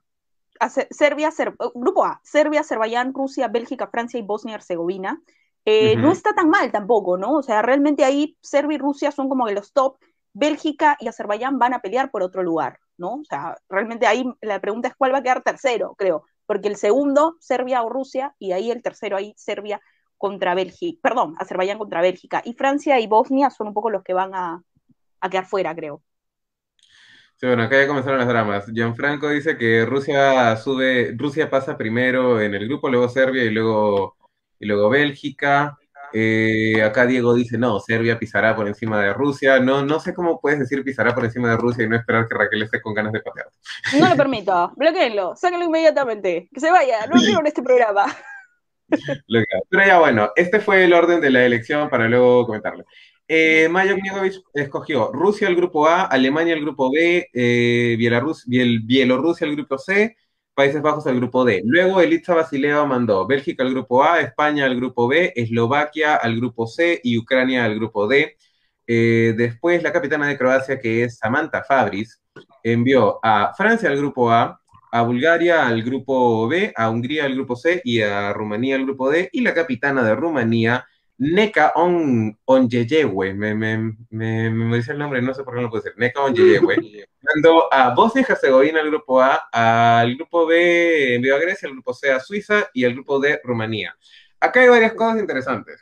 [0.90, 1.31] Serbia,
[1.74, 5.20] grupo A, Serbia, Azerbaiyán, Rusia, Bélgica, Francia y Bosnia y Herzegovina
[5.65, 7.36] eh, no está tan mal tampoco, ¿no?
[7.36, 9.97] O sea, realmente ahí Serbia y Rusia son como que los top,
[10.32, 13.16] Bélgica y Azerbaiyán van a pelear por otro lugar, ¿no?
[13.16, 16.77] O sea, realmente ahí la pregunta es cuál va a quedar tercero, creo, porque el
[16.77, 19.81] segundo, Serbia o Rusia, y ahí el tercero, ahí Serbia
[20.16, 24.15] contra Bélgica, perdón, Azerbaiyán contra Bélgica, y Francia y Bosnia son un poco los que
[24.15, 24.62] van a,
[25.23, 26.03] a quedar fuera, creo.
[27.36, 28.66] Sí, bueno, acá ya comenzaron las dramas.
[28.73, 34.16] Gianfranco dice que Rusia sube, Rusia pasa primero en el grupo, luego Serbia y luego
[34.61, 35.78] y luego Bélgica.
[36.15, 39.59] Eh, acá Diego dice, no, Serbia pisará por encima de Rusia.
[39.59, 42.35] No, no sé cómo puedes decir pisará por encima de Rusia y no esperar que
[42.35, 43.49] Raquel esté con ganas de patear.
[43.99, 48.07] No lo permito, bloqueenlo, sáquenlo inmediatamente, que se vaya, no quiero en este programa.
[49.70, 52.85] Pero ya bueno, este fue el orden de la elección para luego comentarlo.
[53.28, 53.97] Eh, Mayo
[54.53, 60.16] escogió Rusia el grupo A, Alemania el grupo B, eh, Bielorrusia el grupo C,
[60.55, 61.62] Países Bajos al grupo D.
[61.65, 66.66] Luego Elitza Basileva mandó Bélgica al grupo A, España al grupo B, Eslovaquia al grupo
[66.66, 68.36] C y Ucrania al grupo D.
[68.86, 72.20] Eh, después la capitana de Croacia, que es Samantha Fabris,
[72.62, 74.61] envió a Francia al grupo A,
[74.93, 79.11] a Bulgaria al grupo B, a Hungría al grupo C y a Rumanía al grupo
[79.11, 79.31] D.
[79.32, 80.85] Y la capitana de Rumanía
[81.18, 85.62] Neka on, Onyeyewe, me, me, me, me, dice el nombre, no sé por qué no
[85.62, 90.47] lo puedo decir, Neka Onyeyewe, mandó a Bosnia y Herzegovina al grupo A, al grupo
[90.47, 93.97] B envió a Grecia, al grupo C a Suiza y al grupo D Rumanía.
[94.40, 95.80] Acá hay varias cosas interesantes.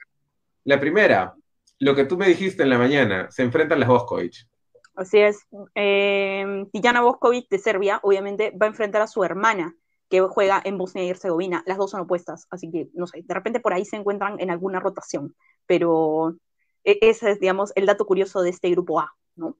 [0.64, 1.34] La primera,
[1.78, 4.46] lo que tú me dijiste en la mañana, se enfrentan las Boskovic.
[4.94, 5.46] Así es.
[5.74, 9.74] Eh, Tijana Boskovic de Serbia, obviamente, va a enfrentar a su hermana,
[10.10, 11.62] que juega en Bosnia y Herzegovina.
[11.66, 14.50] Las dos son opuestas, así que no sé, de repente por ahí se encuentran en
[14.50, 15.34] alguna rotación,
[15.66, 16.36] pero
[16.84, 19.56] e-, ese es, digamos, el dato curioso de este grupo A, ¿no?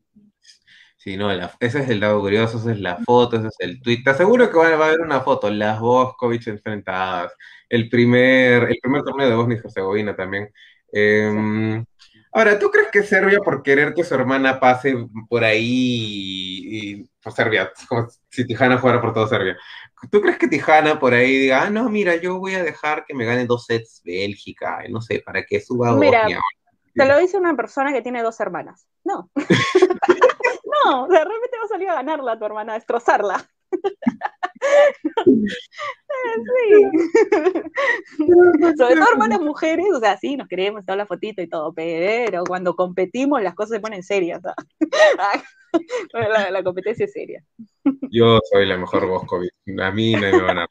[0.97, 4.03] Sí, no, ese es el dato curioso, esa es la foto, ese es el tweet.
[4.05, 7.33] Te aseguro que va, a haber una foto, las Boskovic enfrentadas,
[7.71, 10.53] el primer, el primer torneo de Bosnia y Herzegovina también.
[10.93, 11.83] Em,
[12.33, 14.95] ahora, ¿tú crees que Serbia, por querer que su hermana pase
[15.29, 15.63] por ahí,
[16.71, 19.57] y, por Serbia, como si Tijana fuera por toda Serbia,
[20.11, 23.15] ¿Tú crees que Tijana por ahí diga, ah, no, mira, yo voy a dejar que
[23.15, 26.27] me gane dos sets Bélgica, no sé, para que suba Mira,
[26.95, 28.87] te lo dice una persona que tiene dos hermanas.
[29.05, 29.31] No.
[30.85, 33.49] no, de repente va a salir a ganarla tu hermana, a destrozarla.
[35.27, 35.45] Sí.
[38.77, 42.43] Sobre todo hermanas mujeres, o sea, sí, nos queremos, toda la fotito y todo, pero
[42.45, 44.41] cuando competimos las cosas se ponen serias.
[46.13, 47.45] La, la, competencia es seria.
[48.11, 49.49] Yo soy la mejor voz COVID.
[49.81, 50.67] A mí no me van a.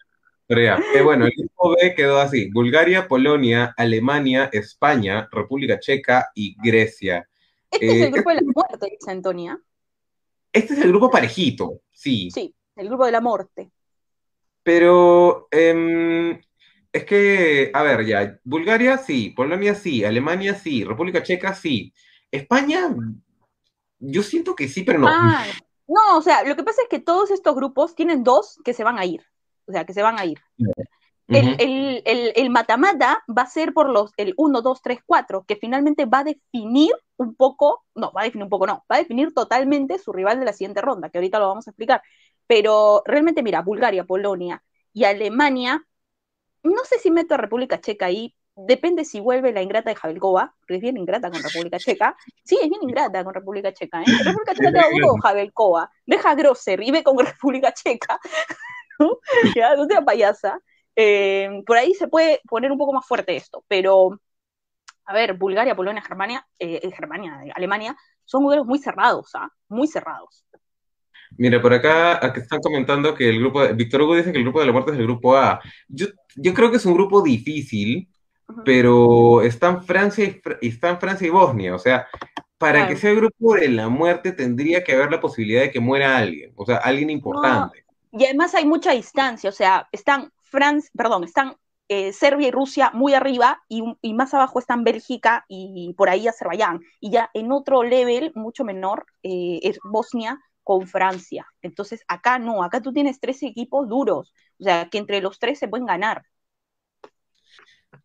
[0.50, 7.30] Eh, bueno, el grupo B quedó así: Bulgaria, Polonia, Alemania, España, República Checa y Grecia.
[7.72, 9.58] Este es el eh, grupo de la muerte, dice Antonia.
[10.52, 12.30] Este es el grupo parejito, sí.
[12.32, 13.72] Sí, el grupo de la muerte.
[14.70, 16.40] Pero em,
[16.94, 21.92] es que, a ver, ya, Bulgaria sí, Polonia sí, Alemania sí, República Checa sí.
[22.30, 22.96] España,
[23.98, 25.08] yo siento que sí, pero no.
[25.10, 25.44] Ah,
[25.88, 28.84] no, o sea, lo que pasa es que todos estos grupos tienen dos que se
[28.84, 29.24] van a ir.
[29.66, 30.40] O sea, que se van a ir.
[31.28, 36.20] El, matamata va a ser por los el 1, 2, 3, 4, que finalmente va
[36.20, 39.98] a definir un poco, no, va a definir un poco, no, va a definir totalmente
[39.98, 42.04] su rival de la siguiente ronda, que ahorita lo vamos a explicar.
[42.50, 45.86] Pero realmente, mira, Bulgaria, Polonia y Alemania,
[46.64, 50.56] no sé si meto a República Checa ahí, depende si vuelve la ingrata de Javelkova,
[50.66, 52.18] que es bien ingrata con República Checa.
[52.44, 54.06] Sí, es bien ingrata con República Checa, ¿eh?
[54.26, 58.20] República Checa te va con Javelkova, deja Grosser y ve con República Checa,
[59.00, 59.20] ¿no?
[59.56, 60.60] Ya, no sea payasa.
[60.96, 64.20] Eh, por ahí se puede poner un poco más fuerte esto, pero
[65.06, 67.96] a ver, Bulgaria, Polonia, Germania, eh, eh Germania, Alemania,
[68.26, 69.50] son modelos muy cerrados, ¿ah?
[69.68, 70.46] Muy cerrados.
[71.40, 74.66] Mira, por acá, están comentando que el grupo, Víctor Hugo dice que el grupo de
[74.66, 75.62] la muerte es el grupo A.
[75.88, 78.10] Yo, yo creo que es un grupo difícil,
[78.66, 82.08] pero están Francia y, están Francia y Bosnia, o sea,
[82.58, 85.80] para que sea el grupo de la muerte tendría que haber la posibilidad de que
[85.80, 87.86] muera alguien, o sea, alguien importante.
[88.12, 91.56] Y además hay mucha distancia, o sea, están Francia, perdón, están
[91.88, 96.82] eh, Serbia y Rusia muy arriba y, más abajo están Bélgica y por ahí Azerbaiyán.
[97.00, 100.38] Y ya en otro level, mucho menor, eh, es Bosnia
[100.70, 101.48] con Francia.
[101.64, 105.58] Entonces acá no, acá tú tienes tres equipos duros, o sea, que entre los tres
[105.58, 106.22] se pueden ganar.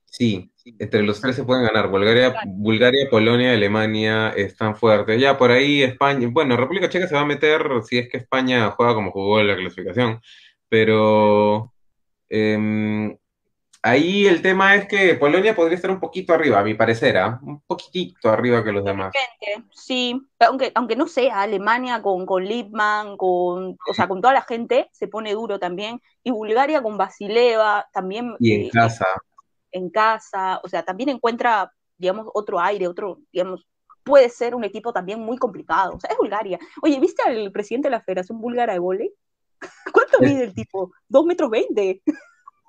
[0.06, 1.90] Sí, entre los tres se pueden ganar.
[1.90, 5.20] Bulgaria, Bulgaria, Polonia, Alemania están fuertes.
[5.20, 8.70] Ya por ahí España, bueno, República Checa se va a meter si es que España
[8.70, 10.22] juega como jugó en la clasificación,
[10.70, 11.74] pero
[12.28, 13.16] Em,
[13.84, 17.38] ahí el tema es que Polonia podría estar un poquito arriba, a mi parecer, ¿ah?
[17.42, 19.12] un poquitito arriba que los demás.
[19.72, 24.40] Sí, aunque, aunque no sea, Alemania con, con Lippmann, con, o sea, con toda la
[24.40, 28.34] gente se pone duro también, y Bulgaria con Basileva también.
[28.40, 29.06] Y en eh, casa.
[29.70, 33.66] En casa, o sea, también encuentra, digamos, otro aire, otro, digamos,
[34.02, 35.96] puede ser un equipo también muy complicado.
[35.96, 36.58] O sea, es Bulgaria.
[36.80, 39.12] Oye, ¿viste al presidente de la Federación Búlgara de Voley?
[39.92, 40.90] ¿Cuánto mide el tipo?
[41.06, 42.02] ¿Dos metros veinte?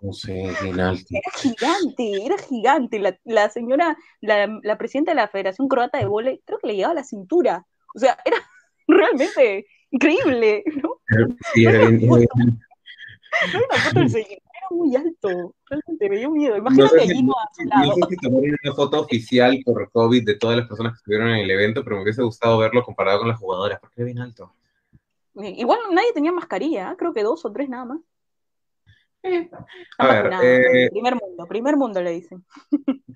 [0.06, 1.06] No sé, bien alto.
[1.10, 3.00] Era gigante, era gigante.
[3.00, 6.76] La, la señora, la, la, presidenta de la Federación Croata de Vole, creo que le
[6.76, 7.66] llegaba a la cintura.
[7.96, 8.38] O sea, era
[8.88, 11.02] realmente increíble, ¿no?
[11.54, 15.56] Sí, era bien, No una foto del señor, era muy alto.
[15.72, 16.56] Realmente me dio miedo.
[16.56, 17.18] Imagínate no sé, si,
[17.72, 20.98] a No sé si tomaron una foto oficial por COVID de todas las personas que
[20.98, 24.06] estuvieron en el evento, pero me hubiese gustado verlo comparado con las jugadoras, porque era
[24.06, 24.54] bien alto.
[25.34, 26.96] Igual nadie tenía mascarilla, ¿eh?
[26.96, 28.00] creo que dos o tres nada más.
[29.98, 32.44] A ver, eh, primer mundo, primer mundo le dicen.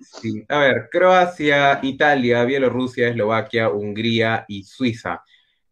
[0.00, 5.22] Sí, a ver, Croacia, Italia, Bielorrusia, Eslovaquia, Hungría y Suiza.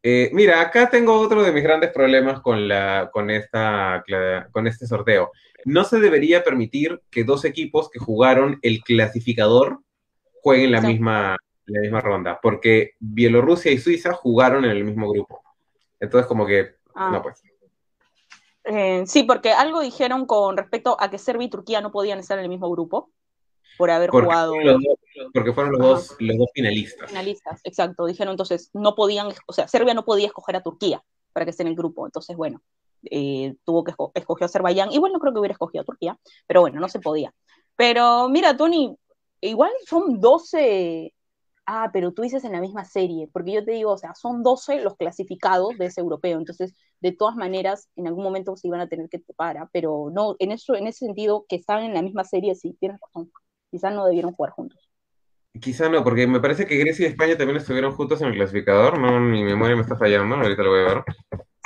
[0.03, 4.05] Eh, mira, acá tengo otro de mis grandes problemas con, la, con, esta,
[4.53, 5.33] con este sorteo.
[5.65, 9.81] No se debería permitir que dos equipos que jugaron el clasificador
[10.43, 11.37] jueguen la, misma,
[11.67, 15.43] la misma ronda, porque Bielorrusia y Suiza jugaron en el mismo grupo.
[16.01, 17.11] Entonces, como que, ah.
[17.13, 17.43] no, pues.
[18.69, 22.39] Eh, sí, porque algo dijeron con respecto a que Serbia y Turquía no podían estar
[22.39, 23.11] en el mismo grupo
[23.79, 24.55] por haber jugado.
[25.33, 27.09] porque fueron los dos, los dos finalistas.
[27.09, 28.07] Finalistas, exacto.
[28.07, 31.63] Dijeron entonces, no podían, o sea, Serbia no podía escoger a Turquía para que esté
[31.63, 32.07] en el grupo.
[32.07, 32.61] Entonces, bueno,
[33.11, 34.93] eh, tuvo que escoger a Azerbaiyán.
[34.93, 37.33] Igual no creo que hubiera escogido a Turquía, pero bueno, no se podía.
[37.77, 38.97] Pero mira, Tony,
[39.41, 41.15] igual son 12
[41.69, 44.43] ah, pero tú dices en la misma serie, porque yo te digo, o sea, son
[44.43, 48.81] 12 los clasificados de ese europeo, entonces, de todas maneras, en algún momento se iban
[48.81, 49.71] a tener que topar, ¿ah?
[49.73, 53.01] pero no, en, eso, en ese sentido, que están en la misma serie, sí, tienes
[53.01, 53.31] razón,
[53.71, 54.91] quizás no debieron jugar juntos.
[55.61, 58.99] Quizá no, porque me parece que Grecia y España también estuvieron juntos en el clasificador,
[58.99, 61.05] no, mi memoria me está fallando, ahorita lo voy a ver.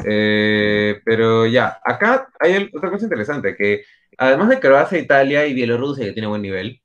[0.05, 3.85] Eh, pero ya, acá hay otra cosa interesante, que
[4.19, 6.83] además de Croacia, Italia y Bielorrusia, que tiene buen nivel,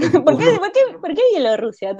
[0.24, 1.96] ¿Por qué, por qué, por qué Bielorrusia?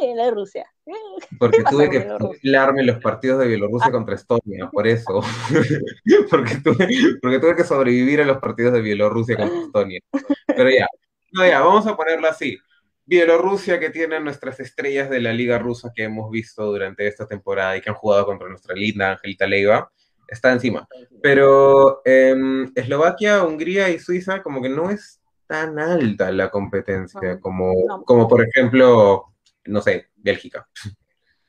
[0.00, 0.66] Bielorrusia.
[1.38, 3.92] Porque tuve que vigilarme los partidos de Bielorrusia ah.
[3.92, 5.20] contra Estonia, por eso.
[6.30, 6.88] porque, tuve,
[7.20, 10.00] porque tuve que sobrevivir a los partidos de Bielorrusia contra Estonia.
[10.46, 10.86] Pero ya,
[11.32, 12.58] no, ya, vamos a ponerlo así.
[13.06, 17.76] Bielorrusia que tiene nuestras estrellas de la liga rusa que hemos visto durante esta temporada
[17.76, 19.90] y que han jugado contra nuestra linda Angelita Leiva,
[20.28, 20.86] está encima.
[21.22, 27.72] Pero em, Eslovaquia, Hungría y Suiza como que no es tan alta la competencia como,
[28.04, 29.33] como por ejemplo,
[29.66, 30.68] no sé, Bélgica.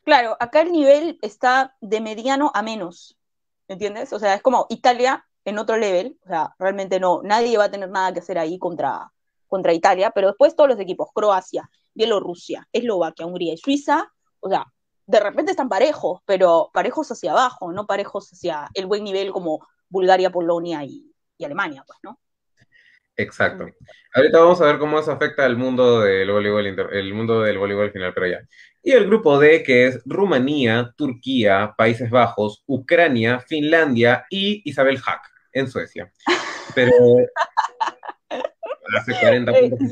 [0.03, 3.17] Claro, acá el nivel está de mediano a menos,
[3.67, 4.13] ¿entiendes?
[4.13, 7.71] O sea, es como Italia en otro level, o sea, realmente no, nadie va a
[7.71, 9.11] tener nada que hacer ahí contra,
[9.47, 14.65] contra Italia, pero después todos los equipos, Croacia, Bielorrusia, Eslovaquia, Hungría y Suiza, o sea,
[15.07, 19.67] de repente están parejos, pero parejos hacia abajo, no parejos hacia el buen nivel como
[19.89, 21.11] Bulgaria, Polonia y,
[21.43, 22.19] Alemania, pues, ¿no?
[23.17, 23.67] Exacto.
[24.13, 27.91] Ahorita vamos a ver cómo eso afecta al mundo del voleibol, el mundo del voleibol
[27.91, 28.39] final, pero ya.
[28.83, 35.21] Y el grupo D, que es Rumanía, Turquía, Países Bajos, Ucrania, Finlandia y Isabel Hack
[35.53, 36.11] en Suecia.
[36.75, 36.91] Pero
[38.97, 39.89] hace 40 puntos.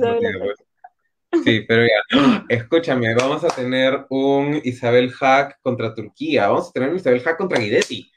[1.43, 6.89] Sí, pero ya, escúchame, vamos a tener un Isabel Hack contra Turquía, vamos a tener
[6.89, 8.11] un Isabel Hack contra Guidetti.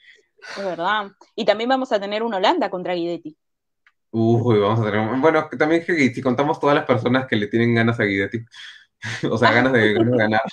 [0.59, 1.11] Es verdad.
[1.35, 3.37] Y también vamos a tener un Holanda contra Guidetti.
[4.11, 5.21] Uy, vamos a tener.
[5.21, 8.39] Bueno, también si contamos todas las personas que le tienen ganas a Guidetti,
[9.31, 10.43] o sea, ganas de, ganar.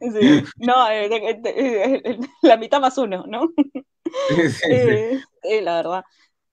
[0.00, 3.48] Sí, no, eh, eh, la mitad más uno, ¿no?
[4.28, 5.20] Sí, sí.
[5.42, 6.04] Eh, la verdad.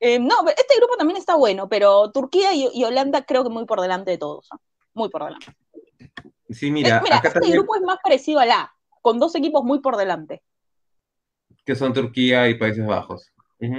[0.02, 4.10] no, este grupo también está bueno, pero Turquía y, Holanda creo que muy por delante
[4.10, 4.50] de todos.
[4.96, 5.56] Muy por delante.
[6.50, 7.02] Sí, mira.
[7.02, 10.42] mira este grupo es más parecido a la, con dos equipos muy por delante.
[11.64, 13.32] Que son Turquía y Países Bajos.
[13.60, 13.70] Sí.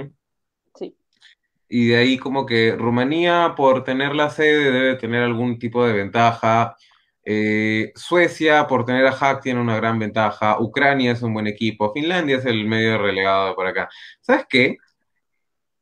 [1.69, 5.93] Y de ahí como que Rumanía, por tener la sede, debe tener algún tipo de
[5.93, 6.75] ventaja.
[7.23, 10.59] Eh, Suecia, por tener a Hack, tiene una gran ventaja.
[10.61, 11.91] Ucrania es un buen equipo.
[11.93, 13.89] Finlandia es el medio relegado por acá.
[14.21, 14.77] ¿Sabes qué?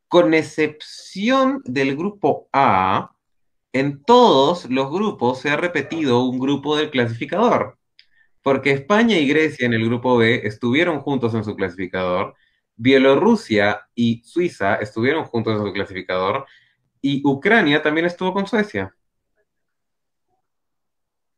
[0.07, 3.15] Con excepción del grupo A,
[3.75, 7.77] en todos los grupos se ha repetido un grupo del clasificador,
[8.41, 12.35] porque España y Grecia en el grupo B estuvieron juntos en su clasificador,
[12.75, 16.45] Bielorrusia y Suiza estuvieron juntos en su clasificador,
[17.01, 18.95] y Ucrania también estuvo con Suecia.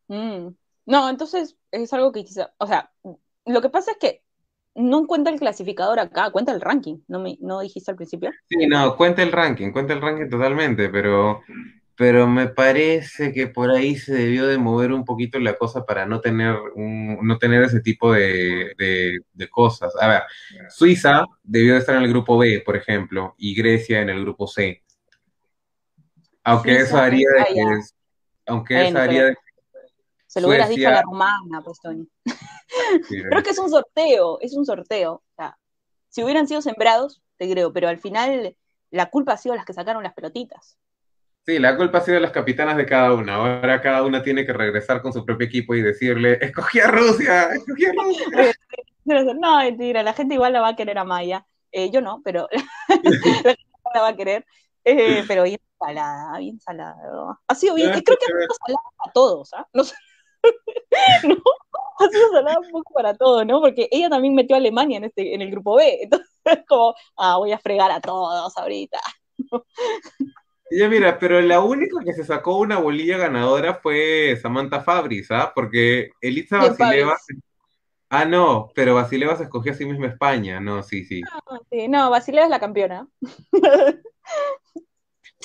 [0.08, 0.50] Mm.
[0.86, 2.92] No, entonces es algo que quizá, o sea,
[3.46, 4.24] lo que pasa es que
[4.76, 8.32] no cuenta el clasificador acá, cuenta el ranking, ¿no, me, no dijiste al principio?
[8.48, 11.42] Sí, no, cuenta el ranking, cuenta el ranking totalmente, pero
[11.98, 16.06] pero me parece que por ahí se debió de mover un poquito la cosa para
[16.06, 19.20] no tener, no tener ese tipo de,
[19.50, 19.96] cosas.
[20.00, 20.22] A ver,
[20.70, 24.46] Suiza debió de estar en el grupo B, por ejemplo, y Grecia en el grupo
[24.46, 24.84] C.
[26.44, 27.64] Aunque eso haría de que...
[28.46, 29.38] Aunque eso haría de
[30.28, 32.08] Se lo hubieras dicho a la romana, pues, Tony.
[33.10, 35.14] pero es que es un sorteo, es un sorteo.
[35.14, 35.58] O sea,
[36.10, 38.56] si hubieran sido sembrados, te creo, pero al final
[38.92, 40.78] la culpa ha sido las que sacaron las pelotitas.
[41.48, 43.36] Sí, la culpa ha sido de las capitanas de cada una.
[43.36, 47.50] Ahora cada una tiene que regresar con su propio equipo y decirle, escogí a Rusia,
[47.54, 48.54] escogí a Rusia.
[49.06, 51.48] No, mentira, la gente igual la va a querer a Maya.
[51.72, 52.50] Eh, yo no, pero
[52.90, 54.46] la gente la va a querer.
[54.84, 57.40] Eh, pero bien salada, bien salada.
[57.48, 59.66] Ha sido bien, creo que ha sido salada para todos, ¿ah?
[59.72, 59.84] No,
[61.30, 61.36] no,
[62.00, 63.62] ha sido salada un poco para todos, ¿no?
[63.62, 66.00] Porque ella también metió a Alemania en, este, en el grupo B.
[66.04, 69.00] Entonces, como, ah, voy a fregar a todos ahorita.
[70.72, 75.52] Ya mira, pero la única que se sacó una bolilla ganadora fue Samantha Fabris, ¿ah?
[75.56, 77.18] Porque Elisa Basileva.
[78.10, 81.22] Ah, no, pero Basileva se escogió a sí misma España, no, sí, sí.
[81.30, 83.08] Ah, sí no, Basileva es la campeona.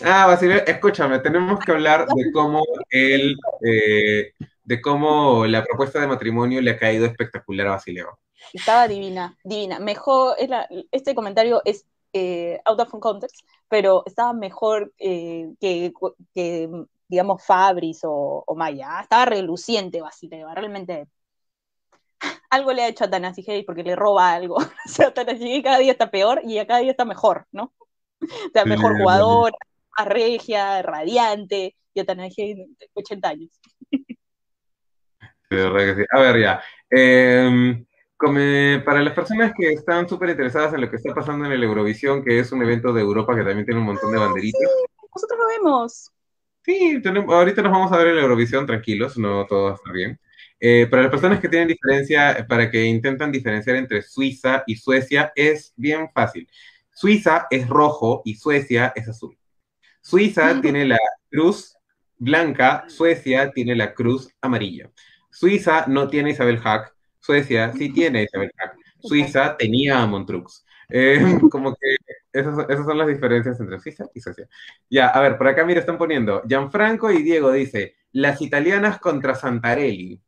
[0.04, 4.32] ah, Basileva, escúchame, tenemos que hablar de cómo él, eh,
[4.64, 8.16] de cómo la propuesta de matrimonio le ha caído espectacular a Basileva.
[8.52, 9.78] Estaba divina, divina.
[9.78, 10.36] Mejor,
[10.90, 15.92] este comentario es eh, out of context, pero estaba mejor eh, que,
[17.08, 19.00] digamos, Fabris o, Maya.
[19.02, 21.08] Estaba reluciente Basileva, realmente.
[22.50, 24.56] Algo le ha hecho a Tanasi porque le roba algo.
[24.86, 27.72] o sea, Tanasi cada día está peor y cada día está mejor, ¿no?
[28.20, 29.52] O sea, mejor jugador,
[29.98, 33.60] más regia, radiante, y a Tanasi 80 años.
[35.50, 36.62] A ver, ya.
[36.90, 37.84] Eh,
[38.84, 42.22] para las personas que están súper interesadas en lo que está pasando en el Eurovisión,
[42.22, 44.60] que es un evento de Europa que también tiene un montón de banderitas.
[44.60, 46.12] Sí, nosotros lo vemos.
[46.64, 50.20] Sí, ahorita nos vamos a ver en la Eurovisión, tranquilos, no todo está bien.
[50.60, 55.32] Eh, para las personas que tienen diferencia, para que intentan diferenciar entre Suiza y Suecia,
[55.34, 56.48] es bien fácil.
[56.92, 59.36] Suiza es rojo y Suecia es azul.
[60.00, 61.76] Suiza tiene la cruz
[62.16, 64.88] blanca, Suecia tiene la cruz amarilla.
[65.30, 68.26] Suiza no tiene Isabel Hack, Suecia sí tiene
[69.00, 70.64] Suiza tenía a Montrux.
[70.88, 71.96] Eh, como que
[72.32, 74.48] esas, son las diferencias entre Suiza y Suecia.
[74.90, 76.42] Ya, a ver, por acá, mira, están poniendo.
[76.46, 80.20] Gianfranco y Diego dice, las italianas contra Santarelli.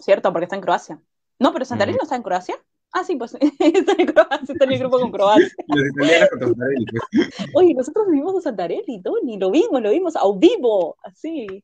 [0.00, 1.02] Cierto, porque está en Croacia.
[1.38, 2.56] No, pero Santarelli no está en Croacia.
[2.92, 5.48] Ah, sí, pues está en, Croacia, está en el grupo con Croacia.
[5.68, 7.48] Los italianos contra Santarelli, pues.
[7.54, 11.62] Oye, nosotros vivimos a Santarelli, Tony, lo vimos, lo vimos a vivo, así.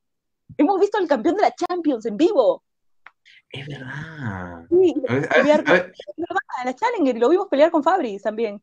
[0.57, 2.63] Hemos visto al campeón de la Champions en vivo.
[3.51, 4.65] Es verdad.
[4.71, 5.93] Sí, A ver, pelear a ver, con-
[6.65, 8.63] la Challenger, y lo vimos pelear con Fabris también.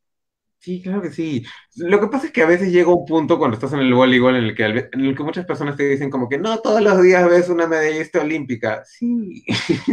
[0.59, 1.43] Sí, claro que sí.
[1.75, 4.35] Lo que pasa es que a veces llega un punto cuando estás en el voleibol
[4.35, 7.01] en el que, en el que muchas personas te dicen como que no todos los
[7.03, 8.83] días ves una medallista olímpica.
[8.85, 9.45] Sí.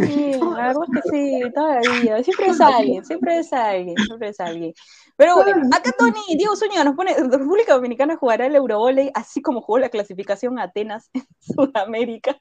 [0.05, 2.23] Sí, la verdad es que sí, todavía.
[2.25, 4.75] Siempre es alguien, siempre es alguien, siempre es alguien.
[5.23, 9.61] Pero bueno, acá Tony, Diego Zúñiga nos pone, República Dominicana jugará el Eurovoley así como
[9.61, 12.37] jugó la clasificación a Atenas en Sudamérica.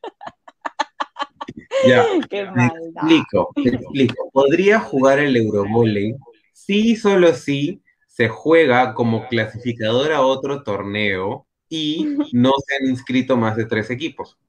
[1.87, 2.73] Ya, Qué te maldad.
[2.95, 4.31] explico, te explico.
[4.33, 6.15] Podría jugar el Eurovolley
[6.53, 13.37] si solo si se juega como clasificador a otro torneo y no se han inscrito
[13.37, 14.39] más de tres equipos.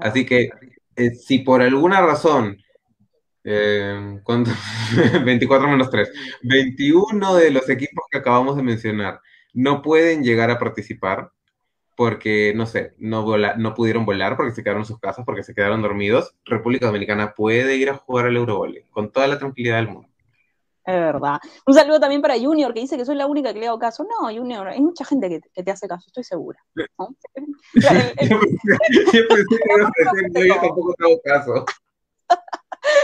[0.00, 0.50] Así que
[0.96, 2.58] eh, si por alguna razón,
[3.44, 4.50] eh, ¿cuánto?
[5.24, 6.10] 24 menos 3,
[6.42, 9.20] 21 de los equipos que acabamos de mencionar
[9.52, 11.30] no pueden llegar a participar
[11.96, 15.42] porque, no sé, no, vola- no pudieron volar porque se quedaron en sus casas, porque
[15.42, 19.76] se quedaron dormidos, República Dominicana puede ir a jugar al Eurovolley con toda la tranquilidad
[19.76, 20.08] del mundo.
[20.86, 21.38] Es verdad.
[21.66, 24.04] Un saludo también para Junior, que dice que soy la única que le hago caso.
[24.04, 26.58] No, Junior, hay mucha gente que, que te hace caso, estoy segura.
[26.74, 27.14] ¿no?
[27.74, 27.88] Yo
[29.28, 29.58] pensé,
[30.34, 31.64] que yo tampoco te hago caso.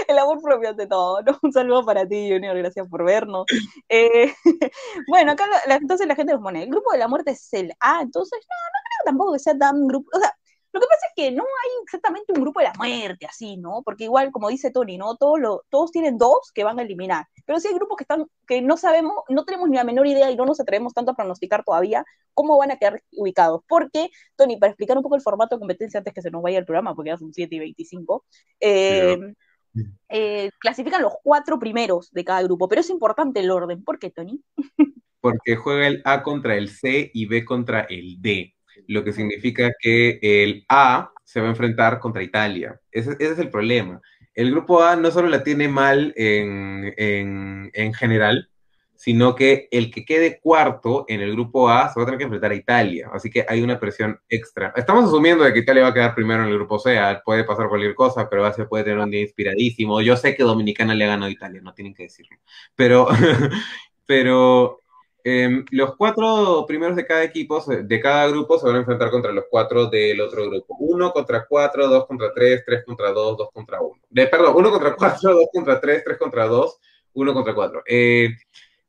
[0.09, 1.39] El amor propio ante todo, ¿no?
[1.43, 3.45] Un saludo para ti, Junior, gracias por vernos.
[3.89, 4.33] Eh,
[5.09, 7.73] bueno, acá la- entonces la gente nos pone, el grupo de la muerte es el
[7.81, 10.33] A, entonces no, no creo tampoco que sea tan grupo, o sea,
[10.73, 13.83] lo que pasa es que no hay exactamente un grupo de la muerte así, ¿no?
[13.85, 15.17] Porque igual, como dice Tony, ¿no?
[15.17, 18.27] Todos, lo- todos tienen dos que van a eliminar, pero sí hay grupos que están,
[18.47, 21.15] que no sabemos, no tenemos ni la menor idea y no nos atrevemos tanto a
[21.17, 22.05] pronosticar todavía
[22.35, 23.63] cómo van a quedar ubicados.
[23.69, 26.59] Porque, Tony, para explicar un poco el formato de competencia antes que se nos vaya
[26.59, 28.25] el programa, porque ya son 7 y 25,
[28.61, 29.17] eh,
[30.09, 33.83] eh, clasifican los cuatro primeros de cada grupo, pero es importante el orden.
[33.83, 34.41] ¿Por qué, Tony?
[35.27, 38.55] porque juega el A contra el C y B contra el D,
[38.87, 42.81] lo que significa que el A se va a enfrentar contra Italia.
[42.93, 44.01] Ese, ese es el problema.
[44.35, 48.49] El grupo A no solo la tiene mal en, en, en general,
[48.97, 52.25] sino que el que quede cuarto en el grupo A se va a tener que
[52.25, 54.73] enfrentar a Italia, así que hay una presión extra.
[54.77, 57.69] Estamos asumiendo de que Italia va a quedar primero en el grupo C, puede pasar
[57.69, 60.01] cualquier cosa, pero se puede tener un día inspiradísimo.
[60.01, 62.39] Yo sé que Dominicana le ha ganado a Italia, no tienen que decirlo,
[62.75, 63.09] pero,
[64.07, 64.81] pero
[65.29, 69.33] eh, los cuatro primeros de cada equipo, de cada grupo, se van a enfrentar contra
[69.33, 70.77] los cuatro del otro grupo.
[70.79, 74.01] Uno contra cuatro, dos contra tres, tres contra dos, dos contra uno.
[74.15, 76.79] Perdón, uno contra cuatro, dos contra tres, tres contra dos,
[77.15, 77.83] uno contra cuatro.
[77.87, 78.29] Eh,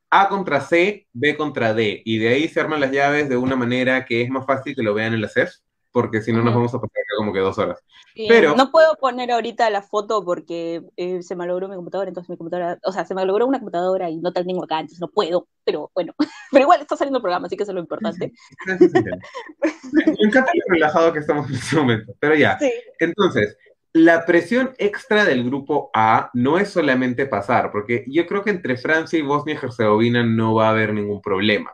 [0.10, 2.02] a contra C, B contra D.
[2.06, 4.84] Y de ahí se arman las llaves de una manera que es más fácil que
[4.84, 5.52] lo vean en la CEF,
[5.92, 7.84] porque si no nos vamos a pasar como que dos horas.
[8.16, 12.30] Eh, Pero- no puedo poner ahorita la foto porque eh, se malogró mi computadora, entonces
[12.30, 15.08] mi computadora, o sea, se malogró una computadora y no la tengo acá, entonces no
[15.08, 16.14] puedo, pero bueno,
[16.52, 18.32] pero igual está saliendo el programa, así que eso es lo importante.
[18.66, 18.74] Me
[20.20, 22.14] encanta lo relajado que estamos en este momento.
[22.20, 22.72] Pero ya, Sí.
[23.00, 23.58] Entonces,
[23.94, 28.78] la presión extra del grupo A no es solamente pasar, porque yo creo que entre
[28.78, 31.74] Francia y Bosnia y Herzegovina no va a haber ningún problema.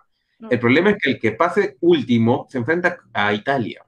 [0.50, 3.86] El problema es que el que pase último se enfrenta a Italia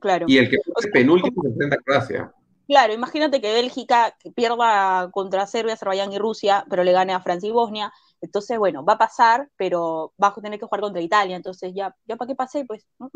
[0.00, 0.26] Claro.
[0.26, 2.32] y el que O pase sea, penúltimo se enfrenta a Croacia.
[2.66, 7.48] Claro, imagínate que Bélgica pierda contra Serbia, Azerbaiyán y Rusia, pero le gane a Francia
[7.48, 7.90] y Bosnia.
[8.20, 11.36] Entonces, bueno, va a pasar, pero va a tener que jugar contra Italia.
[11.36, 13.10] Entonces, ya, ya para qué pasé, pues, ¿no?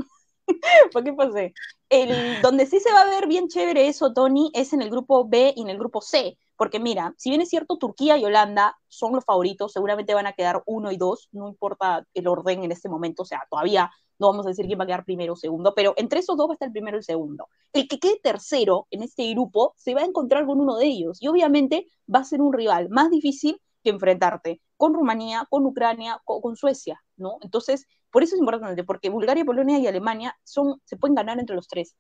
[0.93, 1.55] ¿Para qué pasé?
[1.89, 5.29] El, donde sí se va a ver bien chévere eso, Tony, es en el grupo
[5.29, 6.39] B y en el grupo C.
[6.57, 10.33] Porque mira, si bien es cierto, Turquía y Holanda son los favoritos, seguramente van a
[10.33, 14.29] quedar uno y dos, no importa el orden en este momento, o sea, todavía no
[14.29, 16.53] vamos a decir quién va a quedar primero o segundo, pero entre esos dos va
[16.53, 19.95] a estar el primero y el segundo el que quede tercero en este grupo se
[19.95, 23.11] va a encontrar con uno de ellos y obviamente va a ser un rival más
[23.11, 27.39] difícil que enfrentarte con Rumanía, con Ucrania, con, con Suecia, ¿no?
[27.41, 31.67] Entonces, por eso es importante, porque Bulgaria, Polonia y Alemania se pueden ganar entre los
[31.67, 31.97] tres.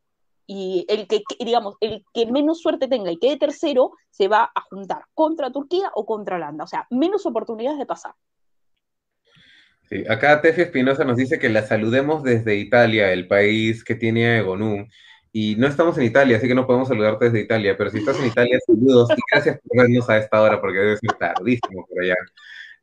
[0.47, 4.61] Y el que, digamos, el que menos suerte tenga y quede tercero, se va a
[4.61, 6.65] juntar contra Turquía o contra Holanda.
[6.65, 8.13] O sea, menos oportunidades de pasar.
[9.89, 14.27] Sí, acá Tefi Espinosa nos dice que la saludemos desde Italia, el país que tiene
[14.27, 14.87] a Egonú.
[15.33, 18.19] Y no estamos en Italia, así que no podemos saludarte desde Italia, pero si estás
[18.21, 22.03] en Italia, saludos y gracias por vernos a esta hora, porque debe ser tardísimo por
[22.03, 22.17] allá.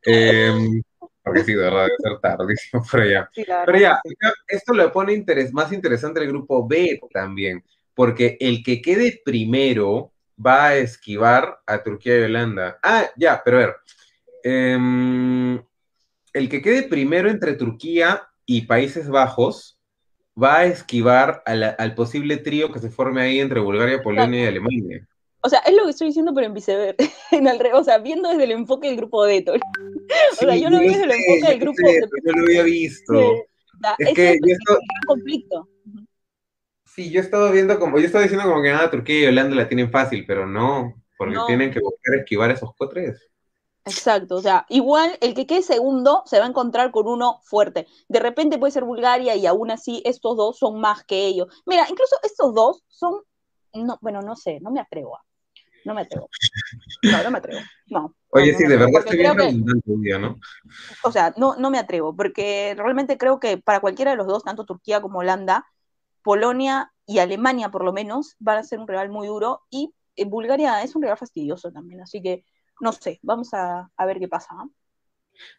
[0.03, 0.81] Eh,
[1.29, 3.29] porque sí, de verdad, debe ser tardísimo por allá.
[3.33, 4.15] Sí, Pero ya, sí.
[4.47, 10.11] esto lo pone interes- más interesante el grupo B también, porque el que quede primero
[10.45, 12.79] va a esquivar a Turquía y Holanda.
[12.81, 13.75] Ah, ya, pero a ver.
[14.43, 15.61] em,
[16.33, 19.79] el que quede primero entre Turquía y Países Bajos
[20.41, 24.47] va a esquivar la- al posible trío que se forme ahí entre Bulgaria, Polonia y
[24.47, 25.07] Alemania.
[25.41, 26.97] O sea, es lo que estoy diciendo, pero en viceversa.
[27.31, 29.59] En el, o sea, viendo desde el enfoque del grupo de Tony.
[30.31, 31.81] o sea, yo lo vi desde el enfoque del grupo.
[31.83, 32.01] de...
[32.25, 33.33] Yo lo había visto.
[33.99, 34.77] es que yo esto...
[35.07, 35.69] conflicto.
[36.85, 39.67] Sí, yo estaba viendo como, yo estaba diciendo como que nada, Turquía y Holanda la
[39.67, 43.29] tienen fácil, pero no, porque tienen que buscar esquivar esos cotres.
[43.85, 47.87] Exacto, o sea, igual el que quede segundo se va a encontrar con uno fuerte.
[48.07, 51.47] De repente puede ser Bulgaria y aún así estos dos son más que ellos.
[51.65, 53.21] Mira, incluso estos dos son,
[53.73, 55.17] no, bueno, no sé, no me atrevo.
[55.85, 56.29] No me atrevo.
[57.03, 57.61] No, no me atrevo.
[57.87, 58.15] No.
[58.29, 60.39] Oye, sí, de verdad estoy bien redundante un día, ¿no?
[61.03, 64.43] O sea, no, no me atrevo, porque realmente creo que para cualquiera de los dos,
[64.43, 65.65] tanto Turquía como Holanda,
[66.21, 70.25] Polonia y Alemania por lo menos, van a ser un rival muy duro y eh,
[70.25, 72.43] Bulgaria es un rival fastidioso también, así que
[72.79, 74.55] no sé, vamos a, ver qué pasa.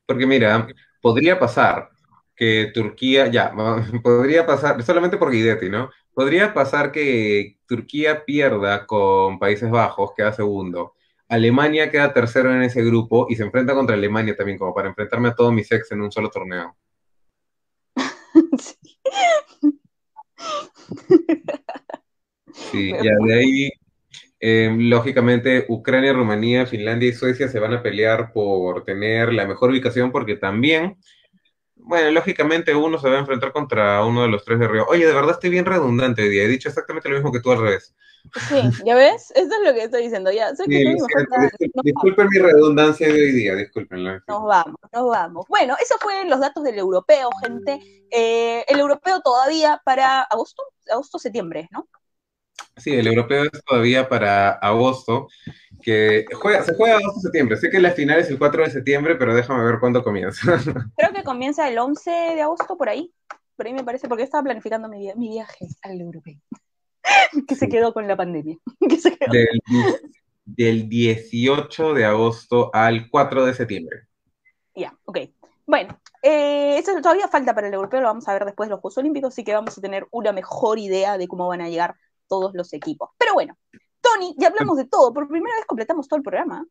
[0.06, 0.66] Porque mira,
[1.02, 1.90] podría pasar
[2.34, 3.52] que Turquía, ya,
[4.02, 5.90] podría pasar, solamente por Guidetti, ¿no?
[6.14, 10.94] Podría pasar que Turquía pierda con Países Bajos, queda segundo.
[11.28, 15.28] Alemania queda tercero en ese grupo y se enfrenta contra Alemania también, como para enfrentarme
[15.28, 16.76] a todos mis ex en un solo torneo.
[22.52, 23.70] Sí, ya de ahí
[24.42, 29.70] Em, lógicamente, Ucrania, Rumanía, Finlandia y Suecia se van a pelear por tener la mejor
[29.70, 30.96] ubicación porque también,
[31.82, 34.86] bueno, lógicamente uno se va a enfrentar contra uno de los tres de Río.
[34.88, 36.44] Oye, de verdad estoy bien redundante hoy día.
[36.44, 37.94] He dicho exactamente lo mismo que tú al revés.
[38.48, 39.32] Sí, ¿ya ves?
[39.34, 40.30] Eso es lo que estoy diciendo.
[40.30, 44.22] Ya, disculpen, mi redundancia de hoy día, discúlpenla.
[44.28, 45.46] Nos vamos, nos vamos.
[45.48, 47.80] Bueno, esos fueron los datos del europeo, gente.
[48.10, 51.88] Eh, el europeo todavía para agosto, agosto-septiembre, ¿no?
[52.80, 55.28] Sí, el europeo es todavía para agosto,
[55.82, 57.56] que juega, se juega agosto-septiembre.
[57.56, 60.40] Sé que la final es el 4 de septiembre, pero déjame ver cuándo comienza.
[60.96, 63.12] Creo que comienza el 11 de agosto, por ahí.
[63.56, 66.38] Por ahí me parece, porque estaba planificando mi, viaje al europeo.
[67.48, 68.56] que se quedó con la pandemia.
[70.46, 74.08] Del, 18 de agosto al 4 de septiembre.
[74.74, 75.18] Ya, ok.
[75.66, 78.80] Bueno, eh, eso todavía falta para el europeo, lo vamos a ver después de los
[78.80, 81.94] Juegos Olímpicos, así que vamos a tener una mejor idea de cómo van a llegar
[82.30, 83.10] todos los equipos.
[83.18, 83.58] Pero bueno,
[84.00, 85.12] Tony, ya hablamos de todo.
[85.12, 86.64] Por primera vez completamos todo el programa.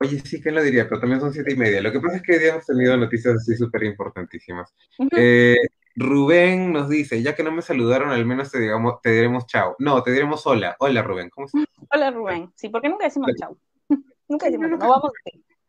[0.00, 0.88] Oye, sí, ¿quién lo diría?
[0.88, 1.80] Pero también son siete y media.
[1.80, 4.74] Lo que pasa es que hoy día hemos tenido noticias así súper importantísimas.
[5.16, 5.56] Eh,
[5.96, 9.74] Rubén nos dice, ya que no me saludaron, al menos te, digamos, te diremos chao.
[9.78, 10.76] No, te diremos hola.
[10.78, 11.64] Hola, Rubén, ¿cómo estás?
[11.92, 12.52] Hola, Rubén.
[12.54, 13.56] Sí, porque nunca decimos chao.
[14.28, 14.70] nunca decimos.
[14.70, 15.12] No vamos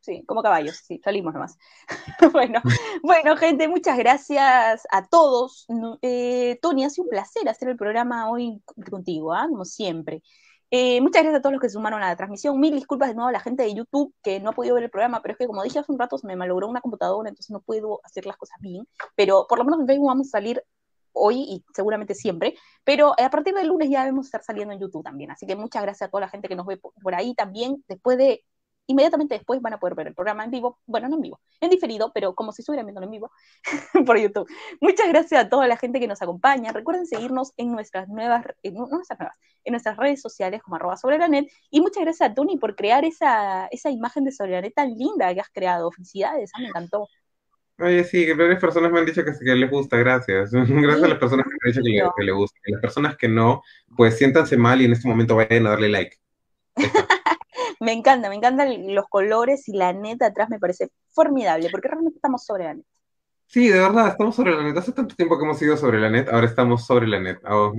[0.01, 1.57] Sí, como caballos, sí, salimos nomás.
[2.33, 2.61] bueno,
[3.03, 5.67] bueno, gente, muchas gracias a todos.
[6.01, 9.47] Eh, Tony, ha sido un placer hacer el programa hoy contigo, ¿ah?
[9.49, 10.23] como siempre.
[10.71, 12.59] Eh, muchas gracias a todos los que sumaron a la transmisión.
[12.59, 14.89] Mil disculpas de nuevo a la gente de YouTube que no ha podido ver el
[14.89, 17.51] programa, pero es que como dije hace un rato se me malogró una computadora, entonces
[17.51, 18.87] no puedo hacer las cosas bien.
[19.15, 20.63] Pero por lo menos en Facebook vamos a salir
[21.11, 25.03] hoy y seguramente siempre, pero a partir del lunes ya debemos estar saliendo en YouTube
[25.03, 25.31] también.
[25.31, 27.83] Así que muchas gracias a toda la gente que nos ve por ahí también.
[27.87, 28.45] Después de
[28.89, 31.69] inmediatamente después van a poder ver el programa en vivo, bueno, no en vivo, en
[31.69, 33.31] diferido, pero como si estuvieran viendo en vivo
[34.05, 34.49] por YouTube.
[34.81, 36.73] Muchas gracias a toda la gente que nos acompaña.
[36.73, 41.19] Recuerden seguirnos en nuestras nuevas, en nuestras nuevas, en nuestras redes sociales como arroba sobre
[41.19, 41.47] la net.
[41.69, 44.89] Y muchas gracias a Tony por crear esa, esa imagen de sobre la net tan
[44.89, 45.91] linda que has creado.
[45.91, 47.07] Felicidades, ah, me encantó.
[47.77, 50.51] Oye, sí, que varias personas me han dicho que, que les gusta, gracias.
[50.51, 52.59] Gracias a las personas que me han dicho que, que les gusta.
[52.65, 53.61] Y las personas que no,
[53.95, 56.17] pues siéntanse mal y en este momento vayan a darle like.
[57.79, 62.17] me encanta, me encantan los colores y la neta atrás me parece formidable, porque realmente
[62.17, 62.85] estamos sobre la net.
[63.47, 64.77] Sí, de verdad, estamos sobre la net.
[64.77, 67.39] Hace tanto tiempo que hemos ido sobre la net, ahora estamos sobre la net.
[67.49, 67.73] Oh.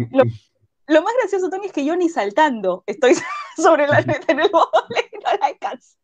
[0.89, 3.13] Lo, más gracioso, Tony, es que yo ni saltando estoy
[3.57, 5.97] sobre la net en el vole, no la alcanzo.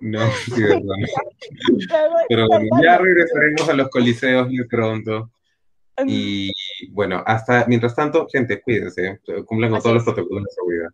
[0.00, 0.82] No, sí, de verdad.
[2.28, 5.30] Pero bueno, ya regresaremos a los coliseos muy pronto.
[6.04, 6.50] Y
[6.90, 10.88] bueno, hasta mientras tanto, gente, cuídense, cumplan con todos los protocolos de seguridad.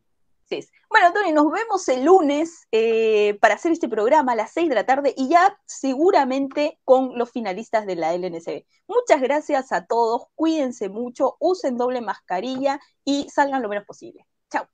[0.90, 4.74] Bueno, Tony, nos vemos el lunes eh, para hacer este programa a las 6 de
[4.74, 8.64] la tarde y ya seguramente con los finalistas de la LNCB.
[8.86, 14.26] Muchas gracias a todos, cuídense mucho, usen doble mascarilla y salgan lo menos posible.
[14.50, 14.66] Chao.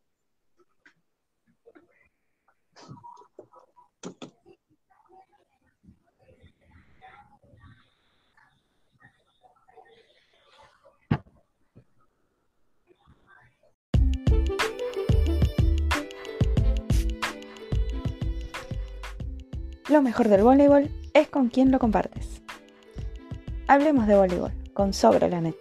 [19.94, 22.42] Lo mejor del voleibol es con quien lo compartes.
[23.68, 25.54] Hablemos de voleibol con Sobre la Net.